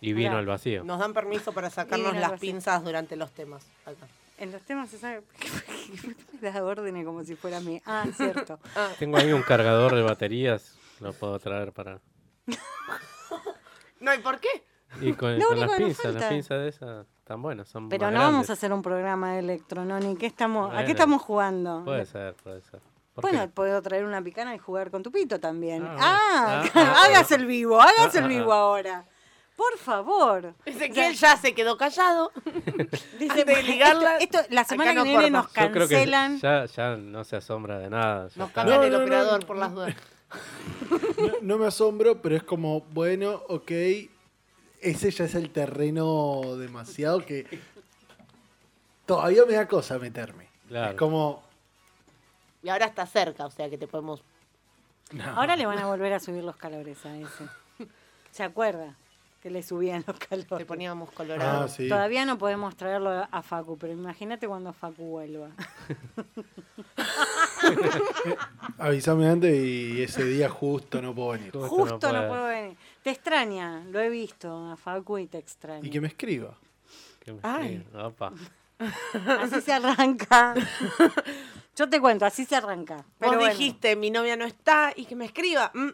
Y 0.06 0.14
vino 0.14 0.38
al 0.38 0.46
vacío. 0.46 0.84
Nos 0.84 1.00
dan 1.00 1.14
permiso 1.14 1.52
para 1.52 1.70
sacarnos 1.70 2.16
las 2.16 2.40
pinzas 2.40 2.84
durante 2.84 3.16
los 3.16 3.32
temas. 3.32 3.66
Acá. 3.86 4.08
En 4.38 4.52
los 4.52 4.62
temas 4.64 4.90
se 4.90 4.98
sabe. 5.00 5.22
me 6.42 6.52
das 6.52 6.62
órdenes 6.62 7.06
como 7.06 7.24
si 7.24 7.36
fuera 7.36 7.60
mí. 7.62 7.82
Ah, 7.86 8.06
cierto. 8.16 8.60
Tengo 9.00 9.18
ahí 9.18 9.32
un 9.32 9.42
cargador 9.44 9.96
de 9.96 10.02
baterías. 10.02 10.76
Lo 11.00 11.14
puedo 11.14 11.40
traer 11.40 11.72
para. 11.72 12.00
No, 14.00 14.14
¿y 14.14 14.20
por 14.20 14.40
qué? 14.40 14.50
Y 15.02 15.14
con, 15.14 15.38
Lo 15.40 15.48
con 15.48 15.58
único 15.58 15.72
las 15.72 15.78
pinzas, 15.78 16.14
las 16.14 16.26
pinzas 16.26 16.60
de 16.60 16.68
esas 16.70 17.08
están 17.20 17.42
buenas, 17.42 17.68
son 17.68 17.90
Pero 17.90 18.12
no 18.12 18.20
vamos 18.20 18.32
grandes. 18.32 18.50
a 18.52 18.54
hacer 18.54 18.72
un 18.72 18.82
programa 18.82 19.34
de 19.34 19.40
electrononi. 19.40 20.16
¿Qué 20.16 20.26
estamos, 20.28 20.68
¿A 20.68 20.70
qué 20.70 20.76
Bueno, 20.78 20.92
estamos 20.92 21.22
jugando? 21.22 21.84
Puede 21.84 22.06
ser, 22.06 22.36
puede 22.36 22.62
ser. 22.62 22.80
¿Por 23.14 23.24
Bueno, 23.24 23.42
qué? 23.42 23.48
puedo 23.50 23.82
traer 23.82 24.06
una 24.06 24.22
picana 24.22 24.54
y 24.54 24.58
jugar 24.58 24.92
con 24.92 25.02
tu 25.02 25.12
pito 25.12 25.40
también. 25.40 25.86
Ah, 25.86 25.98
Ah, 26.00 26.58
bueno. 26.62 26.72
Ah, 26.76 26.94
ah, 26.98 27.06
hagas 27.06 27.32
ah. 27.32 27.36
el 27.36 27.46
vivo, 27.46 27.82
hagas 27.82 28.16
Ah, 28.16 28.20
el 28.20 28.26
ah, 28.26 28.28
vivo 28.28 28.54
ah. 28.54 28.60
ahora. 28.60 29.06
Por 29.56 29.78
favor. 29.78 30.54
Ezequiel 30.66 31.16
ya 31.16 31.38
se 31.38 31.54
quedó 31.56 31.78
callado. 31.78 32.32
Dice, 33.20 33.46
de 33.46 33.64
ligarla, 33.64 34.18
esto, 34.18 34.40
esto- 34.40 34.54
la 34.54 34.64
semana 34.66 34.94
que 34.94 35.04
viene 35.04 35.32
corta. 35.32 35.32
nos 35.32 35.46
Yo 35.48 35.72
creo 35.72 35.88
que 35.88 35.96
cancelan. 35.96 36.40
ya, 36.40 36.66
ya 36.66 36.96
no 36.98 37.24
se 37.24 37.38
asombra 37.38 37.80
de 37.80 37.90
nada. 37.90 38.30
Nos 38.36 38.52
cambian 38.52 38.80
No, 38.80 38.84
el 38.86 38.92
no, 38.92 38.98
operador 39.00 39.40
no. 39.42 39.48
por 39.48 39.56
las 39.58 39.74
dudas. 39.74 39.96
No, 41.18 41.32
no 41.42 41.58
me 41.58 41.68
asombro, 41.68 42.22
pero 42.22 42.36
es 42.36 42.44
como, 42.44 42.82
bueno, 42.92 43.42
ok. 43.48 43.72
Ese 44.82 45.10
ya 45.12 45.24
es 45.26 45.36
el 45.36 45.50
terreno 45.50 46.42
demasiado 46.58 47.26
que 47.26 47.48
todavía 49.06 49.46
me 49.46 49.54
da 49.54 49.68
cosa 49.68 49.98
meterme. 50.00 50.48
Claro. 50.68 50.92
Es 50.92 50.98
como. 50.98 51.44
Y 52.62 52.70
ahora 52.70 52.86
está 52.88 53.06
cerca, 53.06 53.46
o 53.46 53.52
sea 53.52 53.70
que 53.70 53.78
te 53.78 53.88
podemos. 53.88 54.22
no. 55.12 55.24
Ahora 55.24 55.56
le 55.56 55.66
van 55.66 55.80
a 55.80 55.86
volver 55.88 56.12
a 56.14 56.20
subir 56.20 56.44
los 56.44 56.56
calores 56.58 57.06
a 57.06 57.16
ese. 57.16 57.46
¿Se 58.32 58.44
acuerda? 58.44 58.96
Que 59.46 59.52
le 59.52 59.62
subían 59.62 60.04
los 60.08 60.18
Te 60.18 60.28
calores. 60.28 60.66
poníamos 60.66 61.08
Ah, 61.08 61.14
colorados. 61.16 61.72
sí. 61.74 61.88
Todavía 61.88 62.26
no 62.26 62.36
podemos 62.36 62.76
traerlo 62.76 63.28
a 63.30 63.42
Facu, 63.44 63.78
pero 63.78 63.94
imagínate 63.94 64.48
cuando 64.48 64.74
Facu 64.74 65.04
vuelva. 65.04 65.52
Avísame 68.80 69.28
antes 69.30 69.56
y 69.56 70.02
ese 70.02 70.26
día 70.26 70.50
justo 70.50 71.00
no 71.00 71.14
puedo 71.14 71.30
venir. 71.30 71.52
Justo 71.52 71.70
Justo 71.70 72.12
no 72.12 72.28
puedo 72.28 72.48
venir. 72.48 72.76
Te 73.04 73.12
extraña, 73.12 73.84
lo 73.92 74.00
he 74.00 74.10
visto 74.10 74.72
a 74.72 74.76
Facu 74.78 75.20
y 75.20 75.28
te 75.28 75.38
extraña. 75.38 75.86
Y 75.86 75.92
que 75.92 76.02
me 76.02 76.08
escriba. 76.08 76.58
Que 77.20 77.34
me 77.34 77.40
Ay. 77.44 77.86
Opa. 77.94 78.34
Así 79.42 79.62
se 79.62 79.74
arranca. 79.74 80.56
Yo 81.76 81.88
te 81.88 82.00
cuento, 82.02 82.26
así 82.26 82.46
se 82.46 82.56
arranca. 82.56 83.06
Pero 83.20 83.34
Vos 83.34 83.40
bueno. 83.42 83.54
dijiste, 83.54 83.96
mi 83.96 84.10
novia 84.10 84.36
no 84.38 84.46
está 84.46 84.92
y 84.96 85.06
que 85.06 85.16
me 85.16 85.26
escriba. 85.26 85.70
Mm, 85.76 85.90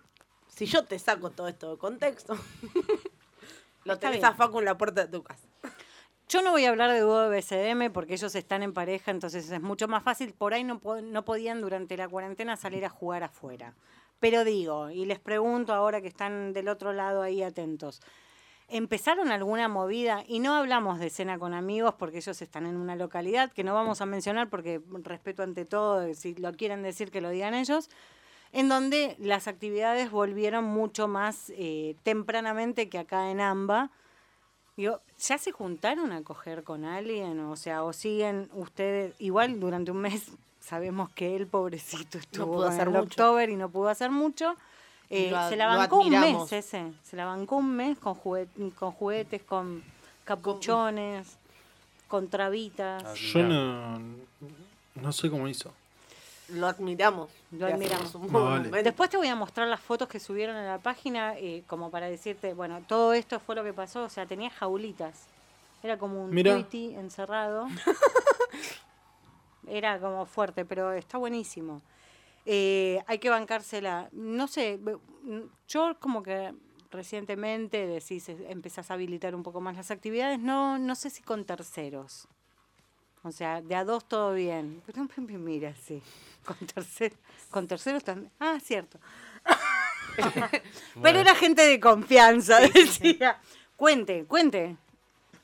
si 0.48 0.66
yo 0.68 0.84
te 0.84 1.00
saco 1.00 1.32
todo 1.32 1.48
esto 1.48 1.72
de 1.72 1.78
contexto, 1.78 2.38
lo 3.84 3.94
Está 3.94 4.08
tenés 4.08 4.22
bien. 4.22 4.26
a 4.32 4.36
Facu 4.36 4.60
en 4.60 4.66
la 4.66 4.78
puerta 4.78 5.06
de 5.06 5.08
tu 5.12 5.24
casa. 5.24 5.48
Yo 6.30 6.42
no 6.42 6.52
voy 6.52 6.64
a 6.66 6.70
hablar 6.70 6.92
de 6.92 7.02
dúo 7.02 7.30
de 7.30 7.38
BCDM 7.40 7.92
porque 7.92 8.14
ellos 8.14 8.34
están 8.36 8.64
en 8.64 8.74
pareja, 8.74 9.12
entonces 9.12 9.52
es 9.52 9.62
mucho 9.62 9.88
más 9.90 10.02
fácil. 10.04 10.34
Por 10.34 10.54
ahí 10.54 10.64
no, 10.64 10.80
po- 10.80 11.02
no 11.02 11.26
podían 11.26 11.60
durante 11.62 11.98
la 11.98 12.08
cuarentena 12.08 12.56
salir 12.56 12.86
a 12.86 12.90
jugar 12.90 13.24
afuera. 13.24 13.74
Pero 14.20 14.44
digo, 14.46 14.90
y 14.92 15.06
les 15.06 15.20
pregunto 15.20 15.74
ahora 15.74 16.00
que 16.00 16.08
están 16.08 16.54
del 16.54 16.70
otro 16.70 16.94
lado 16.94 17.22
ahí 17.22 17.44
atentos, 17.44 18.02
¿empezaron 18.70 19.32
alguna 19.32 19.68
movida? 19.68 20.24
Y 20.28 20.40
no 20.40 20.56
hablamos 20.56 21.00
de 21.00 21.10
cena 21.10 21.38
con 21.38 21.54
amigos 21.54 21.96
porque 21.98 22.18
ellos 22.20 22.42
están 22.42 22.66
en 22.66 22.78
una 22.78 22.96
localidad 22.96 23.52
que 23.52 23.64
no 23.66 23.74
vamos 23.74 24.00
a 24.00 24.06
mencionar 24.06 24.50
porque 24.50 24.80
respeto 25.04 25.44
ante 25.44 25.66
todo, 25.66 26.14
si 26.14 26.36
lo 26.36 26.54
quieren 26.54 26.82
decir 26.84 27.12
que 27.12 27.20
lo 27.20 27.30
digan 27.30 27.54
ellos, 27.56 27.90
en 28.54 28.70
donde 28.70 29.16
las 29.20 29.48
actividades 29.48 30.12
volvieron 30.12 30.64
mucho 30.66 31.08
más 31.08 31.52
eh, 31.56 31.96
tempranamente 32.04 32.90
que 32.90 32.98
acá 33.00 33.30
en 33.32 33.40
AMBA. 33.42 33.90
Digo, 34.78 35.00
¿ya 35.20 35.38
se 35.38 35.52
juntaron 35.52 36.12
a 36.12 36.24
coger 36.24 36.64
con 36.64 36.86
alguien? 36.86 37.40
O 37.42 37.56
sea, 37.56 37.84
o 37.84 37.94
siguen 37.94 38.50
ustedes, 38.54 39.14
igual 39.20 39.60
durante 39.60 39.92
un 39.92 39.98
mes 39.98 40.32
sabemos 40.60 41.10
que 41.12 41.36
él, 41.36 41.48
pobrecito, 41.48 42.18
estuvo 42.18 42.46
pudo 42.48 42.66
con 42.66 42.74
hacer 42.74 42.88
el 42.88 42.94
mucho. 42.94 43.02
October 43.04 43.50
y 43.50 43.56
no 43.56 43.70
pudo 43.70 43.90
hacer 43.90 44.12
mucho. 44.12 44.56
Eh, 45.10 45.30
Lo 45.32 45.50
se 45.50 45.58
la 45.58 45.68
bancó 45.68 45.98
un 46.00 46.10
mes 46.10 46.52
ese, 46.54 46.94
se 47.04 47.16
la 47.18 47.26
bancó 47.26 47.58
un 47.58 47.76
mes 47.76 47.98
con, 47.98 48.16
juguet- 48.16 48.74
con 48.76 48.92
juguetes, 48.92 49.44
con 49.44 49.84
capuchones, 50.24 51.38
con 52.08 52.30
trabitas. 52.30 53.04
Ah, 53.06 53.14
Yo 53.14 53.44
no, 53.44 54.00
no 54.96 55.12
sé 55.12 55.30
cómo 55.30 55.48
hizo. 55.50 55.74
Lo 56.54 56.68
admiramos. 56.68 57.32
Lo 57.52 57.68
admiramos. 57.68 58.14
un 58.16 58.32
vale. 58.32 58.84
Después 58.84 59.10
te 59.10 59.18
voy 59.18 59.28
a 59.28 59.36
mostrar 59.36 59.68
las 59.68 59.80
fotos 59.80 60.08
que 60.08 60.20
subieron 60.20 60.56
a 60.56 60.66
la 60.66 60.78
página, 60.80 61.38
eh, 61.38 61.64
como 61.68 61.90
para 61.90 62.10
decirte, 62.10 62.54
bueno, 62.54 62.82
todo 62.88 63.14
esto 63.14 63.40
fue 63.40 63.56
lo 63.56 63.64
que 63.64 63.74
pasó, 63.74 64.04
o 64.04 64.10
sea, 64.10 64.26
tenía 64.26 64.50
jaulitas. 64.50 65.28
Era 65.84 65.98
como 65.98 66.24
un. 66.24 66.32
Tweety 66.32 66.96
encerrado. 66.96 67.68
Era 69.68 70.00
como 70.00 70.26
fuerte, 70.26 70.66
pero 70.66 70.92
está 70.94 71.18
buenísimo. 71.18 71.82
Eh, 72.46 73.02
hay 73.08 73.20
que 73.20 73.30
bancársela. 73.30 74.10
No 74.12 74.48
sé, 74.48 74.80
yo 75.68 75.96
como 76.00 76.24
que 76.24 76.54
recientemente 76.92 77.88
decís, 77.88 78.28
empezás 78.30 78.92
a 78.92 78.96
habilitar 78.96 79.34
un 79.34 79.44
poco 79.44 79.62
más 79.62 79.78
las 79.78 79.92
actividades, 79.92 80.40
no, 80.40 80.78
no 80.78 80.96
sé 80.96 81.10
si 81.10 81.24
con 81.24 81.46
terceros. 81.46 82.28
O 83.24 83.32
sea, 83.32 83.62
de 83.62 83.76
a 83.76 83.84
dos 83.86 84.06
todo 84.08 84.34
bien. 84.34 84.82
Pero 84.86 85.08
me 85.18 85.38
mira 85.38 85.70
así. 85.70 86.02
Con, 86.46 86.58
tercer, 86.68 87.14
con 87.52 87.68
terceros 87.68 88.04
también. 88.04 88.32
Ah, 88.40 88.58
cierto. 88.64 88.98
Pero 91.02 91.20
era 91.20 91.36
gente 91.36 91.62
de 91.62 91.80
confianza, 91.80 92.60
decía. 92.74 93.40
Cuente, 93.76 94.26
cuente. 94.26 94.76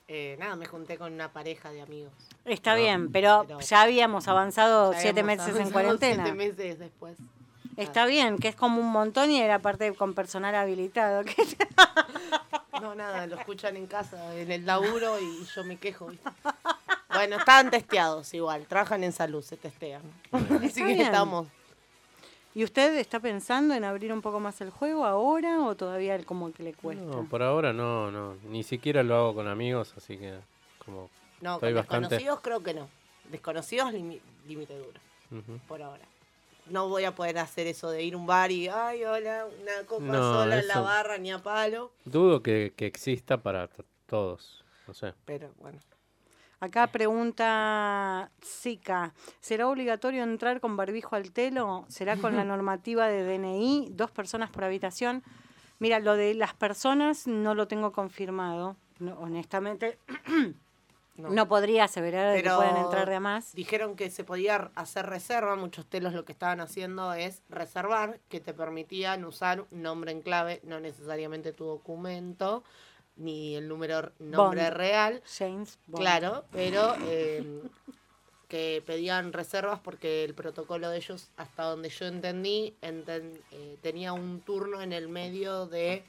Eh, 0.07 0.35
nada, 0.39 0.55
me 0.55 0.65
junté 0.65 0.97
con 0.97 1.13
una 1.13 1.31
pareja 1.31 1.71
de 1.71 1.81
amigos. 1.81 2.13
Está 2.45 2.71
Ah, 2.71 2.75
bien, 2.75 3.11
pero, 3.11 3.43
pero- 3.47 3.59
ya 3.59 3.81
habíamos 3.81 4.27
avanzado 4.27 4.93
Ya 4.93 4.99
siete 5.01 5.19
habíamos 5.21 5.45
meses 5.47 5.61
en 5.61 5.71
cuarentena. 5.71 6.23
Siete 6.23 6.37
meses 6.37 6.79
después. 6.79 7.17
Está 7.75 8.05
bien, 8.07 8.37
que 8.39 8.47
es 8.47 8.55
como 8.55 8.79
un 8.81 8.89
montón 8.91 9.29
y 9.29 9.39
era 9.39 9.59
parte 9.59 9.93
con 9.93 10.13
personal 10.15 10.55
habilitado. 10.55 11.23
No, 12.81 12.95
nada, 12.95 13.27
lo 13.27 13.35
escuchan 13.37 13.75
en 13.75 13.85
casa, 13.87 14.35
en 14.35 14.51
el 14.51 14.65
laburo 14.65 15.19
y 15.19 15.45
yo 15.45 15.63
me 15.63 15.77
quejo. 15.77 16.07
¿viste? 16.07 16.29
Bueno, 17.17 17.37
estaban 17.37 17.69
testeados 17.71 18.33
igual, 18.33 18.65
trabajan 18.67 19.03
en 19.03 19.11
salud, 19.11 19.41
se 19.43 19.57
testean. 19.57 20.01
Así 20.31 20.81
que 20.81 20.85
bien. 20.85 21.01
estamos. 21.01 21.47
¿Y 22.53 22.63
usted 22.63 22.95
está 22.97 23.19
pensando 23.19 23.73
en 23.75 23.83
abrir 23.83 24.11
un 24.11 24.21
poco 24.21 24.39
más 24.39 24.59
el 24.61 24.71
juego 24.71 25.05
ahora 25.05 25.59
o 25.61 25.75
todavía 25.75 26.23
como 26.23 26.51
que 26.51 26.63
le 26.63 26.73
cuesta? 26.73 27.03
No, 27.03 27.25
por 27.25 27.43
ahora 27.43 27.71
no, 27.73 28.09
no. 28.11 28.35
Ni 28.49 28.63
siquiera 28.63 29.03
lo 29.03 29.15
hago 29.15 29.35
con 29.35 29.47
amigos, 29.47 29.93
así 29.97 30.17
que 30.17 30.39
como 30.83 31.09
No, 31.41 31.55
Estoy 31.55 31.73
con 31.73 31.81
bastante- 31.81 32.15
desconocidos 32.15 32.39
creo 32.41 32.63
que 32.63 32.73
no. 32.73 32.87
Desconocidos 33.31 33.91
limi- 33.93 34.21
límite 34.47 34.75
duro, 34.77 34.99
por 35.67 35.81
ahora. 35.83 36.03
No 36.67 36.89
voy 36.89 37.03
a 37.05 37.13
poder 37.15 37.37
hacer 37.37 37.67
eso 37.67 37.89
de 37.91 38.03
ir 38.03 38.13
a 38.15 38.17
un 38.17 38.25
bar 38.25 38.51
y, 38.51 38.67
ay, 38.67 39.03
hola, 39.05 39.45
una 39.61 39.85
copa 39.87 40.03
No, 40.03 40.33
sola 40.33 40.59
en 40.59 40.67
la 40.67 40.79
barra, 40.81 41.17
ni 41.17 41.31
a 41.31 41.37
palo. 41.39 41.91
dudo 42.05 42.41
que, 42.41 42.73
que 42.75 42.85
exista 42.87 43.37
para 43.37 43.69
todos. 44.07 44.63
No 44.87 44.93
sé. 44.93 45.13
Pero 45.25 45.51
bueno. 45.59 45.77
Acá 46.59 46.87
pregunta 46.87 48.31
Zika, 48.43 49.13
¿será 49.41 49.67
obligatorio 49.67 50.23
entrar 50.23 50.59
con 50.59 50.75
barbijo 50.75 51.15
al 51.15 51.31
telo? 51.31 51.85
¿Será 51.87 52.17
con 52.17 52.35
la 52.35 52.43
normativa 52.43 53.07
de 53.07 53.23
DNI? 53.23 53.89
Dos 53.91 54.09
personas 54.09 54.49
por 54.49 54.63
habitación. 54.63 55.23
Mira, 55.79 55.99
lo 55.99 56.15
de 56.15 56.33
las 56.33 56.55
personas 56.55 57.27
no 57.27 57.53
lo 57.53 57.67
tengo 57.67 57.91
confirmado. 57.91 58.75
No, 58.99 59.13
honestamente, 59.19 59.99
No. 61.17 61.29
no, 61.29 61.47
podría 61.47 61.85
aseverar 61.85 62.29
de 62.29 62.37
que 62.37 62.43
Pero 62.43 62.57
puedan 62.57 62.77
entrar 62.77 63.09
de 63.09 63.15
a 63.15 63.19
más. 63.19 63.55
Dijeron 63.55 63.95
que 63.95 64.11
se 64.11 64.23
podía 64.23 64.69
hacer 64.75 65.07
reserva, 65.07 65.55
muchos 65.55 65.87
telos 65.87 66.13
lo 66.13 66.25
que 66.25 66.31
estaban 66.31 66.59
haciendo 66.61 67.11
es 67.13 67.41
reservar, 67.49 68.19
que 68.29 68.39
te 68.39 68.53
permitían 68.53 69.25
usar 69.25 69.65
un 69.71 69.81
nombre 69.81 70.11
en 70.11 70.21
clave, 70.21 70.61
no 70.63 70.79
necesariamente 70.79 71.53
tu 71.53 71.65
documento, 71.65 72.63
ni 73.17 73.55
el 73.55 73.67
número 73.67 74.11
nombre 74.19 74.63
Bond. 74.63 74.73
real, 74.77 75.23
James 75.37 75.77
Bond. 75.87 76.01
claro, 76.03 76.45
pero 76.51 76.95
eh, 77.07 77.61
que 78.47 78.81
pedían 78.85 79.33
reservas 79.33 79.79
porque 79.81 80.23
el 80.23 80.33
protocolo 80.33 80.89
de 80.89 80.97
ellos, 80.97 81.27
hasta 81.37 81.63
donde 81.63 81.89
yo 81.89 82.05
entendí, 82.05 82.75
enten- 82.81 83.41
eh, 83.51 83.77
tenía 83.81 84.13
un 84.13 84.39
turno 84.41 84.81
en 84.81 84.93
el 84.93 85.09
medio 85.09 85.65
de 85.67 86.03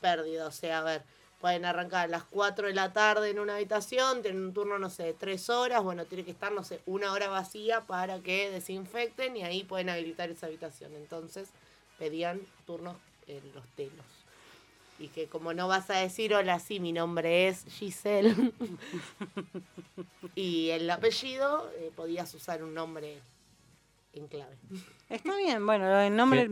pérdida, 0.00 0.46
o 0.46 0.50
sea, 0.52 0.80
a 0.80 0.82
ver, 0.82 1.02
pueden 1.40 1.64
arrancar 1.66 2.06
a 2.06 2.08
las 2.08 2.24
4 2.24 2.66
de 2.68 2.74
la 2.74 2.92
tarde 2.92 3.30
en 3.30 3.38
una 3.38 3.56
habitación, 3.56 4.22
tienen 4.22 4.42
un 4.42 4.52
turno, 4.54 4.78
no 4.78 4.88
sé, 4.90 5.02
de 5.04 5.12
3 5.14 5.50
horas, 5.50 5.82
bueno, 5.84 6.04
tiene 6.06 6.24
que 6.24 6.30
estar, 6.30 6.50
no 6.50 6.64
sé, 6.64 6.80
una 6.86 7.12
hora 7.12 7.28
vacía 7.28 7.82
para 7.82 8.18
que 8.20 8.50
desinfecten 8.50 9.36
y 9.36 9.42
ahí 9.44 9.62
pueden 9.62 9.90
habilitar 9.90 10.30
esa 10.30 10.46
habitación. 10.46 10.94
Entonces 10.94 11.50
pedían 11.98 12.40
turnos 12.66 12.96
en 13.28 13.42
los 13.54 13.66
telos. 13.76 14.04
Y 14.98 15.08
que 15.08 15.26
como 15.26 15.52
no 15.54 15.66
vas 15.66 15.90
a 15.90 15.98
decir, 15.98 16.34
hola, 16.34 16.58
sí, 16.60 16.78
mi 16.80 16.92
nombre 16.92 17.48
es 17.48 17.64
Giselle. 17.68 18.34
y 20.34 20.70
el 20.70 20.88
apellido, 20.90 21.70
eh, 21.78 21.90
podías 21.94 22.32
usar 22.34 22.62
un 22.62 22.74
nombre 22.74 23.18
en 24.12 24.26
clave. 24.28 24.56
Está 25.10 25.36
bien, 25.36 25.64
bueno, 25.66 25.86
lo 25.88 25.96
del 25.96 26.14
nombre 26.14 26.48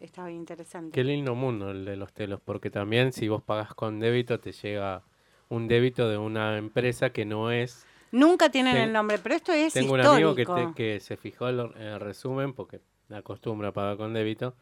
está 0.00 0.26
bien 0.26 0.40
interesante. 0.40 0.92
Qué 0.92 1.04
lindo 1.04 1.34
mundo 1.34 1.70
el 1.70 1.84
de 1.84 1.96
los 1.96 2.12
telos, 2.12 2.40
porque 2.44 2.70
también 2.70 3.12
si 3.12 3.28
vos 3.28 3.42
pagas 3.42 3.74
con 3.74 4.00
débito 4.00 4.40
te 4.40 4.52
llega 4.52 5.02
un 5.48 5.68
débito 5.68 6.08
de 6.08 6.18
una 6.18 6.58
empresa 6.58 7.10
que 7.10 7.24
no 7.24 7.50
es... 7.50 7.86
Nunca 8.10 8.50
tienen 8.50 8.74
Ten- 8.74 8.82
el 8.84 8.92
nombre, 8.92 9.18
pero 9.18 9.34
esto 9.36 9.52
es 9.52 9.72
Tengo 9.72 9.94
un 9.94 10.00
amigo 10.00 10.34
que, 10.34 10.46
te- 10.46 10.72
que 10.74 11.00
se 11.00 11.16
fijó 11.16 11.48
el, 11.48 11.60
el 11.76 12.00
resumen 12.00 12.52
porque 12.52 12.80
la 13.08 13.18
acostumbra 13.18 13.68
a 13.68 13.72
pagar 13.72 13.96
con 13.96 14.12
débito 14.12 14.54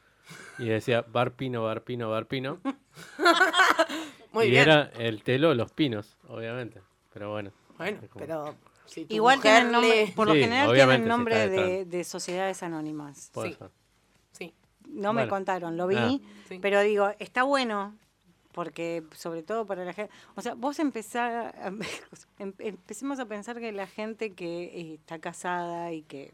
y 0.58 0.66
decía 0.68 1.04
Barpino, 1.08 1.62
Barpino, 1.64 2.10
Barpino. 2.10 2.58
Muy 4.32 4.46
y 4.46 4.50
bien. 4.50 4.62
era 4.62 4.90
el 4.98 5.22
telo 5.22 5.54
Los 5.54 5.72
Pinos, 5.72 6.16
obviamente. 6.28 6.80
Pero 7.12 7.30
bueno. 7.30 7.52
Bueno, 7.76 7.98
como- 8.10 8.24
pero 8.24 8.54
si 8.86 9.04
tu 9.04 9.14
Igual 9.14 9.36
mujer 9.38 9.52
tienen 9.56 9.72
nombre, 9.72 10.06
le- 10.06 10.12
por 10.12 10.26
lo 10.28 10.34
Sí, 10.34 10.40
general 10.40 10.70
obviamente, 10.70 11.02
tienen 11.02 11.04
si 11.04 11.08
nombre 11.08 11.34
está 11.44 11.50
de, 11.62 11.68
detrás. 11.70 11.90
de 11.90 12.04
sociedades 12.04 12.62
anónimas. 12.62 13.30
puede 13.32 13.50
sí. 13.50 13.56
ser. 13.58 13.70
No 14.88 15.12
me 15.12 15.22
Bueno. 15.22 15.30
contaron, 15.30 15.76
lo 15.76 15.86
vi, 15.86 15.96
Ah. 15.96 16.18
sí. 16.48 16.58
pero 16.60 16.80
digo, 16.82 17.10
está 17.18 17.44
bueno, 17.44 17.94
porque 18.52 19.02
sobre 19.16 19.42
todo 19.42 19.66
para 19.66 19.84
la 19.84 19.92
gente, 19.92 20.12
o 20.36 20.40
sea, 20.42 20.54
vos 20.54 20.78
empezás, 20.78 21.54
a- 21.56 21.72
em- 22.38 22.52
empecemos 22.58 23.18
a 23.18 23.26
pensar 23.26 23.58
que 23.58 23.72
la 23.72 23.86
gente 23.86 24.32
que 24.32 24.64
eh, 24.64 24.94
está 24.94 25.18
casada 25.18 25.92
y 25.92 26.02
que 26.02 26.32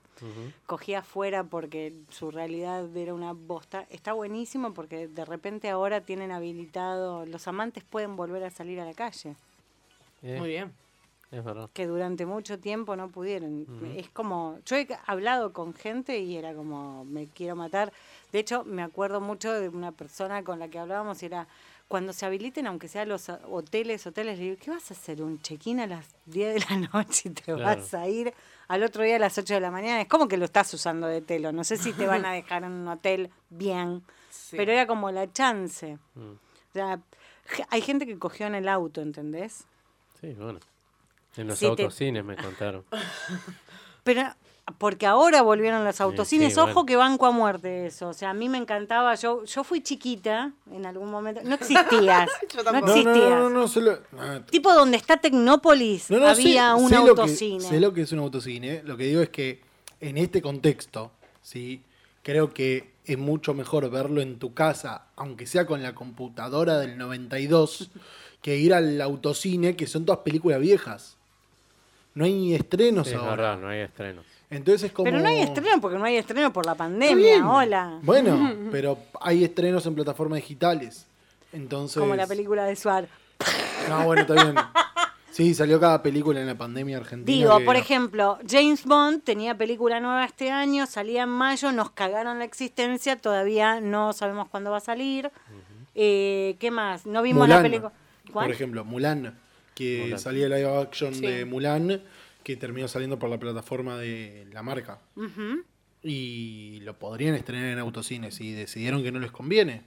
cogía 0.67 0.99
afuera 1.01 1.45
porque 1.45 1.95
su 2.11 2.31
realidad 2.31 2.95
era 2.97 3.15
una 3.15 3.33
bosta, 3.33 3.87
está 3.91 4.13
buenísimo 4.13 4.75
porque 4.75 5.07
de 5.09 5.25
repente 5.25 5.69
ahora 5.71 6.01
tienen 6.01 6.33
habilitado, 6.33 7.25
los 7.27 7.47
amantes 7.49 7.85
pueden 7.85 8.17
volver 8.17 8.43
a 8.45 8.51
salir 8.51 8.81
a 8.81 8.85
la 8.85 8.95
calle, 8.95 9.37
Eh, 10.23 10.37
muy 10.39 10.49
bien. 10.49 10.73
Es 11.31 11.45
verdad. 11.45 11.69
que 11.75 11.87
durante 11.87 12.25
mucho 12.25 12.59
tiempo 12.59 12.97
no 12.97 13.09
pudieron. 13.11 13.67
Es 13.97 14.09
como, 14.09 14.59
yo 14.65 14.77
he 14.77 14.89
hablado 15.07 15.53
con 15.53 15.75
gente 15.75 16.19
y 16.21 16.37
era 16.39 16.55
como, 16.55 17.05
me 17.05 17.27
quiero 17.27 17.55
matar. 17.55 17.93
De 18.33 18.39
hecho, 18.39 18.65
me 18.65 18.83
acuerdo 18.83 19.21
mucho 19.21 19.53
de 19.53 19.69
una 19.69 19.93
persona 19.93 20.43
con 20.43 20.59
la 20.59 20.69
que 20.69 20.79
hablábamos 20.79 21.23
y 21.23 21.27
era, 21.27 21.47
cuando 21.89 22.13
se 22.13 22.27
habiliten, 22.27 22.67
aunque 22.67 22.87
sea 22.87 23.05
los 23.07 23.29
a- 23.31 23.41
hoteles, 23.51 24.07
hoteles, 24.07 24.39
le 24.39 24.45
digo, 24.45 24.57
¿qué 24.63 24.71
vas 24.71 24.91
a 24.91 24.95
hacer? 24.95 25.23
¿Un 25.23 25.41
check-in 25.41 25.81
a 25.81 25.87
las 25.87 26.07
10 26.27 26.55
de 26.55 26.61
la 26.69 26.89
noche 26.93 27.29
y 27.31 27.33
te 27.33 27.43
Claro. 27.43 27.63
vas 27.65 27.95
a 27.95 28.07
ir 28.07 28.33
al 28.69 28.83
otro 28.83 29.03
día 29.03 29.17
a 29.17 29.19
las 29.19 29.37
8 29.39 29.55
de 29.55 29.61
la 29.61 29.71
mañana? 29.71 30.01
Es 30.03 30.09
como 30.09 30.29
que 30.29 30.37
lo 30.37 30.45
estás 30.45 30.73
usando 30.75 31.07
de 31.07 31.23
telo. 31.23 31.51
No 31.53 31.65
sé 31.65 31.77
si 31.79 31.93
te 31.95 32.07
van 32.07 32.25
a 32.27 32.33
dejar 32.33 32.65
en 32.65 32.73
un 32.73 32.89
hotel 32.89 33.31
bien, 33.51 34.03
Sí. 34.31 34.57
pero 34.57 34.71
era 34.73 34.87
como 34.87 35.11
la 35.11 35.33
chance. 35.33 35.99
Mm. 36.15 36.21
O 36.33 36.73
sea, 36.75 37.01
hay 37.71 37.81
gente 37.81 38.07
que 38.07 38.19
cogió 38.19 38.47
en 38.47 38.55
el 38.55 38.69
auto, 38.69 39.01
¿entendés? 39.01 39.65
Sí, 40.21 40.35
bueno. 40.35 40.61
En 41.37 41.47
los 41.47 41.59
te- 41.59 41.67
autocines 41.67 42.25
me 42.25 42.37
contaron. 42.37 42.85
Pero 44.05 44.23
porque 44.77 45.07
ahora 45.07 45.41
volvieron 45.43 45.85
los 45.85 46.01
autocines, 46.01 46.53
sí, 46.55 46.61
ojo 46.61 46.67
bueno. 46.73 46.87
que 46.87 46.97
banco 46.97 47.27
a 47.27 47.31
muerte 47.31 47.87
eso. 47.87 48.09
O 48.09 48.13
sea, 48.13 48.31
a 48.31 48.35
mí 48.35 48.49
me 48.49 48.59
encantaba, 48.59 49.15
yo 49.15 49.45
yo 49.45 49.65
fui 49.65 49.81
chiquita 49.81 50.53
en 50.71 50.85
algún 50.85 51.11
momento, 51.11 51.41
no 51.45 51.55
existías, 51.55 52.29
Yo 52.55 52.63
no 52.73 52.79
existías. 52.79 53.15
no, 53.31 53.49
no, 53.49 53.51
no, 53.51 53.69
solo- 53.69 53.99
Tipo 54.51 54.75
donde 54.75 54.97
está 54.99 55.17
Tecnópolis, 55.17 56.11
No, 56.11 56.19
no, 56.19 56.27
había 56.29 56.77
sé- 56.77 56.83
un 56.83 56.89
sé 56.91 56.95
lo 56.97 57.05
que- 57.05 57.11
autocine. 57.23 57.61
sé 57.61 57.81
lo 57.81 57.93
que 57.95 58.03
es 58.03 58.13
un 58.13 58.19
autocine. 58.19 58.83
Lo 58.85 58.97
que 58.97 59.05
digo 59.05 59.23
es 59.23 59.31
que 59.31 59.61
en 60.01 60.19
este 60.19 60.43
contexto, 60.43 61.13
¿sí? 61.41 61.83
creo 62.23 62.53
que 62.53 62.93
es 63.07 63.17
mucho 63.17 63.55
mejor 63.55 63.89
verlo 63.91 64.21
en 64.21 64.39
tu 64.39 64.53
casa, 64.53 65.07
aunque 65.17 65.47
sea 65.47 65.65
con 65.67 65.83
la 65.83 65.95
computadora 65.95 66.79
del 66.79 66.99
92, 66.99 67.91
que 68.43 68.57
ir 68.59 68.75
al 68.75 69.01
autocine, 69.01 69.75
que 69.77 69.87
son 69.87 70.05
todas 70.05 70.21
películas 70.21 70.61
viejas. 70.61 71.17
No 72.15 72.25
hay 72.25 72.55
estrenos 72.55 73.07
Sí, 73.09 73.15
es 73.15 73.19
ahora. 73.21 73.31
verdad, 73.31 73.59
no 73.59 73.69
hay 73.69 73.81
estrenos. 73.81 74.27
Entonces 74.51 74.85
es 74.85 74.93
como... 74.93 75.05
Pero 75.05 75.21
no 75.21 75.29
hay 75.29 75.41
estreno 75.41 75.81
porque 75.81 75.99
no 75.99 76.05
hay 76.05 76.17
estreno 76.17 76.53
por 76.53 76.65
la 76.65 76.75
pandemia, 76.75 77.47
hola. 77.49 77.99
Bueno, 78.03 78.55
pero 78.73 78.99
hay 79.21 79.45
estrenos 79.45 79.85
en 79.87 79.95
plataformas 79.95 80.37
digitales. 80.39 81.07
Entonces... 81.53 82.01
Como 82.01 82.15
la 82.15 82.27
película 82.27 82.65
de 82.65 82.75
Suar. 82.77 83.09
No, 83.89 84.05
bueno, 84.05 84.23
está 84.23 84.35
bien. 84.35 84.55
Sí, 85.31 85.55
salió 85.55 85.79
cada 85.79 86.03
película 86.03 86.41
en 86.41 86.47
la 86.47 86.57
pandemia 86.57 86.97
argentina. 86.97 87.37
Digo, 87.37 87.59
que- 87.59 87.65
por 87.65 87.77
ejemplo, 87.77 88.39
James 88.49 88.85
Bond 88.85 89.23
tenía 89.23 89.57
película 89.57 90.01
nueva 90.01 90.25
este 90.25 90.51
año, 90.51 90.87
salía 90.87 91.23
en 91.25 91.29
mayo, 91.29 91.71
nos 91.71 91.91
cagaron 91.91 92.39
la 92.39 92.45
existencia, 92.45 93.17
todavía 93.17 93.81
no 93.81 94.13
sabemos 94.13 94.49
cuándo 94.49 94.71
va 94.71 94.79
a 94.79 94.81
salir. 94.81 95.31
Eh, 95.95 96.57
¿Qué 96.59 96.71
más? 96.71 97.07
No 97.07 97.23
vimos 97.23 97.49
la 97.49 97.63
película. 97.63 97.93
Por 98.33 98.51
ejemplo, 98.51 98.85
Mulan, 98.85 99.39
que 99.75 100.01
Mulan. 100.05 100.19
salía 100.19 100.47
el 100.47 100.53
live 100.53 100.81
action 100.81 101.15
Sí. 101.15 101.21
de 101.27 101.45
Mulan, 101.45 102.03
que 102.49 102.57
terminó 102.57 102.89
saliendo 102.89 103.19
por 103.19 103.29
la 103.29 103.39
plataforma 103.39 103.99
de 103.99 104.47
la 104.55 104.63
marca. 104.63 105.01
Y 106.03 106.81
lo 106.81 106.99
podrían 106.99 107.35
estrenar 107.35 107.67
en 107.67 107.79
autocines 107.79 108.41
y 108.41 108.53
decidieron 108.53 109.03
que 109.03 109.13
no 109.13 109.19
les 109.19 109.31
conviene. 109.31 109.83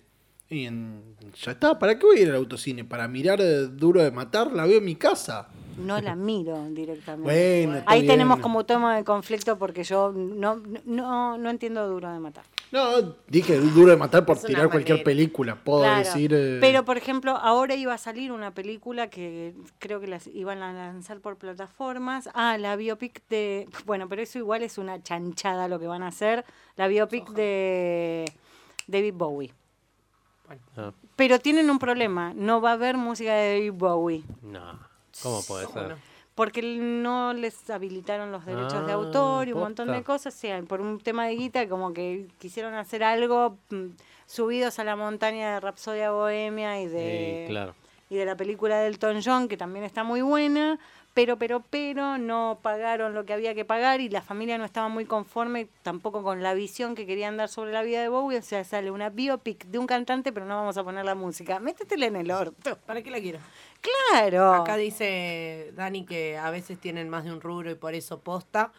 Y 0.48 0.66
en- 0.66 1.16
ya 1.44 1.54
está, 1.54 1.80
¿para 1.80 1.98
qué 1.98 2.06
voy 2.06 2.20
a 2.20 2.22
ir 2.22 2.30
al 2.30 2.36
autocine? 2.36 2.84
¿Para 2.84 3.08
mirar 3.08 3.40
Duro 3.76 4.04
de 4.04 4.12
Matar? 4.12 4.52
La 4.52 4.68
veo 4.68 4.78
en 4.78 4.86
mi 4.86 4.96
casa. 4.96 5.48
No 5.84 6.00
la 6.02 6.16
miro 6.16 6.68
directamente. 6.70 7.24
Bueno, 7.66 7.84
Ahí 7.88 8.02
bien. 8.02 8.14
tenemos 8.14 8.40
como 8.42 8.64
tema 8.64 8.96
de 8.96 9.04
conflicto 9.04 9.58
porque 9.58 9.84
yo 9.84 10.12
no, 10.12 10.62
no, 10.86 11.38
no 11.40 11.50
entiendo 11.50 11.88
duro 11.90 12.12
de 12.14 12.20
matar. 12.20 12.44
No, 12.72 13.16
dije 13.28 13.58
Duro 13.58 13.92
de 13.92 13.98
Matar 13.98 14.26
por 14.26 14.38
Es 14.38 14.46
tirar 14.46 14.70
cualquier 14.70 15.04
película. 15.04 15.56
Puedo 15.62 15.82
Claro. 15.82 15.98
decir... 16.00 16.34
eh, 16.34 16.58
Pero, 16.62 16.86
por 16.86 16.98
ejemplo, 16.98 17.36
ahora 17.36 17.76
iba 17.76 17.94
a 17.94 17.98
salir 17.98 18.32
una 18.32 18.54
película 18.54 19.10
que 19.10 19.54
creo 19.80 20.00
que 20.00 20.08
las 20.08 20.28
iban 20.28 20.62
a 20.64 20.72
lanzar 20.72 21.20
por 21.20 21.36
plataformas. 21.38 22.30
Ah, 22.34 22.58
la 22.58 22.78
biopic 22.78 23.22
de... 23.28 23.68
Bueno, 23.86 24.08
pero 24.08 24.22
eso 24.22 24.38
igual 24.38 24.64
es 24.64 24.78
una 24.78 25.04
chanchada 25.04 25.68
lo 25.68 25.80
que 25.80 25.88
van 25.88 26.02
a 26.04 26.08
hacer. 26.08 26.46
La 26.78 26.88
biopic 26.88 27.30
de 27.32 28.32
David 28.88 29.14
Bowie. 29.16 29.54
Ah, 30.78 30.92
Pero 31.18 31.40
tienen 31.40 31.70
un 31.70 31.78
problema. 31.80 32.34
No 32.36 32.62
va 32.62 32.72
a 32.72 32.74
haber 32.74 32.96
música 32.96 33.34
de 33.34 33.54
David 33.56 33.74
Bowie. 33.74 34.24
no, 34.44 34.80
¿cómo 35.22 35.42
puede 35.44 35.66
¿Cómo 35.66 35.78
ser? 35.80 35.90
no? 35.90 36.11
Porque 36.36 36.62
no 36.62 37.34
les 37.34 37.70
habilitaron 37.70 38.32
los 38.32 38.46
derechos 38.46 38.86
de 38.86 38.94
Ah, 38.94 38.96
autor 38.96 39.48
y 39.50 39.54
un 39.54 39.60
montón 39.60 39.92
de 39.92 40.02
cosas. 40.04 40.34
O 40.34 40.38
sea, 40.38 40.62
por 40.64 40.80
un 40.82 41.00
tema 41.00 41.26
de 41.28 41.36
guita, 41.36 41.68
como 41.68 41.94
que 41.94 42.28
quisieron 42.40 42.74
hacer 42.74 43.04
algo 43.04 43.58
mm, 43.70 43.88
subidos 44.28 44.80
a 44.80 44.84
la 44.86 44.96
montaña 44.96 45.54
de 45.56 45.60
Rapsodia 45.60 46.12
Bohemia 46.12 46.82
y 46.82 46.88
de, 46.88 47.44
Sí, 47.48 47.52
claro. 47.52 47.76
y 48.10 48.16
de 48.16 48.26
la 48.26 48.36
película 48.36 48.80
de 48.80 48.88
Elton 48.88 49.20
John, 49.24 49.48
que 49.50 49.58
también 49.58 49.84
está 49.84 50.04
muy 50.04 50.22
buena. 50.22 50.80
Pero, 51.14 51.36
pero, 51.38 51.62
pero 51.70 52.18
no 52.18 52.60
pagaron 52.62 53.14
lo 53.14 53.26
que 53.26 53.34
había 53.34 53.54
que 53.54 53.66
pagar 53.66 54.00
y 54.00 54.08
la 54.08 54.22
familia 54.22 54.58
no 54.58 54.64
estaba 54.64 54.88
muy 54.88 55.04
conforme 55.04 55.68
tampoco 55.84 56.24
con 56.24 56.42
la 56.42 56.54
visión 56.54 56.96
que 56.96 57.06
querían 57.06 57.36
dar 57.36 57.50
sobre 57.50 57.74
la 57.74 57.84
vida 57.84 58.02
de 58.02 58.08
Bowie. 58.08 58.38
O 58.38 58.42
sea, 58.42 58.64
sale 58.64 58.92
una 58.92 59.10
biopic 59.10 59.66
de 59.66 59.78
un 59.78 59.88
cantante, 59.88 60.32
pero 60.32 60.46
no 60.46 60.56
vamos 60.56 60.78
a 60.78 60.86
poner 60.86 61.04
la 61.04 61.14
música. 61.14 61.60
Métetela 61.60 62.06
en 62.06 62.16
el 62.16 62.32
orto. 62.32 62.78
¿Para 62.86 63.02
qué 63.02 63.12
la 63.12 63.20
quiero? 63.20 63.40
Claro. 63.82 64.54
Acá 64.54 64.78
dice 64.78 65.72
Dani 65.76 66.06
que 66.06 66.38
a 66.38 66.50
veces 66.52 66.80
tienen 66.80 67.10
más 67.10 67.24
de 67.24 67.32
un 67.32 67.42
rubro 67.42 67.72
y 67.72 67.76
por 67.76 67.94
eso 67.96 68.20
posta. 68.22 68.72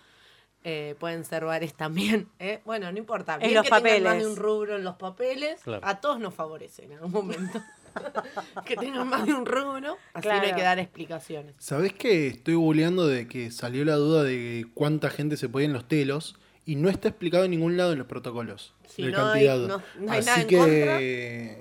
Eh, 0.65 0.95
pueden 1.01 1.25
ser 1.25 1.45
bares 1.45 1.75
también. 1.75 2.29
¿eh? 2.39 2.61
Bueno, 2.65 2.91
no 2.93 2.99
importa. 2.99 3.35
En 3.35 3.41
Bien 3.41 3.55
los 3.55 3.65
que 3.65 3.71
tengan 3.71 3.83
más 3.83 4.13
papeles. 4.13 4.23
de 4.25 4.31
un 4.31 4.37
rubro 4.37 4.77
en 4.77 4.85
los 4.85 4.95
papeles. 4.97 5.61
Claro. 5.65 5.85
A 5.87 6.01
todos 6.01 6.21
nos 6.21 6.35
favorece 6.35 6.85
en 6.85 6.93
algún 6.93 7.11
momento. 7.13 7.61
que 8.65 8.77
tengan 8.77 9.09
más 9.09 9.27
de 9.27 9.35
un 9.35 9.45
rubro. 9.45 9.97
Así 10.15 10.29
no 10.29 10.35
hay 10.35 10.55
que 10.55 10.63
dar 10.63 10.79
explicaciones. 10.79 11.55
¿Sabés 11.59 11.93
que 11.93 12.29
estoy 12.29 12.55
googleando 12.55 13.07
de 13.09 13.27
que 13.27 13.51
salió 13.51 13.85
la 13.85 13.97
duda 13.97 14.23
de 14.23 14.67
cuánta 14.75 15.11
gente 15.11 15.37
se 15.37 15.49
puede 15.49 15.67
en 15.67 15.73
los 15.73 15.89
telos 15.89 16.37
y 16.65 16.77
no 16.77 16.89
está 16.89 17.09
explicado 17.09 17.45
en 17.45 17.51
ningún 17.51 17.77
lado 17.77 17.93
en 17.93 17.99
los 17.99 18.07
protocolos? 18.07 18.73
Si 18.87 19.03
de 19.03 19.11
no 19.13 19.27
hay- 19.33 19.47
cantidad. 19.47 19.59
no- 19.69 19.83
no 19.99 20.13
hay 20.13 20.19
Así 20.21 20.27
nada 20.29 20.41
en 20.43 20.47
que 20.49 21.61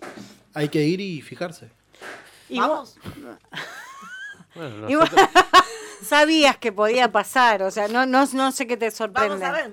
hay 0.54 0.68
que 0.68 0.84
ir 0.84 1.00
y 1.00 1.22
fijarse. 1.22 1.70
Y 2.50 2.58
vos- 2.60 2.96
Vamos. 3.02 3.38
Bueno, 4.54 4.88
Igual- 4.90 5.08
nosotros- 5.12 5.28
sabías 6.02 6.56
que 6.56 6.72
podía 6.72 7.12
pasar, 7.12 7.62
o 7.62 7.70
sea, 7.70 7.86
no, 7.88 8.04
no, 8.06 8.24
no 8.32 8.52
sé 8.52 8.66
qué 8.66 8.76
te 8.76 8.90
sorprende. 8.90 9.28
Vamos 9.38 9.42
a 9.48 9.52
ver. 9.52 9.72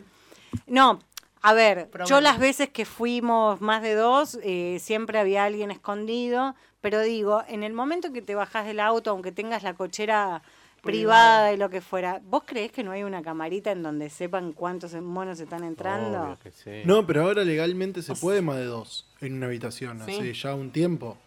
No, 0.67 0.99
a 1.41 1.53
ver, 1.53 1.89
yo 2.05 2.21
las 2.21 2.37
veces 2.39 2.69
que 2.69 2.85
fuimos 2.85 3.59
más 3.59 3.81
de 3.81 3.95
dos, 3.95 4.37
eh, 4.43 4.77
siempre 4.79 5.17
había 5.19 5.45
alguien 5.45 5.71
escondido, 5.71 6.55
pero 6.81 7.01
digo, 7.01 7.43
en 7.47 7.63
el 7.63 7.73
momento 7.73 8.13
que 8.13 8.21
te 8.21 8.35
bajás 8.35 8.65
del 8.67 8.79
auto, 8.79 9.09
aunque 9.09 9.31
tengas 9.31 9.63
la 9.63 9.73
cochera 9.73 10.43
privada 10.83 11.51
y 11.53 11.57
lo 11.57 11.69
que 11.69 11.81
fuera, 11.81 12.21
¿vos 12.23 12.43
creés 12.45 12.71
que 12.71 12.83
no 12.83 12.91
hay 12.91 13.03
una 13.03 13.21
camarita 13.23 13.71
en 13.71 13.81
donde 13.83 14.09
sepan 14.09 14.53
cuántos 14.53 14.93
monos 14.93 15.39
están 15.39 15.63
entrando? 15.63 16.21
Obvio 16.21 16.37
que 16.39 16.51
sí. 16.51 16.83
No, 16.85 17.05
pero 17.05 17.23
ahora 17.23 17.43
legalmente 17.43 18.01
se 18.03 18.13
puede 18.15 18.41
más 18.43 18.57
de 18.57 18.65
dos 18.65 19.07
en 19.21 19.33
una 19.33 19.47
habitación, 19.47 20.01
Sí. 20.05 20.11
hace 20.19 20.33
ya 20.33 20.53
un 20.53 20.71
tiempo. 20.71 21.17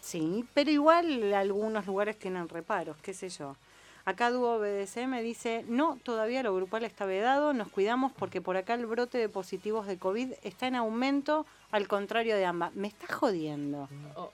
Sí, 0.00 0.44
pero 0.54 0.70
igual 0.70 1.32
algunos 1.34 1.86
lugares 1.86 2.18
tienen 2.18 2.48
reparos, 2.48 2.96
qué 3.02 3.14
sé 3.14 3.28
yo. 3.28 3.56
Acá 4.04 4.30
Duo 4.30 4.58
BDC 4.58 5.06
me 5.06 5.22
dice, 5.22 5.64
no, 5.68 5.98
todavía 6.02 6.42
lo 6.42 6.54
grupal 6.54 6.84
está 6.84 7.04
vedado, 7.04 7.52
nos 7.52 7.68
cuidamos 7.68 8.12
porque 8.12 8.40
por 8.40 8.56
acá 8.56 8.74
el 8.74 8.86
brote 8.86 9.18
de 9.18 9.28
positivos 9.28 9.86
de 9.86 9.98
COVID 9.98 10.32
está 10.42 10.66
en 10.66 10.76
aumento, 10.76 11.44
al 11.70 11.86
contrario 11.86 12.34
de 12.34 12.44
ambas. 12.46 12.74
Me 12.74 12.88
está 12.88 13.12
jodiendo. 13.14 13.88
Oh, 14.16 14.32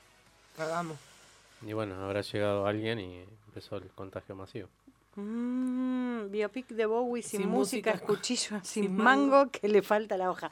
cagamos. 0.56 0.96
Y 1.62 1.72
bueno, 1.72 1.96
habrá 1.96 2.20
llegado 2.20 2.66
alguien 2.66 3.00
y 3.00 3.24
empezó 3.48 3.76
el 3.76 3.88
contagio 3.88 4.36
masivo. 4.36 4.68
Mm, 5.16 6.30
biopic 6.30 6.68
de 6.68 6.86
Bowie 6.86 7.22
sin, 7.22 7.40
Sin 7.40 7.48
música, 7.50 7.92
música, 7.92 8.06
cuchillo, 8.06 8.60
sin, 8.62 8.84
sin 8.84 8.96
mango, 8.96 9.36
mango. 9.36 9.50
que 9.50 9.66
le 9.66 9.82
falta 9.82 10.16
la 10.16 10.30
hoja. 10.30 10.50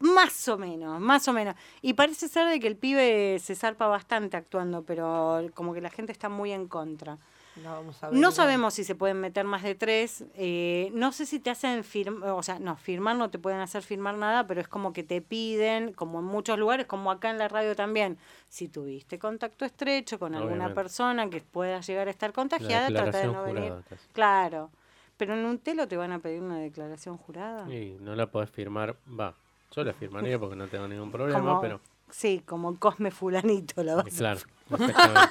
Más 0.00 0.46
o 0.48 0.58
menos, 0.58 1.00
más 1.00 1.26
o 1.28 1.32
menos. 1.32 1.54
Y 1.82 1.94
parece 1.94 2.28
ser 2.28 2.48
de 2.48 2.60
que 2.60 2.66
el 2.66 2.76
pibe 2.76 3.38
se 3.40 3.54
zarpa 3.54 3.86
bastante 3.86 4.36
actuando, 4.36 4.82
pero 4.82 5.40
como 5.54 5.72
que 5.74 5.80
la 5.80 5.90
gente 5.90 6.12
está 6.12 6.28
muy 6.28 6.52
en 6.52 6.68
contra. 6.68 7.18
La 7.62 7.72
vamos 7.72 8.02
a 8.02 8.08
ver 8.08 8.12
No 8.14 8.18
igual. 8.20 8.32
sabemos 8.34 8.74
si 8.74 8.84
se 8.84 8.94
pueden 8.94 9.18
meter 9.18 9.46
más 9.46 9.62
de 9.62 9.74
tres. 9.74 10.24
eh, 10.34 10.90
no 10.92 11.10
sé 11.12 11.24
si 11.24 11.40
te 11.40 11.48
hacen 11.48 11.84
firmar, 11.84 12.32
o 12.32 12.42
sea, 12.42 12.58
no, 12.58 12.76
firmar 12.76 13.16
no 13.16 13.30
te 13.30 13.38
pueden 13.38 13.60
hacer 13.60 13.82
firmar 13.82 14.16
nada, 14.18 14.46
pero 14.46 14.60
es 14.60 14.68
como 14.68 14.92
que 14.92 15.02
te 15.02 15.22
piden, 15.22 15.94
como 15.94 16.18
en 16.18 16.26
muchos 16.26 16.58
lugares, 16.58 16.84
como 16.86 17.10
acá 17.10 17.30
en 17.30 17.38
la 17.38 17.48
radio 17.48 17.74
también, 17.74 18.18
si 18.50 18.68
tuviste 18.68 19.18
contacto 19.18 19.64
estrecho 19.64 20.18
con 20.18 20.34
alguna 20.34 20.52
Obviamente. 20.66 20.74
persona 20.74 21.30
que 21.30 21.40
pueda 21.40 21.80
llegar 21.80 22.08
a 22.08 22.10
estar 22.10 22.34
contagiada, 22.34 22.88
trata 22.88 23.18
de 23.20 23.26
no 23.28 23.42
venir. 23.44 23.72
casi. 23.88 24.06
Claro. 24.12 24.70
Pero 25.16 25.32
en 25.32 25.46
un 25.46 25.58
telo 25.58 25.88
te 25.88 25.96
van 25.96 26.12
a 26.12 26.18
pedir 26.18 26.42
una 26.42 26.58
declaración 26.58 27.16
jurada. 27.16 27.72
Y 27.72 27.96
no 28.02 28.14
la 28.14 28.30
podés 28.30 28.50
firmar, 28.50 28.96
va. 29.18 29.34
Yo 29.74 29.84
la 29.84 29.92
firmaría 29.92 30.38
porque 30.38 30.56
no 30.56 30.66
tengo 30.68 30.86
ningún 30.88 31.10
problema, 31.10 31.40
Como- 31.40 31.60
pero. 31.60 31.80
Sí, 32.10 32.40
como 32.46 32.78
Cosme 32.78 33.10
Fulanito 33.10 33.82
la 33.82 33.96
vas 33.96 34.06
a- 34.06 34.16
Claro, 34.16 34.40
exactamente. 34.70 35.30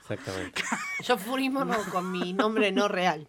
exactamente. 0.00 0.62
Yo 1.02 1.16
no, 1.64 1.76
con 1.90 2.12
mi 2.12 2.32
nombre 2.32 2.72
no 2.72 2.88
real, 2.88 3.26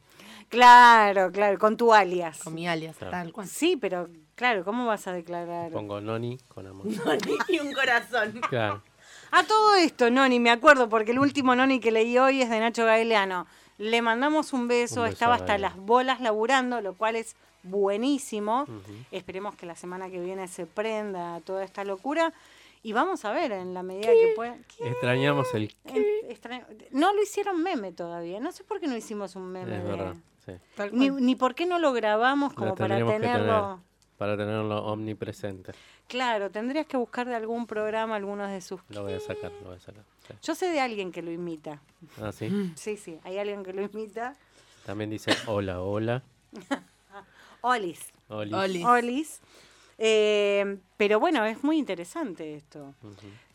Claro, 0.49 1.31
claro, 1.31 1.57
con 1.57 1.75
tu 1.77 1.93
alias. 1.93 2.39
con 2.43 2.53
mi 2.53 2.67
alias, 2.67 2.95
Claro. 2.97 3.11
tal 3.11 3.31
cual. 3.33 3.47
Sí, 3.47 3.77
pero 3.77 4.09
claro, 4.35 4.63
¿cómo 4.63 4.85
vas 4.85 5.07
a 5.07 5.13
declarar? 5.13 5.71
Pongo 5.71 5.99
Noni 6.01 6.37
con 6.47 6.67
amor. 6.67 6.85
y 7.49 7.59
un 7.59 7.73
corazón. 7.73 8.39
Claro. 8.49 8.83
A 9.31 9.43
todo 9.43 9.75
esto, 9.75 10.09
Noni, 10.11 10.39
me 10.39 10.51
acuerdo, 10.51 10.87
porque 10.87 11.11
el 11.11 11.19
último 11.19 11.55
Noni 11.55 11.79
que 11.79 11.91
leí 11.91 12.17
hoy 12.17 12.41
es 12.41 12.49
de 12.49 12.59
Nacho 12.59 12.85
Gaeleano. 12.85 13.47
Le 13.77 14.01
mandamos 14.01 14.53
un 14.53 14.67
beso, 14.67 15.01
Un 15.01 15.05
beso 15.07 15.13
estaba 15.13 15.35
hasta 15.35 15.57
las 15.57 15.75
bolas 15.75 16.21
laburando, 16.21 16.79
lo 16.79 16.93
cual 16.93 17.15
es 17.17 17.35
buenísimo. 17.65 18.65
Esperemos 19.11 19.55
que 19.55 19.65
la 19.65 19.75
semana 19.75 20.09
que 20.09 20.19
viene 20.19 20.47
se 20.47 20.65
prenda 20.65 21.41
toda 21.41 21.63
esta 21.63 21.83
locura. 21.83 22.33
Y 22.83 22.93
vamos 22.93 23.25
a 23.25 23.31
ver 23.31 23.51
en 23.51 23.73
la 23.73 23.81
medida 23.81 24.11
que 24.11 24.33
pueda. 24.35 24.57
¿Qué? 24.77 24.89
Extrañamos 24.89 25.51
el. 25.55 25.73
Extraño- 26.29 26.65
No 26.91 27.13
lo 27.13 27.23
hicieron 27.23 27.61
meme 27.63 27.91
todavía. 27.91 28.39
No 28.39 28.51
sé 28.51 28.63
por 28.63 28.79
qué 28.79 28.87
no 28.87 28.95
hicimos 28.95 29.35
un 29.35 29.51
meme. 29.51 29.77
Es 29.77 29.83
de- 29.83 29.89
verdad. 29.89 30.15
Sí. 30.45 30.51
Ni, 30.91 31.35
por 31.35 31.55
qué 31.55 31.65
no 31.65 31.79
lo 31.79 31.91
grabamos 31.93 32.51
Lo 32.51 32.55
como 32.57 32.75
para 32.75 32.97
tenerlo. 32.97 33.19
tener, 33.19 33.77
para 34.19 34.37
tenerlo 34.37 34.85
omnipresente. 34.85 35.71
Claro, 36.07 36.51
tendrías 36.51 36.85
que 36.85 36.97
buscar 36.97 37.25
de 37.27 37.33
algún 37.33 37.65
programa 37.65 38.15
algunos 38.15 38.51
de 38.51 38.61
sus. 38.61 38.79
Lo 38.89 39.01
voy 39.01 39.13
a 39.13 39.19
sacar, 39.19 39.51
lo 39.63 39.69
voy 39.69 39.77
a 39.77 39.79
sacar. 39.79 40.03
sí. 40.27 40.35
Yo 40.43 40.53
sé 40.53 40.69
de 40.69 40.79
alguien 40.79 41.11
que 41.11 41.23
lo 41.23 41.31
imita. 41.31 41.81
Ah, 42.21 42.31
sí. 42.31 42.71
Sí, 42.75 42.95
sí, 42.97 43.19
hay 43.23 43.39
alguien 43.39 43.63
que 43.63 43.73
lo 43.73 43.81
imita. 43.81 44.35
También 44.85 45.09
dice 45.09 45.31
hola, 45.47 45.81
hola. 45.81 46.21
Olis. 47.65 48.13
Oli. 48.29 48.53
Oli. 48.53 48.83
Olis. 48.83 49.41
Eh, 49.97 50.77
pero 50.97 51.19
bueno, 51.19 51.45
es 51.45 51.63
muy 51.63 51.77
interesante 51.77 52.55
esto. 52.55 52.93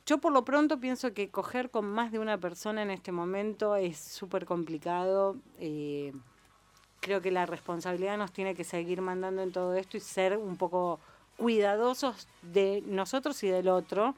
Yo 0.06 0.18
por 0.18 0.32
lo 0.32 0.44
pronto 0.44 0.80
pienso 0.80 1.12
que 1.12 1.30
coger 1.30 1.70
con 1.70 1.86
más 1.86 2.10
de 2.10 2.18
una 2.18 2.38
persona 2.38 2.82
en 2.82 2.90
este 2.90 3.12
momento 3.12 3.76
es 3.76 3.98
súper 3.98 4.46
complicado. 4.46 5.36
eh, 5.58 6.12
creo 7.00 7.20
que 7.22 7.30
la 7.30 7.46
responsabilidad 7.46 8.18
nos 8.18 8.32
tiene 8.32 8.54
que 8.54 8.64
seguir 8.64 9.00
mandando 9.00 9.42
en 9.42 9.52
todo 9.52 9.74
esto 9.74 9.96
y 9.96 10.00
ser 10.00 10.36
un 10.36 10.56
poco 10.56 11.00
cuidadosos 11.36 12.28
de 12.42 12.82
nosotros 12.86 13.42
y 13.42 13.48
del 13.48 13.68
otro. 13.68 14.14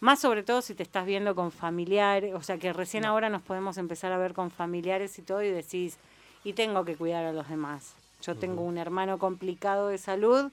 Más 0.00 0.20
sobre 0.20 0.42
todo 0.42 0.62
si 0.62 0.74
te 0.74 0.82
estás 0.82 1.06
viendo 1.06 1.34
con 1.34 1.50
familiares, 1.50 2.34
o 2.34 2.42
sea 2.42 2.58
que 2.58 2.72
recién 2.72 3.04
ahora 3.04 3.30
nos 3.30 3.42
podemos 3.42 3.78
empezar 3.78 4.12
a 4.12 4.18
ver 4.18 4.34
con 4.34 4.50
familiares 4.50 5.18
y 5.18 5.22
todo 5.22 5.42
y 5.42 5.50
decís, 5.50 5.98
y 6.44 6.52
tengo 6.52 6.84
que 6.84 6.96
cuidar 6.96 7.24
a 7.24 7.32
los 7.32 7.48
demás. 7.48 7.94
Yo 8.22 8.34
tengo 8.36 8.62
un 8.62 8.78
hermano 8.78 9.18
complicado 9.18 9.88
de 9.88 9.98
salud, 9.98 10.50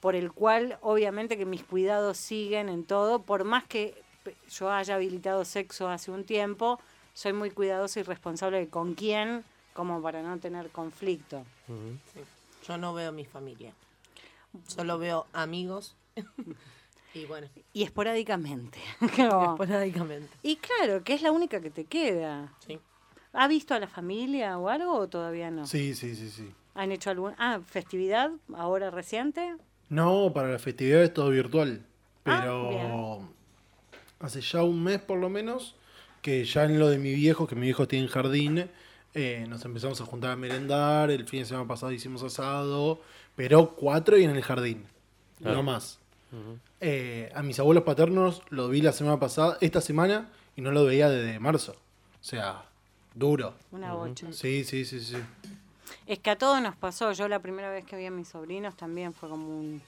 por 0.00 0.14
el 0.14 0.32
cual 0.32 0.78
obviamente 0.82 1.36
que 1.36 1.46
mis 1.46 1.64
cuidados 1.64 2.16
siguen 2.18 2.68
en 2.68 2.84
todo, 2.84 3.22
por 3.22 3.44
más 3.44 3.64
que 3.64 3.94
yo 4.50 4.70
haya 4.70 4.94
habilitado 4.96 5.44
sexo 5.44 5.88
hace 5.88 6.10
un 6.10 6.24
tiempo, 6.24 6.78
soy 7.14 7.32
muy 7.32 7.50
cuidadosa 7.50 8.00
y 8.00 8.02
responsable 8.02 8.58
de 8.58 8.68
con 8.68 8.94
quién, 8.94 9.42
como 9.72 10.02
para 10.02 10.22
no 10.22 10.38
tener 10.38 10.68
conflicto. 10.70 11.44
Sí. 11.66 12.20
Yo 12.66 12.76
no 12.76 12.92
veo 12.92 13.10
mi 13.12 13.24
familia. 13.24 13.72
Solo 14.66 14.98
veo 14.98 15.26
amigos. 15.32 15.96
y 17.14 17.24
bueno, 17.24 17.48
Y 17.72 17.84
esporádicamente. 17.84 18.78
Como- 19.16 19.52
esporádicamente. 19.52 20.28
y 20.42 20.56
claro, 20.56 21.02
que 21.02 21.14
es 21.14 21.22
la 21.22 21.32
única 21.32 21.60
que 21.60 21.70
te 21.70 21.84
queda. 21.84 22.52
Sí. 22.66 22.78
¿Ha 23.32 23.48
visto 23.48 23.74
a 23.74 23.78
la 23.80 23.88
familia 23.88 24.58
o 24.58 24.68
algo 24.68 24.92
o 24.94 25.08
todavía 25.08 25.50
no? 25.50 25.66
Sí, 25.66 25.94
sí, 25.94 26.14
sí, 26.14 26.28
sí. 26.30 26.52
¿Han 26.78 26.92
hecho 26.92 27.10
algún... 27.10 27.32
Ah, 27.38 27.58
festividad 27.66 28.30
ahora 28.54 28.90
reciente? 28.92 29.56
No, 29.88 30.30
para 30.32 30.52
la 30.52 30.58
festividad 30.60 31.02
es 31.02 31.12
todo 31.12 31.30
virtual. 31.30 31.82
Ah, 32.24 32.38
Pero 32.40 33.28
hace 34.20 34.40
ya 34.40 34.62
un 34.62 34.84
mes 34.84 35.00
por 35.00 35.18
lo 35.18 35.28
menos 35.28 35.74
que 36.22 36.44
ya 36.44 36.64
en 36.64 36.78
lo 36.78 36.88
de 36.88 36.98
mi 36.98 37.12
viejo, 37.14 37.48
que 37.48 37.56
mi 37.56 37.62
viejo 37.62 37.88
tiene 37.88 38.06
jardín, 38.06 38.70
eh, 39.14 39.44
nos 39.48 39.64
empezamos 39.64 40.00
a 40.00 40.04
juntar 40.04 40.30
a 40.30 40.36
merendar. 40.36 41.10
El 41.10 41.26
fin 41.26 41.40
de 41.40 41.46
semana 41.46 41.66
pasado 41.66 41.90
hicimos 41.90 42.22
asado, 42.22 43.00
pero 43.34 43.74
cuatro 43.74 44.16
y 44.16 44.22
en 44.22 44.30
el 44.30 44.42
jardín, 44.42 44.84
Claro. 45.40 45.56
no 45.56 45.62
más. 45.64 45.98
Eh, 46.80 47.32
a 47.34 47.42
mis 47.42 47.58
abuelos 47.58 47.82
paternos 47.82 48.42
lo 48.50 48.68
vi 48.68 48.82
la 48.82 48.92
semana 48.92 49.18
pasada, 49.18 49.58
esta 49.60 49.80
semana, 49.80 50.28
y 50.54 50.60
no 50.60 50.70
lo 50.70 50.84
veía 50.84 51.08
desde 51.08 51.40
marzo. 51.40 51.72
O 52.20 52.24
sea, 52.24 52.62
duro. 53.14 53.54
Una 53.72 53.94
bocha. 53.94 54.30
Sí, 54.32 54.62
sí, 54.62 54.84
sí, 54.84 55.00
sí. 55.00 55.16
Es 56.08 56.18
que 56.18 56.30
a 56.30 56.38
todos 56.38 56.62
nos 56.62 56.74
pasó. 56.74 57.12
Yo 57.12 57.28
la 57.28 57.38
primera 57.38 57.70
vez 57.70 57.84
que 57.84 57.94
vi 57.94 58.06
a 58.06 58.10
mis 58.10 58.28
sobrinos 58.28 58.74
también 58.74 59.12
fue 59.12 59.28
como 59.28 59.46
un... 59.46 59.82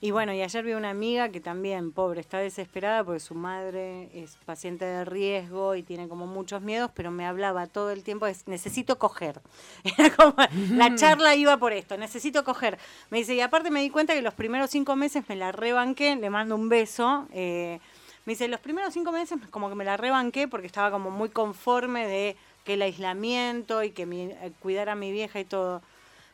Y 0.00 0.10
bueno, 0.10 0.32
y 0.32 0.40
ayer 0.40 0.64
vi 0.64 0.72
una 0.72 0.90
amiga 0.90 1.28
que 1.28 1.40
también, 1.40 1.92
pobre, 1.92 2.20
está 2.20 2.38
desesperada 2.38 3.04
porque 3.04 3.20
su 3.20 3.34
madre 3.34 4.08
es 4.14 4.38
paciente 4.46 4.84
de 4.86 5.04
riesgo 5.04 5.74
y 5.74 5.82
tiene 5.82 6.08
como 6.08 6.26
muchos 6.26 6.62
miedos, 6.62 6.90
pero 6.94 7.10
me 7.10 7.26
hablaba 7.26 7.66
todo 7.66 7.90
el 7.90 8.04
tiempo 8.04 8.24
de 8.24 8.34
necesito 8.46 8.98
coger. 8.98 9.42
Era 9.98 10.14
como, 10.14 10.34
la 10.70 10.94
charla 10.94 11.34
iba 11.34 11.58
por 11.58 11.72
esto, 11.72 11.98
necesito 11.98 12.42
coger. 12.42 12.78
Me 13.10 13.18
dice, 13.18 13.34
y 13.34 13.40
aparte 13.40 13.70
me 13.70 13.82
di 13.82 13.90
cuenta 13.90 14.14
que 14.14 14.22
los 14.22 14.34
primeros 14.34 14.70
cinco 14.70 14.96
meses 14.96 15.24
me 15.28 15.36
la 15.36 15.52
rebanqué, 15.52 16.16
le 16.16 16.30
mando 16.30 16.54
un 16.54 16.68
beso. 16.70 17.26
eh, 17.34 17.80
me 18.24 18.32
dice, 18.32 18.46
los 18.46 18.60
primeros 18.60 18.94
cinco 18.94 19.10
meses 19.10 19.38
como 19.50 19.68
que 19.68 19.74
me 19.74 19.84
la 19.84 19.96
rebanqué 19.96 20.48
porque 20.48 20.66
estaba 20.66 20.90
como 20.90 21.10
muy 21.10 21.28
conforme 21.28 22.06
de 22.06 22.36
que 22.68 22.74
el 22.74 22.82
aislamiento 22.82 23.82
y 23.82 23.92
que 23.92 24.04
mi, 24.04 24.24
eh, 24.24 24.52
cuidar 24.60 24.90
a 24.90 24.94
mi 24.94 25.10
vieja 25.10 25.40
y 25.40 25.46
todo. 25.46 25.80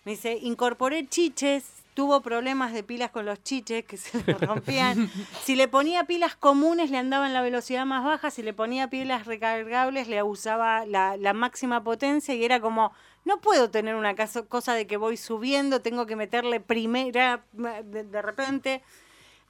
Me 0.05 0.13
dice, 0.13 0.37
incorporé 0.43 1.07
chiches, 1.09 1.65
tuvo 1.95 2.23
problemas 2.23 2.73
de 2.73 2.83
pilas 2.83 3.13
con 3.13 3.25
los 3.25 3.41
chiches 3.45 3.85
que 3.85 3.97
se 3.97 4.21
le 4.25 4.35
rompían. 4.35 5.09
si 5.45 5.55
le 5.55 5.69
ponía 5.69 6.05
pilas 6.05 6.35
comunes 6.35 6.91
le 6.91 6.99
andaba 6.99 7.29
en 7.29 7.35
la 7.35 7.41
velocidad 7.41 7.87
más 7.87 8.05
baja, 8.05 8.33
si 8.33 8.43
le 8.43 8.53
ponía 8.53 8.91
pilas 8.91 9.27
recargables 9.27 10.09
le 10.09 10.21
usaba 10.25 10.85
la, 10.87 11.17
la 11.17 11.33
máxima 11.35 11.85
potencia 11.85 12.35
y 12.35 12.45
era 12.45 12.59
como, 12.59 12.91
no 13.25 13.41
puedo 13.41 13.71
tener 13.71 13.95
una 13.95 14.17
caso- 14.17 14.49
cosa 14.49 14.75
de 14.75 14.89
que 14.89 14.97
voy 14.97 15.17
subiendo, 15.17 15.81
tengo 15.83 16.05
que 16.05 16.17
meterle 16.17 16.59
primera 16.59 17.45
de, 17.53 18.03
de 18.03 18.23
repente. 18.23 18.83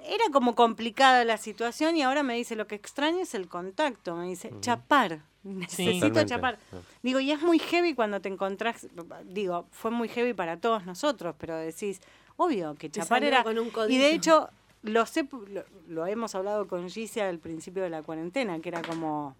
Era 0.06 0.24
como 0.32 0.54
complicada 0.54 1.24
la 1.24 1.38
situación 1.38 1.96
y 1.96 2.02
ahora 2.02 2.22
me 2.22 2.34
dice, 2.34 2.56
lo 2.56 2.66
que 2.66 2.74
extraño 2.74 3.20
es 3.22 3.34
el 3.34 3.48
contacto, 3.48 4.14
me 4.16 4.26
dice, 4.26 4.52
chapar, 4.60 5.20
necesito 5.44 6.24
chapar. 6.24 6.58
Sí. 6.70 6.76
Digo, 7.02 7.20
y 7.20 7.30
es 7.30 7.40
muy 7.42 7.58
heavy 7.58 7.94
cuando 7.94 8.20
te 8.20 8.28
encontrás, 8.28 8.86
digo, 9.24 9.66
fue 9.70 9.90
muy 9.90 10.08
heavy 10.08 10.32
para 10.34 10.56
todos 10.58 10.84
nosotros, 10.86 11.34
pero 11.38 11.56
decís, 11.56 12.00
obvio 12.36 12.74
que 12.74 12.90
chapar 12.90 13.22
era... 13.24 13.42
con 13.44 13.58
un 13.58 13.70
y 13.88 13.98
de 13.98 14.12
hecho, 14.12 14.48
lo 14.82 15.06
sé, 15.06 15.28
lo, 15.48 15.64
lo 15.88 16.06
hemos 16.06 16.34
hablado 16.34 16.66
con 16.66 16.88
Gicia 16.90 17.28
al 17.28 17.38
principio 17.38 17.82
de 17.82 17.90
la 17.90 18.02
cuarentena, 18.02 18.58
que 18.60 18.68
era 18.70 18.82
como, 18.82 19.36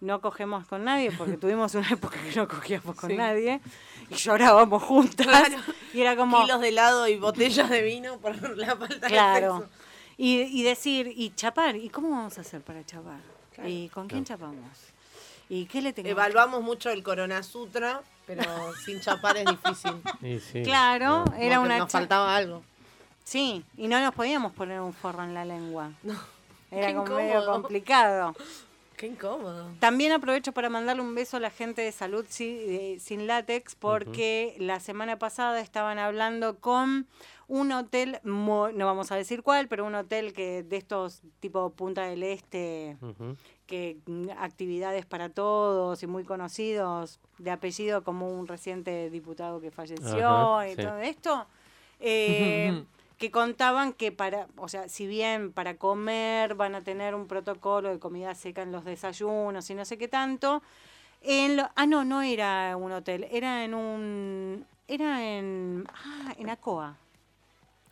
no 0.00 0.20
cogemos 0.20 0.66
con 0.66 0.84
nadie, 0.84 1.10
porque 1.12 1.36
tuvimos 1.36 1.74
una 1.74 1.88
época 1.90 2.18
que 2.22 2.34
no 2.36 2.46
cogíamos 2.48 2.96
con 2.96 3.10
Sí. 3.10 3.16
nadie, 3.16 3.60
y 4.10 4.14
llorábamos 4.14 4.82
juntas, 4.82 5.26
Claro. 5.26 5.56
y 5.94 6.00
era 6.00 6.16
como... 6.16 6.40
Kilos 6.42 6.60
de 6.60 6.68
helado 6.68 7.08
y 7.08 7.16
botellas 7.16 7.70
de 7.70 7.82
vino 7.82 8.18
por 8.18 8.56
la 8.56 8.76
falta 8.76 9.06
Claro. 9.08 9.54
de 9.54 9.60
sexo. 9.60 9.74
Y, 10.16 10.40
y 10.42 10.62
decir, 10.64 11.10
y 11.16 11.30
chapar, 11.34 11.76
¿y 11.76 11.88
cómo 11.88 12.10
vamos 12.10 12.36
a 12.36 12.42
hacer 12.42 12.60
para 12.60 12.84
chapar? 12.84 13.20
¿Y 13.64 13.88
con 13.88 14.06
quién 14.06 14.24
chapamos? 14.24 14.68
¿Y 15.50 15.66
qué 15.66 15.82
le 15.82 15.92
tengo 15.92 16.08
Evaluamos 16.08 16.62
mucho 16.62 16.90
el 16.90 17.02
Corona 17.02 17.42
Sutra, 17.42 18.00
pero 18.26 18.42
sin 18.84 19.00
chapar 19.00 19.36
es 19.36 19.44
difícil. 19.46 20.00
Sí, 20.40 20.62
Claro, 20.62 21.24
no. 21.26 21.36
era 21.36 21.58
una 21.60 21.78
nos 21.78 21.90
faltaba 21.90 22.34
algo. 22.36 22.62
Sí, 23.24 23.64
y 23.76 23.88
no 23.88 24.00
nos 24.00 24.14
podíamos 24.14 24.52
poner 24.52 24.80
un 24.80 24.94
forro 24.94 25.24
en 25.24 25.34
la 25.34 25.44
lengua. 25.44 25.90
Era 26.70 26.94
como 26.94 27.16
medio 27.16 27.44
complicado. 27.44 28.34
Qué 29.00 29.06
incómodo. 29.06 29.70
También 29.80 30.12
aprovecho 30.12 30.52
para 30.52 30.68
mandarle 30.68 31.00
un 31.00 31.14
beso 31.14 31.38
a 31.38 31.40
la 31.40 31.48
gente 31.48 31.80
de 31.80 31.90
Salud 31.90 32.26
eh, 32.38 32.98
Sin 33.00 33.26
Látex 33.26 33.74
porque 33.74 34.54
la 34.58 34.78
semana 34.78 35.18
pasada 35.18 35.58
estaban 35.60 35.98
hablando 35.98 36.58
con 36.58 37.06
un 37.48 37.72
hotel, 37.72 38.18
mo- 38.24 38.70
no 38.72 38.84
vamos 38.84 39.10
a 39.10 39.16
decir 39.16 39.42
cuál, 39.42 39.68
pero 39.68 39.86
un 39.86 39.94
hotel 39.94 40.34
que 40.34 40.62
de 40.64 40.76
estos 40.76 41.22
tipo 41.40 41.70
Punta 41.70 42.02
del 42.02 42.22
Este, 42.22 42.98
que 43.66 43.96
mm, 44.04 44.28
actividades 44.36 45.06
para 45.06 45.30
todos 45.30 46.02
y 46.02 46.06
muy 46.06 46.24
conocidos, 46.24 47.20
de 47.38 47.50
apellido 47.52 48.04
como 48.04 48.28
un 48.38 48.46
reciente 48.48 49.08
diputado 49.08 49.62
que 49.62 49.70
falleció 49.70 50.62
y 50.66 50.72
sí. 50.74 50.82
todo 50.82 50.98
esto, 50.98 51.46
eh, 52.00 52.84
que 53.20 53.30
contaban 53.30 53.92
que 53.92 54.12
para, 54.12 54.48
o 54.56 54.66
sea, 54.66 54.88
si 54.88 55.06
bien 55.06 55.52
para 55.52 55.76
comer 55.76 56.54
van 56.54 56.74
a 56.74 56.80
tener 56.80 57.14
un 57.14 57.26
protocolo 57.28 57.90
de 57.90 57.98
comida 57.98 58.34
seca 58.34 58.62
en 58.62 58.72
los 58.72 58.84
desayunos 58.86 59.68
y 59.68 59.74
no 59.74 59.84
sé 59.84 59.98
qué 59.98 60.08
tanto, 60.08 60.62
en 61.20 61.58
lo- 61.58 61.68
ah 61.76 61.84
no, 61.84 62.02
no 62.02 62.22
era 62.22 62.74
un 62.78 62.90
hotel, 62.92 63.26
era 63.30 63.62
en 63.62 63.74
un, 63.74 64.64
era 64.88 65.22
en, 65.22 65.86
ah, 65.92 66.34
en 66.38 66.48
Acoa. 66.48 66.96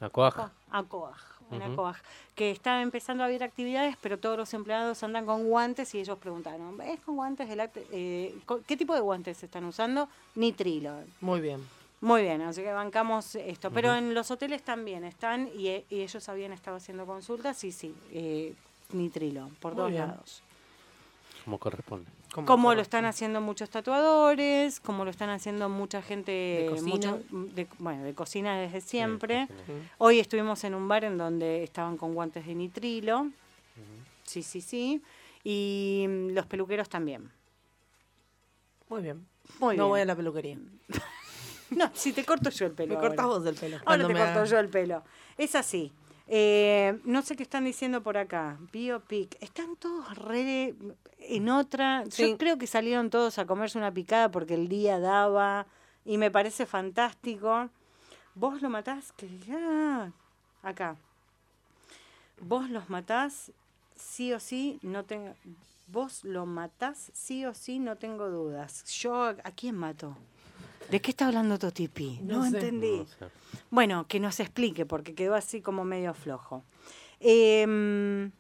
Acuaja. 0.00 0.50
Acoaj, 0.70 1.20
en. 1.50 1.60
Acoaj, 1.60 1.96
que 2.34 2.50
está 2.50 2.80
empezando 2.80 3.22
a 3.22 3.26
haber 3.26 3.42
actividades, 3.42 3.96
pero 4.00 4.18
todos 4.18 4.38
los 4.38 4.54
empleados 4.54 5.02
andan 5.02 5.26
con 5.26 5.46
guantes 5.48 5.94
y 5.94 6.00
ellos 6.00 6.16
preguntaron, 6.18 6.80
¿es 6.80 7.00
con 7.00 7.16
guantes 7.16 7.48
del 7.50 7.60
acte- 7.60 7.84
eh, 7.92 8.34
co- 8.46 8.62
¿Qué 8.66 8.76
tipo 8.78 8.94
de 8.94 9.00
guantes 9.00 9.42
están 9.42 9.64
usando? 9.66 10.08
Nitrilo. 10.36 10.94
Muy 11.20 11.40
bien. 11.42 11.60
Muy 12.00 12.22
bien, 12.22 12.40
así 12.42 12.62
que 12.62 12.72
bancamos 12.72 13.34
esto. 13.34 13.70
Pero 13.72 13.94
en 13.94 14.14
los 14.14 14.30
hoteles 14.30 14.62
también 14.62 15.04
están 15.04 15.48
y, 15.54 15.68
y 15.68 15.84
ellos 16.02 16.28
habían 16.28 16.52
estado 16.52 16.76
haciendo 16.76 17.06
consultas 17.06 17.62
y 17.64 17.72
sí, 17.72 17.94
eh, 18.12 18.54
nitrilo, 18.92 19.50
por 19.60 19.74
Muy 19.74 19.82
dos 19.82 19.90
bien. 19.90 20.06
lados. 20.06 20.42
Como 21.44 21.58
corresponde. 21.58 22.10
Como, 22.32 22.46
Como 22.46 22.74
lo 22.74 22.82
están 22.82 23.04
haciendo 23.06 23.40
muchos 23.40 23.70
tatuadores, 23.70 24.80
como 24.80 25.04
lo 25.04 25.10
están 25.10 25.30
haciendo 25.30 25.68
mucha 25.70 26.02
gente 26.02 26.30
De 26.30 26.66
cocina. 26.70 26.88
mucho- 26.90 27.20
de, 27.54 27.66
bueno, 27.78 28.04
de 28.04 28.14
cocina 28.14 28.56
desde 28.58 28.80
siempre. 28.82 29.46
cocina. 29.48 29.88
Hoy 29.96 30.20
estuvimos 30.20 30.62
en 30.64 30.74
un 30.74 30.86
bar 30.88 31.04
en 31.04 31.16
donde 31.18 31.64
estaban 31.64 31.96
con 31.96 32.14
guantes 32.14 32.46
de 32.46 32.54
nitrilo. 32.54 33.30
Sí, 34.24 34.42
sí, 34.42 34.60
sí. 34.60 35.02
Y 35.42 36.04
mm, 36.06 36.28
los 36.34 36.44
peluqueros 36.46 36.88
también. 36.90 37.30
Muy 38.90 39.02
bien. 39.02 39.26
Muy 39.58 39.76
no 39.76 39.84
bien. 39.84 39.88
voy 39.88 40.00
a 40.02 40.04
la 40.04 40.14
peluquería. 40.14 40.58
No, 41.70 41.90
si 41.94 42.12
te 42.12 42.24
corto 42.24 42.50
yo 42.50 42.66
el 42.66 42.72
pelo. 42.72 42.88
Me 42.90 42.94
ahora. 42.96 43.08
cortas 43.08 43.26
vos 43.26 43.44
del 43.44 43.54
pelo. 43.54 43.76
Ahora 43.76 43.84
Cuando 43.84 44.06
te 44.08 44.14
me 44.14 44.20
corto 44.20 44.38
haga- 44.40 44.44
yo 44.46 44.58
el 44.58 44.68
pelo. 44.68 45.02
Es 45.36 45.54
así. 45.54 45.92
Eh, 46.26 46.98
no 47.04 47.22
sé 47.22 47.36
qué 47.36 47.42
están 47.42 47.64
diciendo 47.64 48.02
por 48.02 48.16
acá. 48.18 48.58
Biopic. 48.72 49.36
Están 49.42 49.76
todos 49.76 50.16
re 50.16 50.74
en 51.20 51.48
otra. 51.48 52.04
Sí. 52.10 52.30
Yo 52.30 52.38
creo 52.38 52.58
que 52.58 52.66
salieron 52.66 53.10
todos 53.10 53.38
a 53.38 53.46
comerse 53.46 53.78
una 53.78 53.92
picada 53.92 54.30
porque 54.30 54.54
el 54.54 54.68
día 54.68 54.98
daba. 54.98 55.66
Y 56.04 56.16
me 56.18 56.30
parece 56.30 56.64
fantástico. 56.66 57.68
Vos 58.34 58.62
lo 58.62 58.70
matás. 58.70 59.12
Que, 59.12 59.28
ah, 59.52 60.10
acá. 60.62 60.96
Vos 62.40 62.70
los 62.70 62.88
matás, 62.88 63.50
sí 63.96 64.32
o 64.32 64.40
sí, 64.40 64.78
no 64.82 65.04
tengo. 65.04 65.34
Vos 65.88 66.22
lo 66.24 66.46
matás, 66.46 67.10
sí 67.14 67.44
o 67.46 67.54
sí, 67.54 67.78
no 67.78 67.96
tengo 67.96 68.28
dudas. 68.28 68.84
Yo, 69.00 69.24
¿a 69.24 69.50
quién 69.56 69.76
mato? 69.76 70.16
¿De 70.90 71.00
qué 71.00 71.10
está 71.10 71.26
hablando 71.26 71.58
Totipi? 71.58 72.20
No, 72.22 72.38
No 72.38 72.42
sé. 72.50 72.56
entendí. 72.58 72.96
No, 72.98 73.02
o 73.02 73.06
sea, 73.06 73.28
Bueno, 73.70 74.06
que 74.08 74.20
nos 74.20 74.40
explique, 74.40 74.86
porque 74.86 75.14
quedó 75.14 75.34
así 75.34 75.60
como 75.60 75.84
medio 75.84 76.14
flojo. 76.14 76.62
Em, 77.20 78.30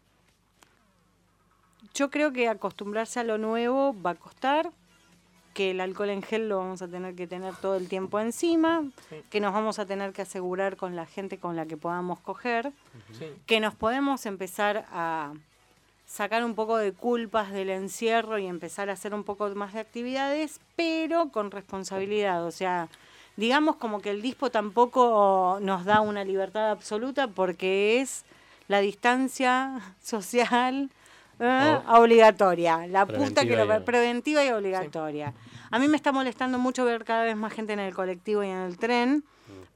yo 1.94 2.10
creo 2.10 2.32
que 2.32 2.48
acostumbrarse 2.48 3.20
a 3.20 3.24
lo 3.24 3.38
nuevo 3.38 3.94
va 4.00 4.10
a 4.10 4.14
costar, 4.14 4.70
que 5.54 5.72
el 5.72 5.80
alcohol 5.80 6.10
en 6.10 6.22
gel 6.22 6.48
lo 6.48 6.58
vamos 6.58 6.82
a 6.82 6.88
tener 6.88 7.14
que 7.16 7.26
tener 7.26 7.54
todo 7.56 7.74
el 7.76 7.88
tiempo 7.88 8.20
encima, 8.20 8.84
Sí. 9.08 9.16
que 9.28 9.40
nos 9.40 9.52
vamos 9.52 9.78
a 9.80 9.86
tener 9.86 10.12
que 10.12 10.22
asegurar 10.22 10.76
con 10.76 10.94
la 10.94 11.04
gente 11.06 11.38
con 11.38 11.56
la 11.56 11.66
que 11.66 11.76
podamos 11.76 12.20
coger, 12.20 12.72
Sí. 13.18 13.26
que 13.46 13.58
nos 13.58 13.74
podemos 13.74 14.24
empezar 14.26 14.86
a 14.92 15.32
sacar 16.08 16.42
un 16.42 16.54
poco 16.54 16.78
de 16.78 16.92
culpas 16.92 17.52
del 17.52 17.68
encierro 17.68 18.38
y 18.38 18.46
empezar 18.46 18.88
a 18.88 18.94
hacer 18.94 19.12
un 19.14 19.22
poco 19.24 19.48
más 19.54 19.74
de 19.74 19.80
actividades, 19.80 20.58
pero 20.74 21.28
con 21.28 21.50
responsabilidad. 21.50 22.44
O 22.46 22.50
sea, 22.50 22.88
digamos 23.36 23.76
como 23.76 24.00
que 24.00 24.10
el 24.10 24.22
dispo 24.22 24.50
tampoco 24.50 25.58
nos 25.60 25.84
da 25.84 26.00
una 26.00 26.24
libertad 26.24 26.70
absoluta 26.70 27.28
porque 27.28 28.00
es 28.00 28.24
la 28.68 28.80
distancia 28.80 29.78
social 30.02 30.90
eh, 31.40 31.78
O- 31.86 32.00
obligatoria, 32.00 32.86
la 32.88 33.06
puta 33.06 33.42
que 33.46 33.54
lo 33.56 33.76
y- 33.76 33.80
preventiva 33.84 34.44
y 34.44 34.48
obligatoria. 34.50 35.34
A 35.70 35.78
mí 35.78 35.86
me 35.86 35.96
está 35.96 36.10
molestando 36.10 36.58
mucho 36.58 36.84
ver 36.84 37.04
cada 37.04 37.24
vez 37.24 37.36
más 37.36 37.52
gente 37.52 37.74
en 37.74 37.78
el 37.80 37.94
colectivo 37.94 38.42
y 38.42 38.48
en 38.48 38.56
el 38.56 38.78
tren, 38.78 39.22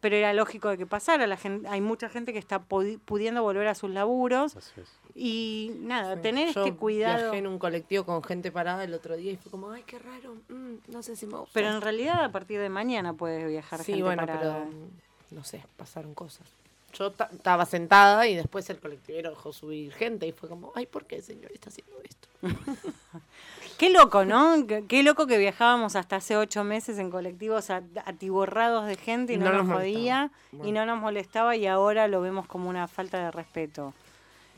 pero 0.01 0.16
era 0.16 0.33
lógico 0.33 0.70
de 0.70 0.78
que 0.78 0.87
pasara. 0.87 1.26
La 1.28 1.37
gente, 1.37 1.68
hay 1.68 1.80
mucha 1.80 2.09
gente 2.09 2.33
que 2.33 2.39
está 2.41 2.61
pudi- 2.61 2.99
pudiendo 3.05 3.43
volver 3.43 3.68
a 3.68 3.74
sus 3.76 3.91
laburos 3.91 4.57
así 4.57 4.80
es. 4.80 4.89
Y 5.14 5.72
nada, 5.80 6.16
Sí. 6.16 6.22
tener 6.22 6.54
Yo 6.54 6.64
este 6.64 6.76
cuidado. 6.76 7.18
Viajé 7.24 7.38
en 7.38 7.46
un 7.46 7.58
colectivo 7.58 8.04
con 8.04 8.22
gente 8.22 8.50
parada 8.50 8.84
el 8.84 8.94
otro 8.94 9.16
día 9.16 9.32
y 9.32 9.36
fue 9.36 9.50
como, 9.50 9.70
ay, 9.70 9.82
qué 9.86 9.98
raro. 9.98 10.34
mm, 10.48 10.74
no 10.92 11.02
sé 11.02 11.16
si 11.16 11.26
me 11.26 11.36
gusta. 11.38 11.50
Pero 11.52 11.68
en 11.70 11.80
realidad 11.80 12.24
a 12.24 12.30
partir 12.32 12.60
de 12.60 12.68
mañana 12.68 13.12
puedes 13.14 13.46
viajar 13.48 13.80
Sí, 13.80 13.92
gente 13.92 14.02
bueno, 14.04 14.22
parada. 14.26 14.64
pero 14.64 14.70
mm, 14.70 15.34
no 15.36 15.44
sé, 15.44 15.64
pasaron 15.76 16.14
cosas. 16.14 16.46
Yo 16.94 17.10
ta- 17.10 17.30
estaba 17.32 17.64
sentada 17.64 18.26
y 18.26 18.34
después 18.36 18.68
el 18.68 18.78
colectivero 18.78 19.30
dejó 19.30 19.52
subir 19.52 19.92
gente 19.94 20.26
y 20.26 20.32
fue 20.32 20.48
como, 20.48 20.72
ay, 20.74 20.84
¿por 20.86 21.06
qué 21.06 21.16
el 21.16 21.22
señor 21.22 21.50
está 21.52 21.70
haciendo 21.70 21.94
esto? 22.02 22.28
Qué 23.78 23.90
loco, 23.90 24.24
¿no? 24.24 24.66
Qué, 24.66 24.84
qué 24.86 25.02
loco 25.02 25.26
que 25.26 25.38
viajábamos 25.38 25.96
hasta 25.96 26.16
hace 26.16 26.36
ocho 26.36 26.62
meses 26.64 26.98
en 26.98 27.10
colectivos 27.10 27.70
atiborrados 27.70 28.86
de 28.86 28.96
gente 28.96 29.32
y 29.32 29.38
no, 29.38 29.46
No 29.46 29.58
nos 29.58 29.66
nos 29.66 29.76
jodía 29.78 30.30
y 30.62 30.70
no 30.72 30.86
nos 30.86 31.00
molestaba 31.00 31.56
y 31.56 31.66
ahora 31.66 32.06
lo 32.08 32.20
vemos 32.20 32.46
como 32.46 32.68
una 32.68 32.86
falta 32.88 33.24
de 33.24 33.30
respeto. 33.30 33.94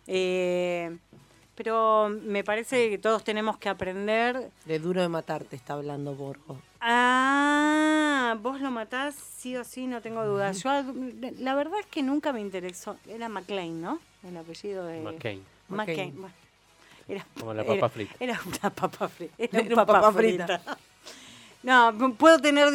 Eh, 0.07 0.97
pero 1.55 2.09
me 2.09 2.43
parece 2.45 2.91
que 2.91 2.99
todos 2.99 3.23
tenemos 3.25 3.59
que 3.59 3.69
aprender. 3.69 4.51
De 4.65 4.79
duro 4.79 5.01
de 5.01 5.09
matarte 5.09 5.57
está 5.57 5.75
hablando 5.75 6.15
Borgo. 6.15 6.59
Ah, 6.81 8.37
vos 8.41 8.61
lo 8.61 8.71
matás, 8.71 9.15
sí 9.15 9.57
o 9.57 9.65
sí, 9.65 9.87
no 9.87 10.01
tengo 10.01 10.25
dudas. 10.25 10.63
Yo, 10.63 10.71
la 11.39 11.55
verdad 11.55 11.79
es 11.81 11.87
que 11.87 12.03
nunca 12.03 12.33
me 12.33 12.41
interesó. 12.41 12.97
Era 13.09 13.29
McLean, 13.29 13.81
¿no? 13.81 14.01
El 14.27 14.37
apellido 14.37 14.85
de. 14.87 15.01
McCain. 15.01 15.43
McCain. 15.69 15.97
McCain. 15.97 16.21
bueno. 16.21 16.35
Era, 17.07 17.27
Como 17.39 17.53
la 17.55 17.63
era- 17.63 17.75
papa 17.75 17.89
frita. 17.91 18.15
Era 18.19 18.41
una 18.47 18.71
papa 18.71 19.09
frita. 19.09 19.35
Era, 19.39 19.59
Era 19.61 19.69
un 19.69 19.75
papa, 19.75 19.93
papa 20.01 20.13
frita. 20.13 20.47
frita. 20.59 20.79
No, 21.65 21.95
puedo 22.19 22.41
tener, 22.41 22.69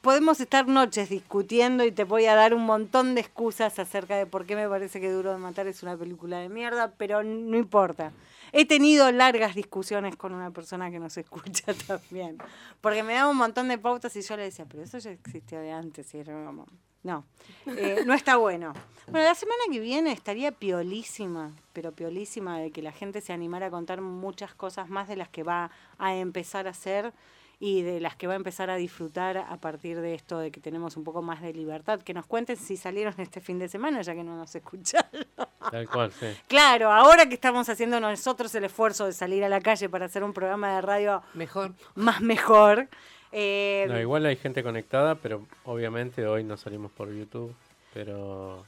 podemos 0.00 0.40
estar 0.40 0.66
noches 0.66 1.10
discutiendo 1.10 1.84
y 1.84 1.92
te 1.92 2.04
voy 2.04 2.24
a 2.24 2.34
dar 2.34 2.54
un 2.54 2.64
montón 2.64 3.14
de 3.14 3.20
excusas 3.20 3.78
acerca 3.78 4.16
de 4.16 4.24
por 4.24 4.46
qué 4.46 4.56
me 4.56 4.66
parece 4.66 4.98
que 4.98 5.12
Duro 5.12 5.30
de 5.30 5.36
Matar 5.36 5.66
es 5.66 5.82
una 5.82 5.94
película 5.94 6.38
de 6.38 6.48
mierda, 6.48 6.94
pero 6.96 7.22
no 7.22 7.58
importa. 7.58 8.12
He 8.52 8.64
tenido 8.64 9.12
largas 9.12 9.54
discusiones 9.54 10.16
con 10.16 10.32
una 10.32 10.50
persona 10.52 10.90
que 10.90 10.98
nos 10.98 11.14
escucha 11.18 11.74
también, 11.86 12.38
porque 12.80 13.02
me 13.02 13.12
daba 13.12 13.30
un 13.30 13.36
montón 13.36 13.68
de 13.68 13.76
pautas 13.76 14.16
y 14.16 14.22
yo 14.22 14.38
le 14.38 14.44
decía, 14.44 14.64
pero 14.64 14.82
eso 14.82 14.96
ya 14.96 15.10
existió 15.10 15.60
de 15.60 15.72
antes 15.72 16.14
y 16.14 16.18
era 16.18 16.32
como, 16.46 16.66
no, 17.02 17.26
eh, 17.66 18.04
no 18.06 18.14
está 18.14 18.38
bueno. 18.38 18.72
Bueno, 19.08 19.26
la 19.26 19.34
semana 19.34 19.60
que 19.70 19.80
viene 19.80 20.12
estaría 20.12 20.50
piolísima, 20.50 21.52
pero 21.74 21.92
piolísima 21.92 22.58
de 22.58 22.70
que 22.70 22.80
la 22.80 22.92
gente 22.92 23.20
se 23.20 23.34
animara 23.34 23.66
a 23.66 23.70
contar 23.70 24.00
muchas 24.00 24.54
cosas 24.54 24.88
más 24.88 25.08
de 25.08 25.16
las 25.16 25.28
que 25.28 25.42
va 25.42 25.70
a 25.98 26.14
empezar 26.14 26.66
a 26.66 26.70
hacer 26.70 27.12
y 27.60 27.82
de 27.82 28.00
las 28.00 28.16
que 28.16 28.26
va 28.26 28.32
a 28.34 28.36
empezar 28.36 28.68
a 28.70 28.76
disfrutar 28.76 29.36
a 29.38 29.56
partir 29.58 30.00
de 30.00 30.14
esto 30.14 30.38
de 30.38 30.50
que 30.50 30.60
tenemos 30.60 30.96
un 30.96 31.04
poco 31.04 31.22
más 31.22 31.40
de 31.40 31.52
libertad. 31.52 32.00
Que 32.02 32.12
nos 32.14 32.26
cuenten 32.26 32.56
si 32.56 32.76
salieron 32.76 33.14
este 33.18 33.40
fin 33.40 33.58
de 33.58 33.68
semana, 33.68 34.02
ya 34.02 34.14
que 34.14 34.24
no 34.24 34.36
nos 34.36 34.54
escucharon. 34.54 35.24
Tal 35.70 35.88
cual, 35.88 36.12
sí. 36.12 36.26
Claro, 36.48 36.92
ahora 36.92 37.26
que 37.28 37.34
estamos 37.34 37.68
haciendo 37.68 38.00
nosotros 38.00 38.54
el 38.54 38.64
esfuerzo 38.64 39.06
de 39.06 39.12
salir 39.12 39.44
a 39.44 39.48
la 39.48 39.60
calle 39.60 39.88
para 39.88 40.06
hacer 40.06 40.22
un 40.24 40.32
programa 40.32 40.74
de 40.76 40.80
radio 40.82 41.22
Mejor. 41.34 41.72
más 41.94 42.20
mejor. 42.20 42.88
eh, 43.32 43.86
No, 43.88 43.98
igual 44.00 44.26
hay 44.26 44.36
gente 44.36 44.62
conectada, 44.62 45.14
pero 45.14 45.46
obviamente 45.64 46.26
hoy 46.26 46.44
no 46.44 46.56
salimos 46.56 46.92
por 46.92 47.12
YouTube. 47.12 47.54
Pero 47.94 48.64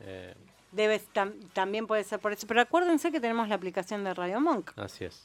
eh, 0.00 0.34
debe, 0.72 1.00
tam- 1.14 1.34
también 1.52 1.86
puede 1.86 2.04
ser 2.04 2.18
por 2.18 2.32
eso. 2.32 2.46
Pero 2.46 2.60
acuérdense 2.60 3.10
que 3.12 3.20
tenemos 3.20 3.48
la 3.48 3.54
aplicación 3.54 4.02
de 4.04 4.12
Radio 4.14 4.40
Monk. 4.40 4.72
así 4.76 5.04
es. 5.04 5.24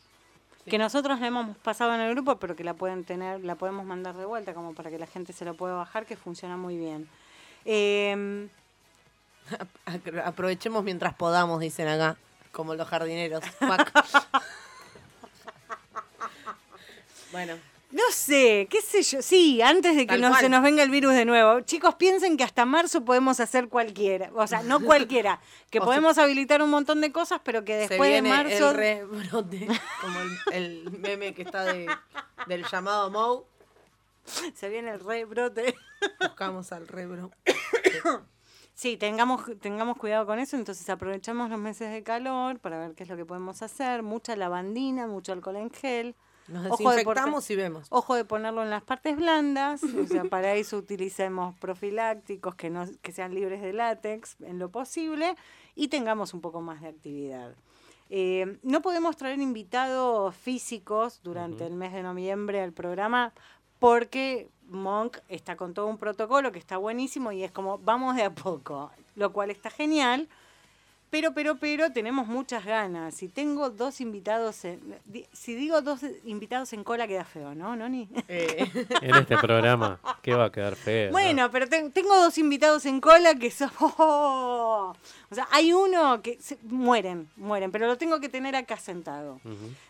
Que 0.69 0.77
nosotros 0.77 1.19
la 1.19 1.27
hemos 1.27 1.57
pasado 1.57 1.93
en 1.93 2.01
el 2.01 2.13
grupo, 2.13 2.37
pero 2.37 2.55
que 2.55 2.63
la 2.63 2.73
pueden 2.73 3.03
tener, 3.03 3.43
la 3.43 3.55
podemos 3.55 3.85
mandar 3.85 4.15
de 4.15 4.25
vuelta 4.25 4.53
como 4.53 4.73
para 4.73 4.89
que 4.89 4.97
la 4.99 5.07
gente 5.07 5.33
se 5.33 5.43
la 5.45 5.53
pueda 5.53 5.73
bajar, 5.75 6.05
que 6.05 6.15
funciona 6.15 6.55
muy 6.57 6.77
bien. 6.77 7.07
Eh, 7.65 8.47
Apro- 9.85 10.23
Aprovechemos 10.25 10.83
mientras 10.83 11.13
podamos, 11.13 11.59
dicen 11.59 11.87
acá, 11.87 12.15
como 12.51 12.75
los 12.75 12.87
jardineros. 12.87 13.43
Bueno, 17.31 17.55
No 17.93 18.01
sé, 18.11 18.67
qué 18.71 18.81
sé 18.81 19.03
yo. 19.03 19.21
Sí, 19.21 19.61
antes 19.61 19.95
de 19.95 20.07
que 20.07 20.17
no 20.17 20.35
se 20.35 20.49
nos 20.49 20.63
venga 20.63 20.81
el 20.81 20.89
virus 20.89 21.13
de 21.13 21.25
nuevo. 21.25 21.61
Chicos, 21.61 21.93
piensen 21.95 22.37
que 22.37 22.43
hasta 22.43 22.65
marzo 22.65 23.05
podemos 23.05 23.39
hacer 23.39 23.69
cualquiera. 23.69 24.31
O 24.33 24.47
sea, 24.47 24.63
no 24.63 24.79
cualquiera. 24.83 25.39
Que 25.69 25.79
O 25.79 25.85
podemos 25.85 26.17
habilitar 26.17 26.61
un 26.63 26.71
montón 26.71 27.01
de 27.01 27.11
cosas, 27.11 27.39
pero 27.43 27.63
que 27.63 27.73
Se 27.73 27.79
después 27.89 28.09
de 28.09 28.21
viene 28.21 28.29
marzo. 28.29 28.71
el 28.71 28.75
rebrote, 28.75 29.67
como 30.01 30.19
el, 30.19 30.53
el 30.53 30.91
meme 30.99 31.35
que 31.35 31.43
está 31.43 31.65
de, 31.65 31.87
del 32.47 32.65
llamado 32.65 33.11
Moe. 33.11 33.43
Se 34.55 34.69
viene 34.69 34.91
el 34.91 34.99
rebrote. 34.99 35.75
Buscamos 36.19 36.71
al 36.71 36.87
rebro. 36.87 37.29
Sí, 38.73 38.97
tengamos, 38.97 39.43
tengamos 39.61 39.97
cuidado 39.97 40.25
con 40.25 40.39
eso, 40.39 40.55
entonces 40.55 40.89
aprovechamos 40.89 41.49
los 41.51 41.59
meses 41.59 41.91
de 41.91 42.01
calor 42.01 42.59
para 42.59 42.79
ver 42.79 42.95
qué 42.95 43.03
es 43.03 43.09
lo 43.09 43.15
que 43.15 43.25
podemos 43.25 43.61
hacer. 43.61 44.01
Mucha 44.01 44.35
lavandina, 44.35 45.05
mucho 45.05 45.31
alcohol 45.31 45.57
en 45.57 45.69
gel. 45.69 46.15
Nos 46.47 46.65
Ojo 46.71 46.89
de 46.89 46.97
desinfectamos 46.97 47.43
porte- 47.45 47.53
y 47.53 47.55
vemos. 47.55 47.87
Ojo 47.89 48.15
de 48.15 48.25
ponerlo 48.25 48.63
en 48.63 48.69
las 48.69 48.83
partes 48.83 49.15
blandas, 49.15 49.81
o 49.83 50.05
sea, 50.07 50.23
para 50.29 50.55
eso 50.55 50.77
utilicemos 50.77 51.55
profilácticos 51.59 52.55
que, 52.55 52.69
no, 52.69 52.85
que 53.01 53.11
sean 53.11 53.33
libres 53.33 53.61
de 53.61 53.73
látex 53.73 54.35
en 54.41 54.59
lo 54.59 54.69
posible 54.69 55.35
y 55.75 55.87
tengamos 55.87 56.33
un 56.33 56.41
poco 56.41 56.61
más 56.61 56.81
de 56.81 56.89
actividad. 56.89 57.55
Eh, 58.09 58.59
no 58.61 58.81
podemos 58.81 59.15
traer 59.17 59.39
invitados 59.39 60.35
físicos 60.35 61.21
durante 61.23 61.65
el 61.65 61.73
mes 61.75 61.93
de 61.93 62.03
noviembre 62.03 62.61
al 62.61 62.73
programa 62.73 63.33
porque 63.79 64.49
Monk 64.67 65.17
está 65.29 65.55
con 65.55 65.73
todo 65.73 65.87
un 65.87 65.97
protocolo 65.97 66.51
que 66.51 66.59
está 66.59 66.77
buenísimo 66.77 67.31
y 67.31 67.43
es 67.43 67.51
como 67.51 67.79
vamos 67.79 68.15
de 68.15 68.23
a 68.23 68.33
poco, 68.35 68.91
lo 69.15 69.33
cual 69.33 69.49
está 69.49 69.69
genial. 69.69 70.27
Pero, 71.13 71.31
pero, 71.35 71.57
pero, 71.57 71.91
tenemos 71.91 72.25
muchas 72.25 72.65
ganas. 72.65 73.13
Si 73.13 73.27
tengo 73.27 73.69
dos 73.69 74.01
invitados, 74.01 74.65
en, 74.65 74.79
si 75.31 75.53
digo 75.53 75.79
dos 75.83 75.99
invitados 76.25 76.73
en 76.73 76.83
cola 76.83 77.07
queda 77.07 77.23
feo, 77.23 77.53
¿no, 77.53 77.75
Noni? 77.75 78.09
Eh, 78.27 78.65
En 79.03 79.13
este 79.17 79.37
programa, 79.37 79.99
¿qué 80.23 80.33
va 80.33 80.45
a 80.45 80.51
quedar 80.51 80.75
feo? 80.75 81.05
no? 81.09 81.11
Bueno, 81.11 81.51
pero 81.51 81.69
te- 81.69 81.87
tengo 81.91 82.15
dos 82.15 82.35
invitados 82.39 82.87
en 82.87 82.99
cola 82.99 83.35
que 83.35 83.51
son... 83.51 83.69
O 85.33 85.35
sea, 85.35 85.47
hay 85.51 85.71
uno 85.73 86.21
que 86.21 86.37
se- 86.41 86.57
mueren, 86.63 87.27
mueren, 87.37 87.71
pero 87.71 87.87
lo 87.87 87.97
tengo 87.97 88.19
que 88.19 88.29
tener 88.29 88.55
acá 88.55 88.77
sentado. 88.77 89.39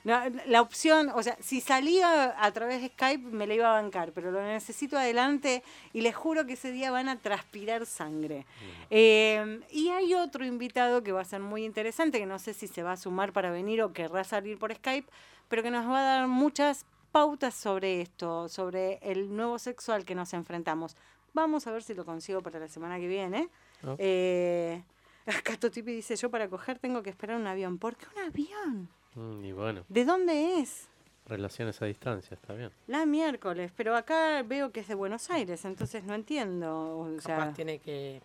La 0.04 0.62
opción, 0.62 1.10
o 1.16 1.22
sea, 1.24 1.38
si 1.42 1.60
salía 1.62 2.36
a 2.42 2.52
través 2.52 2.82
de 2.82 2.90
Skype 2.90 3.24
me 3.30 3.48
la 3.48 3.54
iba 3.54 3.70
a 3.78 3.82
bancar, 3.82 4.12
pero 4.14 4.32
lo 4.32 4.42
necesito 4.42 4.98
adelante 4.98 5.64
y 5.94 6.02
les 6.02 6.16
juro 6.16 6.46
que 6.46 6.54
ese 6.54 6.72
día 6.72 6.92
van 6.92 7.08
a 7.10 7.18
transpirar 7.20 7.86
sangre. 7.86 8.46
Eh, 8.90 9.60
y 9.72 9.90
hay 9.90 10.14
otro 10.14 10.46
invitado 10.46 11.04
que 11.04 11.12
va 11.14 11.22
a 11.22 11.26
ser 11.26 11.42
muy 11.42 11.66
interesante, 11.66 12.20
que 12.20 12.26
no 12.26 12.40
sé 12.40 12.54
si 12.54 12.68
se 12.68 12.84
va 12.84 12.94
a 12.94 12.98
sumar 12.98 13.34
para 13.34 13.52
venir 13.52 13.82
o 13.82 13.94
querrá 13.94 14.24
salir 14.24 14.58
por 14.58 14.74
Skype, 14.74 15.08
pero 15.48 15.64
que 15.64 15.72
nos 15.72 15.88
va 15.88 16.00
a 16.00 16.04
dar 16.04 16.28
muchas 16.28 16.86
pautas 17.12 17.54
sobre 17.54 18.02
esto, 18.02 18.50
sobre 18.50 19.00
el 19.02 19.36
nuevo 19.36 19.60
sexo 19.60 19.94
al 19.94 20.06
que 20.06 20.16
nos 20.16 20.34
enfrentamos. 20.34 20.96
Vamos 21.34 21.68
a 21.68 21.72
ver 21.72 21.84
si 21.84 21.94
lo 21.94 22.06
consigo 22.06 22.42
para 22.42 22.60
la 22.60 22.68
semana 22.68 22.98
que 22.98 23.08
viene. 23.08 23.50
Ok. 23.86 23.96
Eh, 24.00 24.84
acá 25.28 25.58
Totipi 25.58 25.94
dice, 25.94 26.16
yo 26.16 26.30
para 26.30 26.48
coger 26.50 26.80
tengo 26.80 27.04
que 27.04 27.10
esperar 27.10 27.40
un 27.40 27.48
avión. 27.48 27.78
¿Por 27.78 27.96
qué 27.96 28.06
un 28.16 28.24
avión? 28.24 28.90
Mm, 29.16 29.46
y 29.46 29.52
bueno, 29.52 29.84
¿De 29.90 30.06
dónde 30.06 30.60
es? 30.60 30.90
relaciones 31.26 31.82
a 31.82 31.86
distancia, 31.86 32.36
está 32.36 32.54
bien. 32.54 32.72
La 32.88 33.06
miércoles, 33.06 33.72
pero 33.76 33.96
acá 33.96 34.44
veo 34.44 34.72
que 34.72 34.82
es 34.82 34.88
de 34.88 34.96
Buenos 34.96 35.30
Aires, 35.30 35.64
entonces 35.66 36.04
no 36.04 36.16
entiendo. 36.16 37.00
O 37.00 37.20
sea, 37.20 37.38
capaz 37.38 37.54
tiene 37.54 37.80
que 37.80 38.22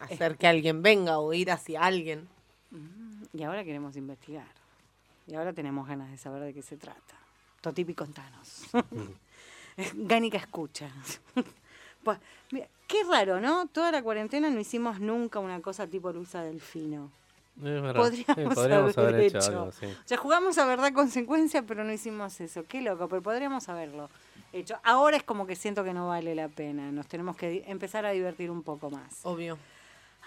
hacer 0.00 0.36
que 0.36 0.46
alguien 0.46 0.82
venga 0.82 1.18
o 1.18 1.32
ir 1.32 1.50
hacia 1.50 1.82
alguien. 1.82 2.28
y 3.32 3.42
ahora 3.42 3.64
queremos 3.64 3.96
investigar. 3.96 4.46
Y 5.26 5.34
ahora 5.34 5.52
tenemos 5.52 5.86
ganas 5.86 6.10
de 6.10 6.16
saber 6.16 6.42
de 6.42 6.54
qué 6.54 6.62
se 6.62 6.76
trata. 6.76 7.14
Totipi, 7.60 7.94
contanos. 7.94 8.64
Gánica 9.94 10.38
escucha. 10.38 10.90
pues, 12.02 12.18
mira, 12.50 12.66
qué 12.86 13.04
raro, 13.04 13.40
¿no? 13.40 13.66
Toda 13.66 13.92
la 13.92 14.02
cuarentena 14.02 14.50
no 14.50 14.58
hicimos 14.58 15.00
nunca 15.00 15.38
una 15.38 15.60
cosa 15.60 15.86
tipo 15.86 16.12
Luisa 16.12 16.42
Delfino. 16.42 17.10
Verdad. 17.56 17.94
Podríamos, 17.96 18.36
Sí, 18.36 18.54
podríamos 18.54 18.98
haber, 18.98 19.14
haber 19.14 19.26
hecho, 19.26 19.38
hecho. 19.38 19.50
algo 19.50 19.68
así. 19.68 19.86
O 19.86 19.94
sea, 20.04 20.16
jugamos 20.16 20.56
a 20.58 20.64
verdad 20.64 20.92
consecuencia, 20.92 21.62
pero 21.62 21.82
no 21.84 21.92
hicimos 21.92 22.40
eso. 22.40 22.64
Qué 22.68 22.80
loco, 22.80 23.08
pero 23.08 23.20
podríamos 23.20 23.68
haberlo 23.68 24.08
hecho. 24.52 24.78
Ahora 24.84 25.16
es 25.16 25.24
como 25.24 25.46
que 25.46 25.56
siento 25.56 25.82
que 25.84 25.92
no 25.92 26.06
vale 26.08 26.34
la 26.36 26.48
pena. 26.48 26.90
Nos 26.92 27.06
tenemos 27.08 27.36
que 27.36 27.64
empezar 27.66 28.06
a 28.06 28.10
divertir 28.10 28.50
un 28.50 28.62
poco 28.62 28.90
más. 28.90 29.20
Obvio. 29.24 29.58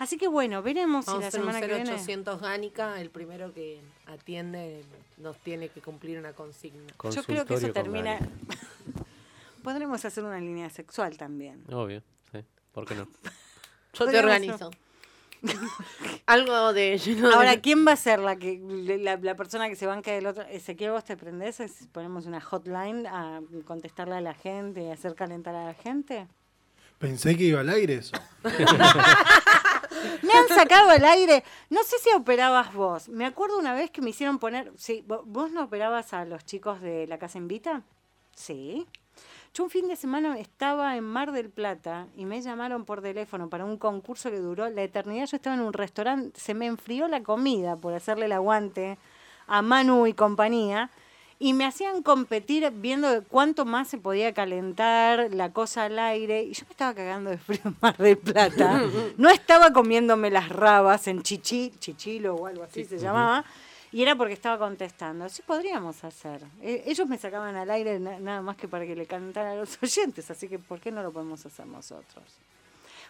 Así 0.01 0.17
que 0.17 0.27
bueno, 0.27 0.63
veremos 0.63 1.05
si 1.05 1.11
Vamos 1.11 1.19
a 1.19 1.21
la 1.25 1.27
hacer 1.27 1.41
un 1.41 1.45
semana 1.45 1.61
que 1.67 1.73
viene. 1.75 1.91
0800 1.91 2.41
Gánica, 2.41 2.99
el 2.99 3.11
primero 3.11 3.53
que 3.53 3.79
atiende 4.07 4.83
nos 5.17 5.37
tiene 5.37 5.69
que 5.69 5.79
cumplir 5.79 6.17
una 6.17 6.33
consigna. 6.33 6.91
Yo 7.11 7.21
creo 7.23 7.45
que 7.45 7.53
eso 7.53 7.71
termina. 7.71 8.17
Podremos 9.63 10.03
hacer 10.03 10.23
una 10.23 10.39
línea 10.39 10.71
sexual 10.71 11.17
también. 11.17 11.63
Obvio, 11.71 12.01
sí. 12.31 12.39
¿Por 12.71 12.87
qué 12.87 12.95
no? 12.95 13.07
Yo 13.93 14.07
te 14.07 14.17
organizo. 14.17 14.71
Algo 16.25 16.73
de 16.73 16.97
lleno 16.97 17.29
de- 17.29 17.35
Ahora, 17.35 17.61
¿quién 17.61 17.85
va 17.85 17.91
a 17.91 17.95
ser 17.95 18.17
la 18.21 18.37
que 18.37 18.59
la, 19.01 19.17
la 19.17 19.35
persona 19.35 19.69
que 19.69 19.75
se 19.75 19.85
banca 19.85 20.11
del 20.11 20.25
otro? 20.25 20.41
Ezequiel, 20.45 20.89
vos 20.93 21.03
te 21.03 21.15
prendés, 21.15 21.57
si 21.57 21.85
ponemos 21.85 22.25
una 22.25 22.41
hotline 22.41 23.05
a 23.05 23.39
contestarle 23.65 24.15
a 24.15 24.21
la 24.21 24.33
gente 24.33 24.81
y 24.81 24.89
hacer 24.89 25.13
calentar 25.13 25.53
a 25.53 25.63
la 25.67 25.73
gente. 25.75 26.25
Pensé 26.97 27.35
que 27.35 27.43
iba 27.45 27.59
al 27.61 27.69
aire 27.69 27.95
eso. 27.95 28.13
Me 30.23 30.33
han 30.33 30.47
sacado 30.47 30.89
al 30.89 31.03
aire. 31.05 31.43
No 31.69 31.83
sé 31.83 31.97
si 31.99 32.09
operabas 32.15 32.73
vos. 32.73 33.09
Me 33.09 33.25
acuerdo 33.25 33.57
una 33.57 33.73
vez 33.73 33.89
que 33.91 34.01
me 34.01 34.09
hicieron 34.11 34.39
poner. 34.39 34.71
Sí, 34.77 35.03
vo- 35.07 35.23
¿vos 35.25 35.51
no 35.51 35.63
operabas 35.63 36.13
a 36.13 36.25
los 36.25 36.45
chicos 36.45 36.81
de 36.81 37.07
la 37.07 37.17
casa 37.17 37.37
Invita? 37.37 37.81
Sí. 38.35 38.87
Yo 39.53 39.65
un 39.65 39.69
fin 39.69 39.87
de 39.89 39.97
semana 39.97 40.39
estaba 40.39 40.95
en 40.95 41.03
Mar 41.03 41.33
del 41.33 41.49
Plata 41.49 42.07
y 42.15 42.25
me 42.25 42.41
llamaron 42.41 42.85
por 42.85 43.01
teléfono 43.01 43.49
para 43.49 43.65
un 43.65 43.77
concurso 43.77 44.29
que 44.31 44.37
duró 44.39 44.69
la 44.69 44.81
eternidad. 44.83 45.25
Yo 45.25 45.35
estaba 45.35 45.55
en 45.55 45.61
un 45.61 45.73
restaurante, 45.73 46.39
se 46.39 46.53
me 46.53 46.67
enfrió 46.67 47.07
la 47.09 47.21
comida 47.21 47.75
por 47.75 47.93
hacerle 47.93 48.27
el 48.27 48.31
aguante 48.31 48.97
a 49.47 49.61
Manu 49.61 50.07
y 50.07 50.13
compañía. 50.13 50.89
Y 51.43 51.53
me 51.53 51.65
hacían 51.65 52.03
competir 52.03 52.69
viendo 52.71 53.23
cuánto 53.27 53.65
más 53.65 53.87
se 53.87 53.97
podía 53.97 54.31
calentar 54.31 55.33
la 55.33 55.51
cosa 55.51 55.85
al 55.85 55.97
aire. 55.97 56.43
Y 56.43 56.53
yo 56.53 56.65
me 56.65 56.71
estaba 56.71 56.93
cagando 56.93 57.31
de 57.31 57.39
frío 57.39 57.59
en 57.65 57.75
Mar 57.81 57.97
del 57.97 58.17
Plata. 58.17 58.83
No 59.17 59.27
estaba 59.27 59.73
comiéndome 59.73 60.29
las 60.29 60.49
rabas 60.49 61.07
en 61.07 61.23
chichi, 61.23 61.71
chichilo 61.79 62.35
o 62.35 62.45
algo 62.45 62.61
así 62.63 62.85
se 62.85 62.99
llamaba. 62.99 63.43
Y 63.91 64.03
era 64.03 64.15
porque 64.15 64.33
estaba 64.33 64.59
contestando. 64.59 65.27
Sí, 65.29 65.41
podríamos 65.45 66.03
hacer. 66.03 66.41
Eh, 66.61 66.83
ellos 66.85 67.07
me 67.07 67.17
sacaban 67.17 67.55
al 67.55 67.71
aire 67.71 67.99
na- 67.99 68.19
nada 68.19 68.41
más 68.43 68.55
que 68.55 68.67
para 68.67 68.85
que 68.85 68.95
le 68.95 69.07
cantara 69.07 69.53
a 69.53 69.55
los 69.55 69.77
oyentes. 69.81 70.29
Así 70.29 70.47
que, 70.47 70.59
¿por 70.59 70.79
qué 70.79 70.91
no 70.91 71.01
lo 71.01 71.11
podemos 71.11 71.43
hacer 71.43 71.65
nosotros? 71.65 72.23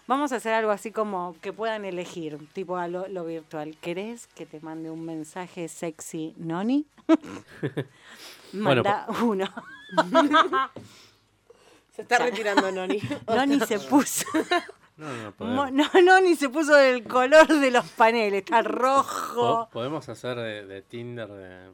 Vamos 0.08 0.32
a 0.32 0.38
hacer 0.38 0.54
algo 0.54 0.72
así 0.72 0.92
como 0.92 1.36
que 1.42 1.54
puedan 1.54 1.86
elegir, 1.86 2.38
tipo 2.54 2.76
a 2.78 2.88
lo, 2.88 3.08
lo 3.08 3.24
virtual. 3.26 3.78
¿Querés 3.80 4.28
que 4.28 4.46
te 4.46 4.60
mande 4.60 4.90
un 4.90 5.06
mensaje 5.06 5.68
sexy, 5.68 6.34
Noni? 6.38 6.86
Bueno, 8.54 8.84
Manda 8.84 9.08
uno. 9.24 9.46
Se 11.96 12.02
está 12.02 12.18
retirando 12.20 12.72
Noni. 12.72 13.00
Noni 13.28 13.60
se 13.62 13.80
puso. 13.80 14.26
No, 14.98 15.08
no, 15.24 15.32
podemos. 15.32 15.72
No, 15.72 15.90
Noni 16.02 16.36
se 16.36 16.50
puso 16.50 16.78
el 16.78 17.04
color 17.06 17.48
de 17.48 17.72
los 17.72 17.88
paneles. 17.92 18.40
Está 18.40 18.62
rojo. 18.62 19.36
Po- 19.66 19.70
podemos 19.72 20.08
hacer 20.10 20.38
de, 20.38 20.66
de 20.68 20.82
Tinder 20.82 21.28
de, 21.30 21.72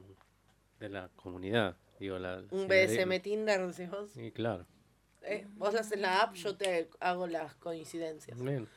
de 0.80 0.90
la 0.90 1.10
comunidad. 1.16 1.76
Digo, 2.00 2.20
la, 2.20 2.42
Un 2.52 2.62
si 2.62 2.66
BSM 2.68 3.20
Tinder, 3.22 3.68
decís 3.68 3.90
vos. 3.90 4.10
Sí, 4.14 4.32
claro. 4.32 4.66
Eh, 5.24 5.48
vos 5.56 5.76
haces 5.76 6.00
la 6.00 6.22
app, 6.22 6.36
yo 6.36 6.56
te 6.56 6.90
hago 7.00 7.28
las 7.28 7.56
coincidencias. 7.56 8.40
Bien. 8.40 8.68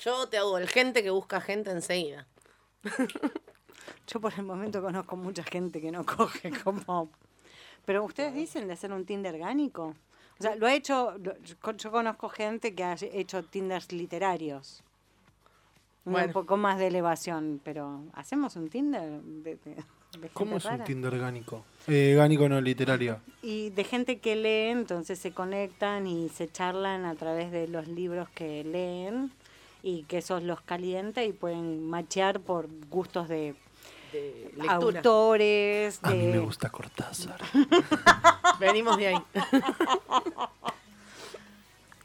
Yo 0.00 0.28
te 0.28 0.38
hago 0.38 0.58
el 0.58 0.68
gente 0.68 1.02
que 1.02 1.10
busca 1.10 1.40
gente 1.40 1.70
enseguida. 1.70 2.26
Yo 4.06 4.20
por 4.20 4.32
el 4.34 4.44
momento 4.44 4.80
conozco 4.80 5.16
mucha 5.16 5.42
gente 5.42 5.80
que 5.80 5.90
no 5.90 6.04
coge 6.04 6.50
como... 6.64 7.10
Pero 7.84 8.04
ustedes 8.04 8.34
dicen 8.34 8.66
de 8.66 8.74
hacer 8.74 8.92
un 8.92 9.04
Tinder 9.04 9.34
orgánico. 9.34 9.94
O 10.38 10.42
sea, 10.42 10.54
lo 10.54 10.66
ha 10.66 10.74
hecho, 10.74 11.16
yo 11.18 11.90
conozco 11.90 12.28
gente 12.28 12.74
que 12.74 12.84
ha 12.84 12.96
hecho 13.00 13.42
Tinders 13.44 13.92
literarios. 13.92 14.84
Un 16.04 16.32
poco 16.32 16.56
más 16.56 16.78
de 16.78 16.86
elevación, 16.86 17.60
pero 17.64 18.04
¿hacemos 18.14 18.56
un 18.56 18.68
Tinder? 18.68 19.20
¿Cómo 20.32 20.56
es 20.56 20.64
un? 20.64 20.82
Tinder 20.84 21.18
gánico? 21.18 21.64
Eh, 21.86 22.14
gánico 22.16 22.48
no 22.48 22.60
literario. 22.60 23.20
Y 23.42 23.70
de 23.70 23.84
gente 23.84 24.18
que 24.18 24.36
lee, 24.36 24.70
entonces 24.70 25.18
se 25.18 25.32
conectan 25.32 26.06
y 26.06 26.28
se 26.30 26.50
charlan 26.50 27.04
a 27.04 27.14
través 27.14 27.50
de 27.52 27.68
los 27.68 27.86
libros 27.88 28.28
que 28.30 28.64
leen 28.64 29.30
y 29.82 30.02
que 30.04 30.18
esos 30.18 30.42
los 30.42 30.60
calienta 30.60 31.24
y 31.24 31.32
pueden 31.32 31.88
machear 31.88 32.40
por 32.40 32.68
gustos 32.90 33.28
de 33.28 33.54
De 34.12 34.50
lectura. 34.56 34.72
autores, 35.00 35.98
A 36.02 36.10
mí 36.10 36.26
me 36.26 36.38
gusta 36.40 36.68
Cortázar. 36.70 37.40
Venimos 38.60 38.96
de 38.96 39.08
ahí. 39.08 39.16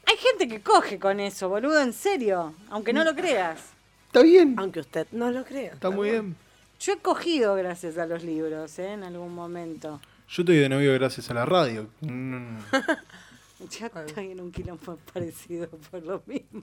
Hay 0.06 0.16
gente 0.18 0.46
que 0.48 0.60
coge 0.62 0.98
con 0.98 1.18
eso, 1.20 1.48
boludo, 1.48 1.80
en 1.80 1.92
serio, 1.92 2.54
aunque 2.70 2.92
no 2.92 3.04
lo 3.04 3.14
creas. 3.14 3.58
Está 4.06 4.22
bien, 4.22 4.54
Aunque 4.58 4.80
usted 4.80 5.06
no 5.12 5.30
lo 5.30 5.44
crea. 5.44 5.72
está 5.72 5.90
muy 5.90 6.10
bien. 6.10 6.36
Yo 6.80 6.92
he 6.94 6.98
cogido 6.98 7.54
gracias 7.54 7.98
a 7.98 8.06
los 8.06 8.22
libros, 8.24 8.78
¿eh? 8.78 8.92
En 8.92 9.04
algún 9.04 9.34
momento. 9.34 10.00
Yo 10.28 10.42
estoy 10.42 10.56
de 10.56 10.68
novio 10.68 10.92
gracias 10.94 11.30
a 11.30 11.34
la 11.34 11.44
radio. 11.44 11.88
Mm. 12.00 12.58
Yo 13.70 13.86
estoy 13.86 14.32
en 14.32 14.40
un 14.40 14.50
quilombo 14.52 14.98
parecido 15.12 15.68
por 15.90 16.02
lo 16.02 16.22
mismo. 16.26 16.62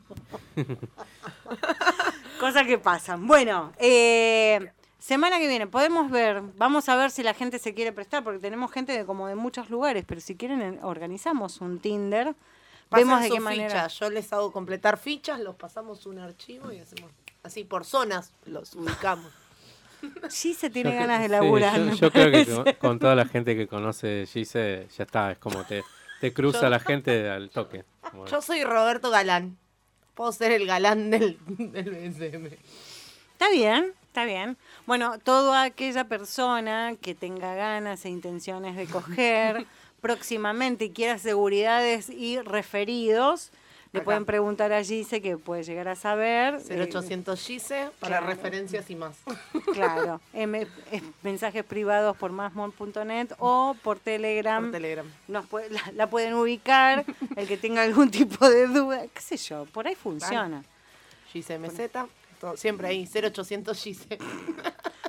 Cosas 2.40 2.68
que 2.68 2.78
pasan. 2.78 3.26
Bueno, 3.26 3.72
eh, 3.80 4.72
semana 5.00 5.40
que 5.40 5.48
viene 5.48 5.68
podemos 5.68 6.12
ver, 6.12 6.42
vamos 6.58 6.90
a 6.90 6.96
ver 6.96 7.10
si 7.10 7.24
la 7.24 7.34
gente 7.34 7.60
se 7.60 7.74
quiere 7.74 7.92
prestar, 7.92 8.24
porque 8.24 8.40
tenemos 8.40 8.72
gente 8.72 8.92
de 8.92 9.06
como 9.06 9.28
de 9.28 9.36
muchos 9.36 9.70
lugares, 9.70 10.04
pero 10.08 10.22
si 10.22 10.36
quieren 10.36 10.80
organizamos 10.84 11.62
un 11.62 11.80
Tinder. 11.80 12.36
Pasan 12.90 13.08
Vemos 13.08 13.22
de 13.22 13.28
sus 13.30 13.36
qué 13.38 13.42
manera. 13.42 13.70
fichas. 13.70 14.00
Yo 14.00 14.10
les 14.10 14.34
hago 14.34 14.52
completar 14.52 14.98
fichas, 14.98 15.40
los 15.40 15.56
pasamos 15.56 16.06
un 16.06 16.20
archivo 16.20 16.74
y 16.74 16.80
hacemos 16.80 17.10
así 17.42 17.64
por 17.64 17.86
zonas, 17.86 18.34
los 18.46 18.76
ubicamos. 18.76 19.32
Sí 20.30 20.54
se 20.54 20.70
tiene 20.70 20.92
Yo 20.94 21.00
ganas 21.00 21.20
de 21.20 21.26
sí, 21.28 21.32
laburar. 21.32 21.78
yo, 21.78 21.86
me 21.86 21.96
yo 21.96 22.12
creo 22.12 22.32
que 22.32 22.46
con, 22.46 22.64
con 22.80 23.00
toda 23.00 23.16
la 23.16 23.26
gente 23.26 23.56
que 23.56 23.68
conoce 23.68 24.26
Gise, 24.32 24.88
ya 24.98 25.04
está, 25.04 25.32
es 25.32 25.38
como 25.38 25.64
te, 25.66 25.84
te 26.20 26.34
cruza 26.34 26.62
Yo- 26.62 26.70
la 26.70 26.80
gente 26.82 27.30
al 27.30 27.50
toque. 27.50 27.84
Yo 28.30 28.42
soy 28.42 28.64
Roberto 28.64 29.10
Galán. 29.10 29.58
Puedo 30.16 30.32
ser 30.32 30.52
el 30.52 30.66
galán 30.68 31.10
del, 31.10 31.38
del 31.48 31.90
BSM. 31.90 32.48
Está 33.34 33.50
bien, 33.52 33.94
está 34.08 34.26
bien. 34.26 34.58
Bueno, 34.86 35.18
toda 35.20 35.64
aquella 35.64 36.04
persona 36.06 36.96
que 37.02 37.16
tenga 37.16 37.56
ganas 37.56 38.04
e 38.06 38.10
intenciones 38.10 38.76
de 38.76 38.86
coger 38.88 39.66
próximamente 40.02 40.86
y 40.86 40.90
quiera 40.92 41.18
seguridades 41.18 42.10
y 42.10 42.40
referidos, 42.42 43.52
le 43.94 44.00
Acá. 44.00 44.06
pueden 44.06 44.26
preguntar 44.26 44.72
a 44.72 44.82
Gise 44.84 45.22
que 45.22 45.38
puede 45.38 45.64
llegar 45.64 45.88
a 45.90 45.96
saber. 45.96 46.62
eh, 46.70 46.88
0800 46.90 47.40
Gise 47.46 47.90
para 48.00 48.20
claro. 48.20 48.28
referencias 48.28 48.90
y 48.90 48.96
más. 48.96 49.18
claro, 49.74 50.22
M- 50.34 50.66
eh, 50.92 51.02
mensajes 51.24 51.64
privados 51.66 52.16
por 52.16 52.32
masmon.net 52.32 53.32
o 53.40 53.76
por 53.84 54.00
Telegram. 54.00 54.64
Por 54.64 54.72
Telegram. 54.72 55.06
Nos 55.28 55.46
puede- 55.48 55.70
la, 55.72 55.82
la 55.94 56.10
pueden 56.10 56.34
ubicar, 56.36 57.06
el 57.36 57.48
que 57.48 57.58
tenga 57.58 57.82
algún 57.84 58.10
tipo 58.12 58.50
de 58.50 58.68
duda, 58.68 59.04
qué 59.14 59.22
sé 59.22 59.36
yo, 59.38 59.66
por 59.66 59.88
ahí 59.88 59.96
funciona. 59.96 60.64
Gise 61.34 61.58
MZ. 61.60 61.90
todo- 62.40 62.56
siempre 62.58 62.88
ahí, 62.88 63.06
0800 63.08 63.78
Gise. 63.78 64.18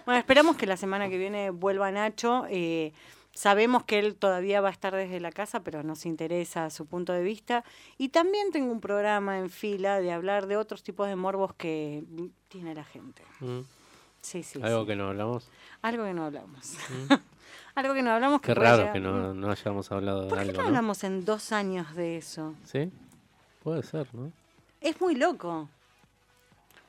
Bueno, 0.04 0.18
esperamos 0.18 0.56
que 0.56 0.66
la 0.66 0.76
semana 0.76 1.08
que 1.08 1.16
viene 1.18 1.50
vuelva 1.50 1.90
Nacho. 1.92 2.46
eh, 2.50 2.92
sabemos 3.34 3.84
que 3.84 3.98
él 3.98 4.14
todavía 4.16 4.60
va 4.60 4.68
a 4.68 4.72
estar 4.72 4.94
desde 4.94 5.20
la 5.20 5.32
casa, 5.32 5.60
pero 5.64 5.82
nos 5.82 6.06
interesa 6.06 6.68
su 6.70 6.86
punto 6.86 7.12
de 7.12 7.22
vista. 7.22 7.64
Y 7.98 8.10
también 8.10 8.50
tengo 8.52 8.70
un 8.72 8.80
programa 8.80 9.38
en 9.38 9.50
fila 9.50 10.00
de 10.00 10.12
hablar 10.12 10.46
de 10.46 10.56
otros 10.56 10.82
tipos 10.82 11.08
de 11.08 11.16
morbos 11.16 11.54
que 11.54 12.04
mm, 12.08 12.26
tiene 12.48 12.74
la 12.74 12.84
gente. 12.84 13.22
Mm, 13.40 13.60
Sí, 14.20 14.44
sí. 14.44 14.60
Algo 14.62 14.82
sí. 14.82 14.86
que 14.86 14.94
no 14.96 15.08
hablamos. 15.08 15.48
Algo 15.82 16.04
que 16.04 16.12
no 16.14 16.24
hablamos. 16.26 16.76
Algo 17.74 17.92
que 17.94 18.02
no 18.02 18.12
hablamos. 18.12 18.40
Qué 18.40 18.48
que 18.48 18.54
raro 18.54 18.76
llegar- 18.78 18.92
que 18.92 19.00
no, 19.00 19.34
no 19.34 19.50
hayamos 19.50 19.90
hablado 19.90 20.22
de 20.22 20.28
¿Por 20.28 20.38
qué 20.38 20.42
algo, 20.42 20.52
no 20.58 20.62
¿no? 20.62 20.68
hablamos 20.68 21.02
en 21.02 21.24
dos 21.24 21.50
años 21.50 21.92
de 21.96 22.18
eso? 22.18 22.54
¿Sí? 22.64 22.92
Puede 23.64 23.82
ser, 23.82 24.06
¿no? 24.14 24.30
Es 24.80 25.00
muy 25.00 25.16
loco. 25.16 25.68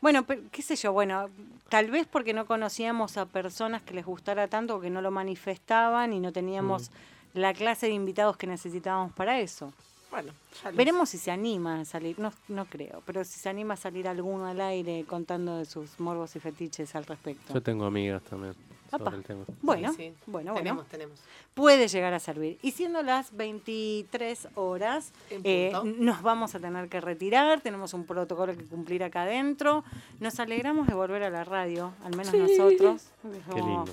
Bueno, 0.04 0.26
pero, 0.26 0.42
qué 0.52 0.62
sé 0.62 0.76
yo, 0.76 0.92
bueno, 0.92 1.30
tal 1.70 1.90
vez 1.90 2.06
porque 2.06 2.34
no 2.34 2.46
conocíamos 2.46 3.16
a 3.16 3.26
personas 3.26 3.82
que 3.84 3.94
les 3.94 4.06
gustara 4.06 4.50
tanto 4.50 4.76
o 4.76 4.82
que 4.82 4.90
no 4.90 5.02
lo 5.02 5.12
manifestaban 5.12 6.12
y 6.12 6.20
no 6.20 6.34
teníamos 6.34 6.92
la 7.34 7.54
clase 7.54 7.86
de 7.86 7.94
invitados 7.94 8.36
que 8.36 8.46
necesitábamos 8.46 9.14
para 9.14 9.40
eso. 9.40 9.72
Bueno, 10.12 10.34
Veremos 10.74 11.10
si 11.10 11.18
se 11.18 11.32
anima 11.32 11.80
a 11.80 11.86
salir, 11.86 12.20
no, 12.20 12.34
no 12.50 12.66
creo, 12.66 13.02
pero 13.06 13.24
si 13.24 13.40
se 13.40 13.48
anima 13.48 13.76
a 13.76 13.78
salir 13.78 14.10
alguno 14.10 14.46
al 14.46 14.60
aire 14.60 15.06
contando 15.08 15.58
de 15.58 15.64
sus 15.64 15.98
morbos 16.02 16.36
y 16.36 16.42
fetiches 16.42 16.94
al 16.96 17.06
respecto. 17.06 17.54
Yo 17.54 17.64
tengo 17.64 17.86
amigas 17.86 18.22
también 18.24 18.56
Apa. 18.94 19.06
sobre 19.06 19.18
el 19.18 19.24
tema. 19.24 19.46
Bueno, 19.62 19.92
Sí, 19.94 19.98
sí. 19.98 20.14
bueno, 20.26 20.54
tenemos, 20.54 20.84
bueno. 20.84 20.90
tenemos. 20.92 21.20
Puede 21.54 21.88
llegar 21.88 22.14
a 22.14 22.20
servir. 22.20 22.58
Y 22.62 22.72
siendo 22.72 23.02
las 23.04 23.36
23 23.36 24.50
horas, 24.56 25.12
eh, 25.30 25.72
nos 25.84 26.22
vamos 26.22 26.56
a 26.56 26.60
tener 26.60 26.90
que 26.90 27.02
retirar, 27.02 27.62
tenemos 27.62 27.94
un 27.94 28.06
protocolo 28.06 28.56
que 28.56 28.66
cumplir 28.66 29.04
acá 29.04 29.24
adentro. 29.24 29.84
Nos 30.20 30.40
alegramos 30.40 30.88
de 30.88 30.94
volver 30.94 31.24
a 31.24 31.30
la 31.30 31.44
radio, 31.44 31.94
al 32.04 32.16
menos 32.16 32.34
nosotros. 32.34 33.08
Qué 33.54 33.62
lindo. 33.62 33.86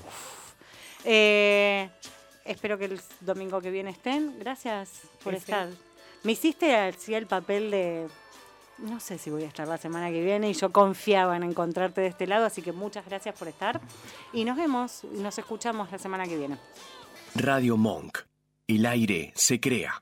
Eh, 1.03 1.89
espero 2.45 2.77
que 2.77 2.85
el 2.85 3.01
domingo 3.21 3.61
que 3.61 3.71
viene 3.71 3.89
estén. 3.91 4.37
Gracias 4.39 5.01
por 5.23 5.33
Sí, 5.33 5.39
sí. 5.39 5.43
estar. 5.51 5.69
Me 6.23 6.33
hiciste 6.33 6.75
así 6.75 7.13
el 7.15 7.25
papel 7.27 7.71
de... 7.71 8.07
No 8.81 8.99
sé 8.99 9.17
si 9.17 9.29
voy 9.29 9.43
a 9.43 9.47
estar 9.47 9.67
la 9.67 9.77
semana 9.77 10.09
que 10.09 10.23
viene 10.23 10.49
y 10.49 10.53
yo 10.53 10.71
confiaba 10.71 11.35
en 11.37 11.43
encontrarte 11.43 12.01
de 12.01 12.07
este 12.07 12.25
lado, 12.27 12.45
así 12.45 12.61
que 12.61 12.71
muchas 12.71 13.05
gracias 13.05 13.37
por 13.37 13.47
estar. 13.47 13.79
Y 14.33 14.43
nos 14.43 14.57
vemos 14.57 15.03
nos 15.11 15.37
escuchamos 15.37 15.91
la 15.91 15.97
semana 15.97 16.25
que 16.25 16.37
viene. 16.37 16.57
Radio 17.35 17.77
Monk. 17.77 18.19
El 18.67 18.85
aire 18.85 19.33
se 19.35 19.59
crea. 19.59 19.93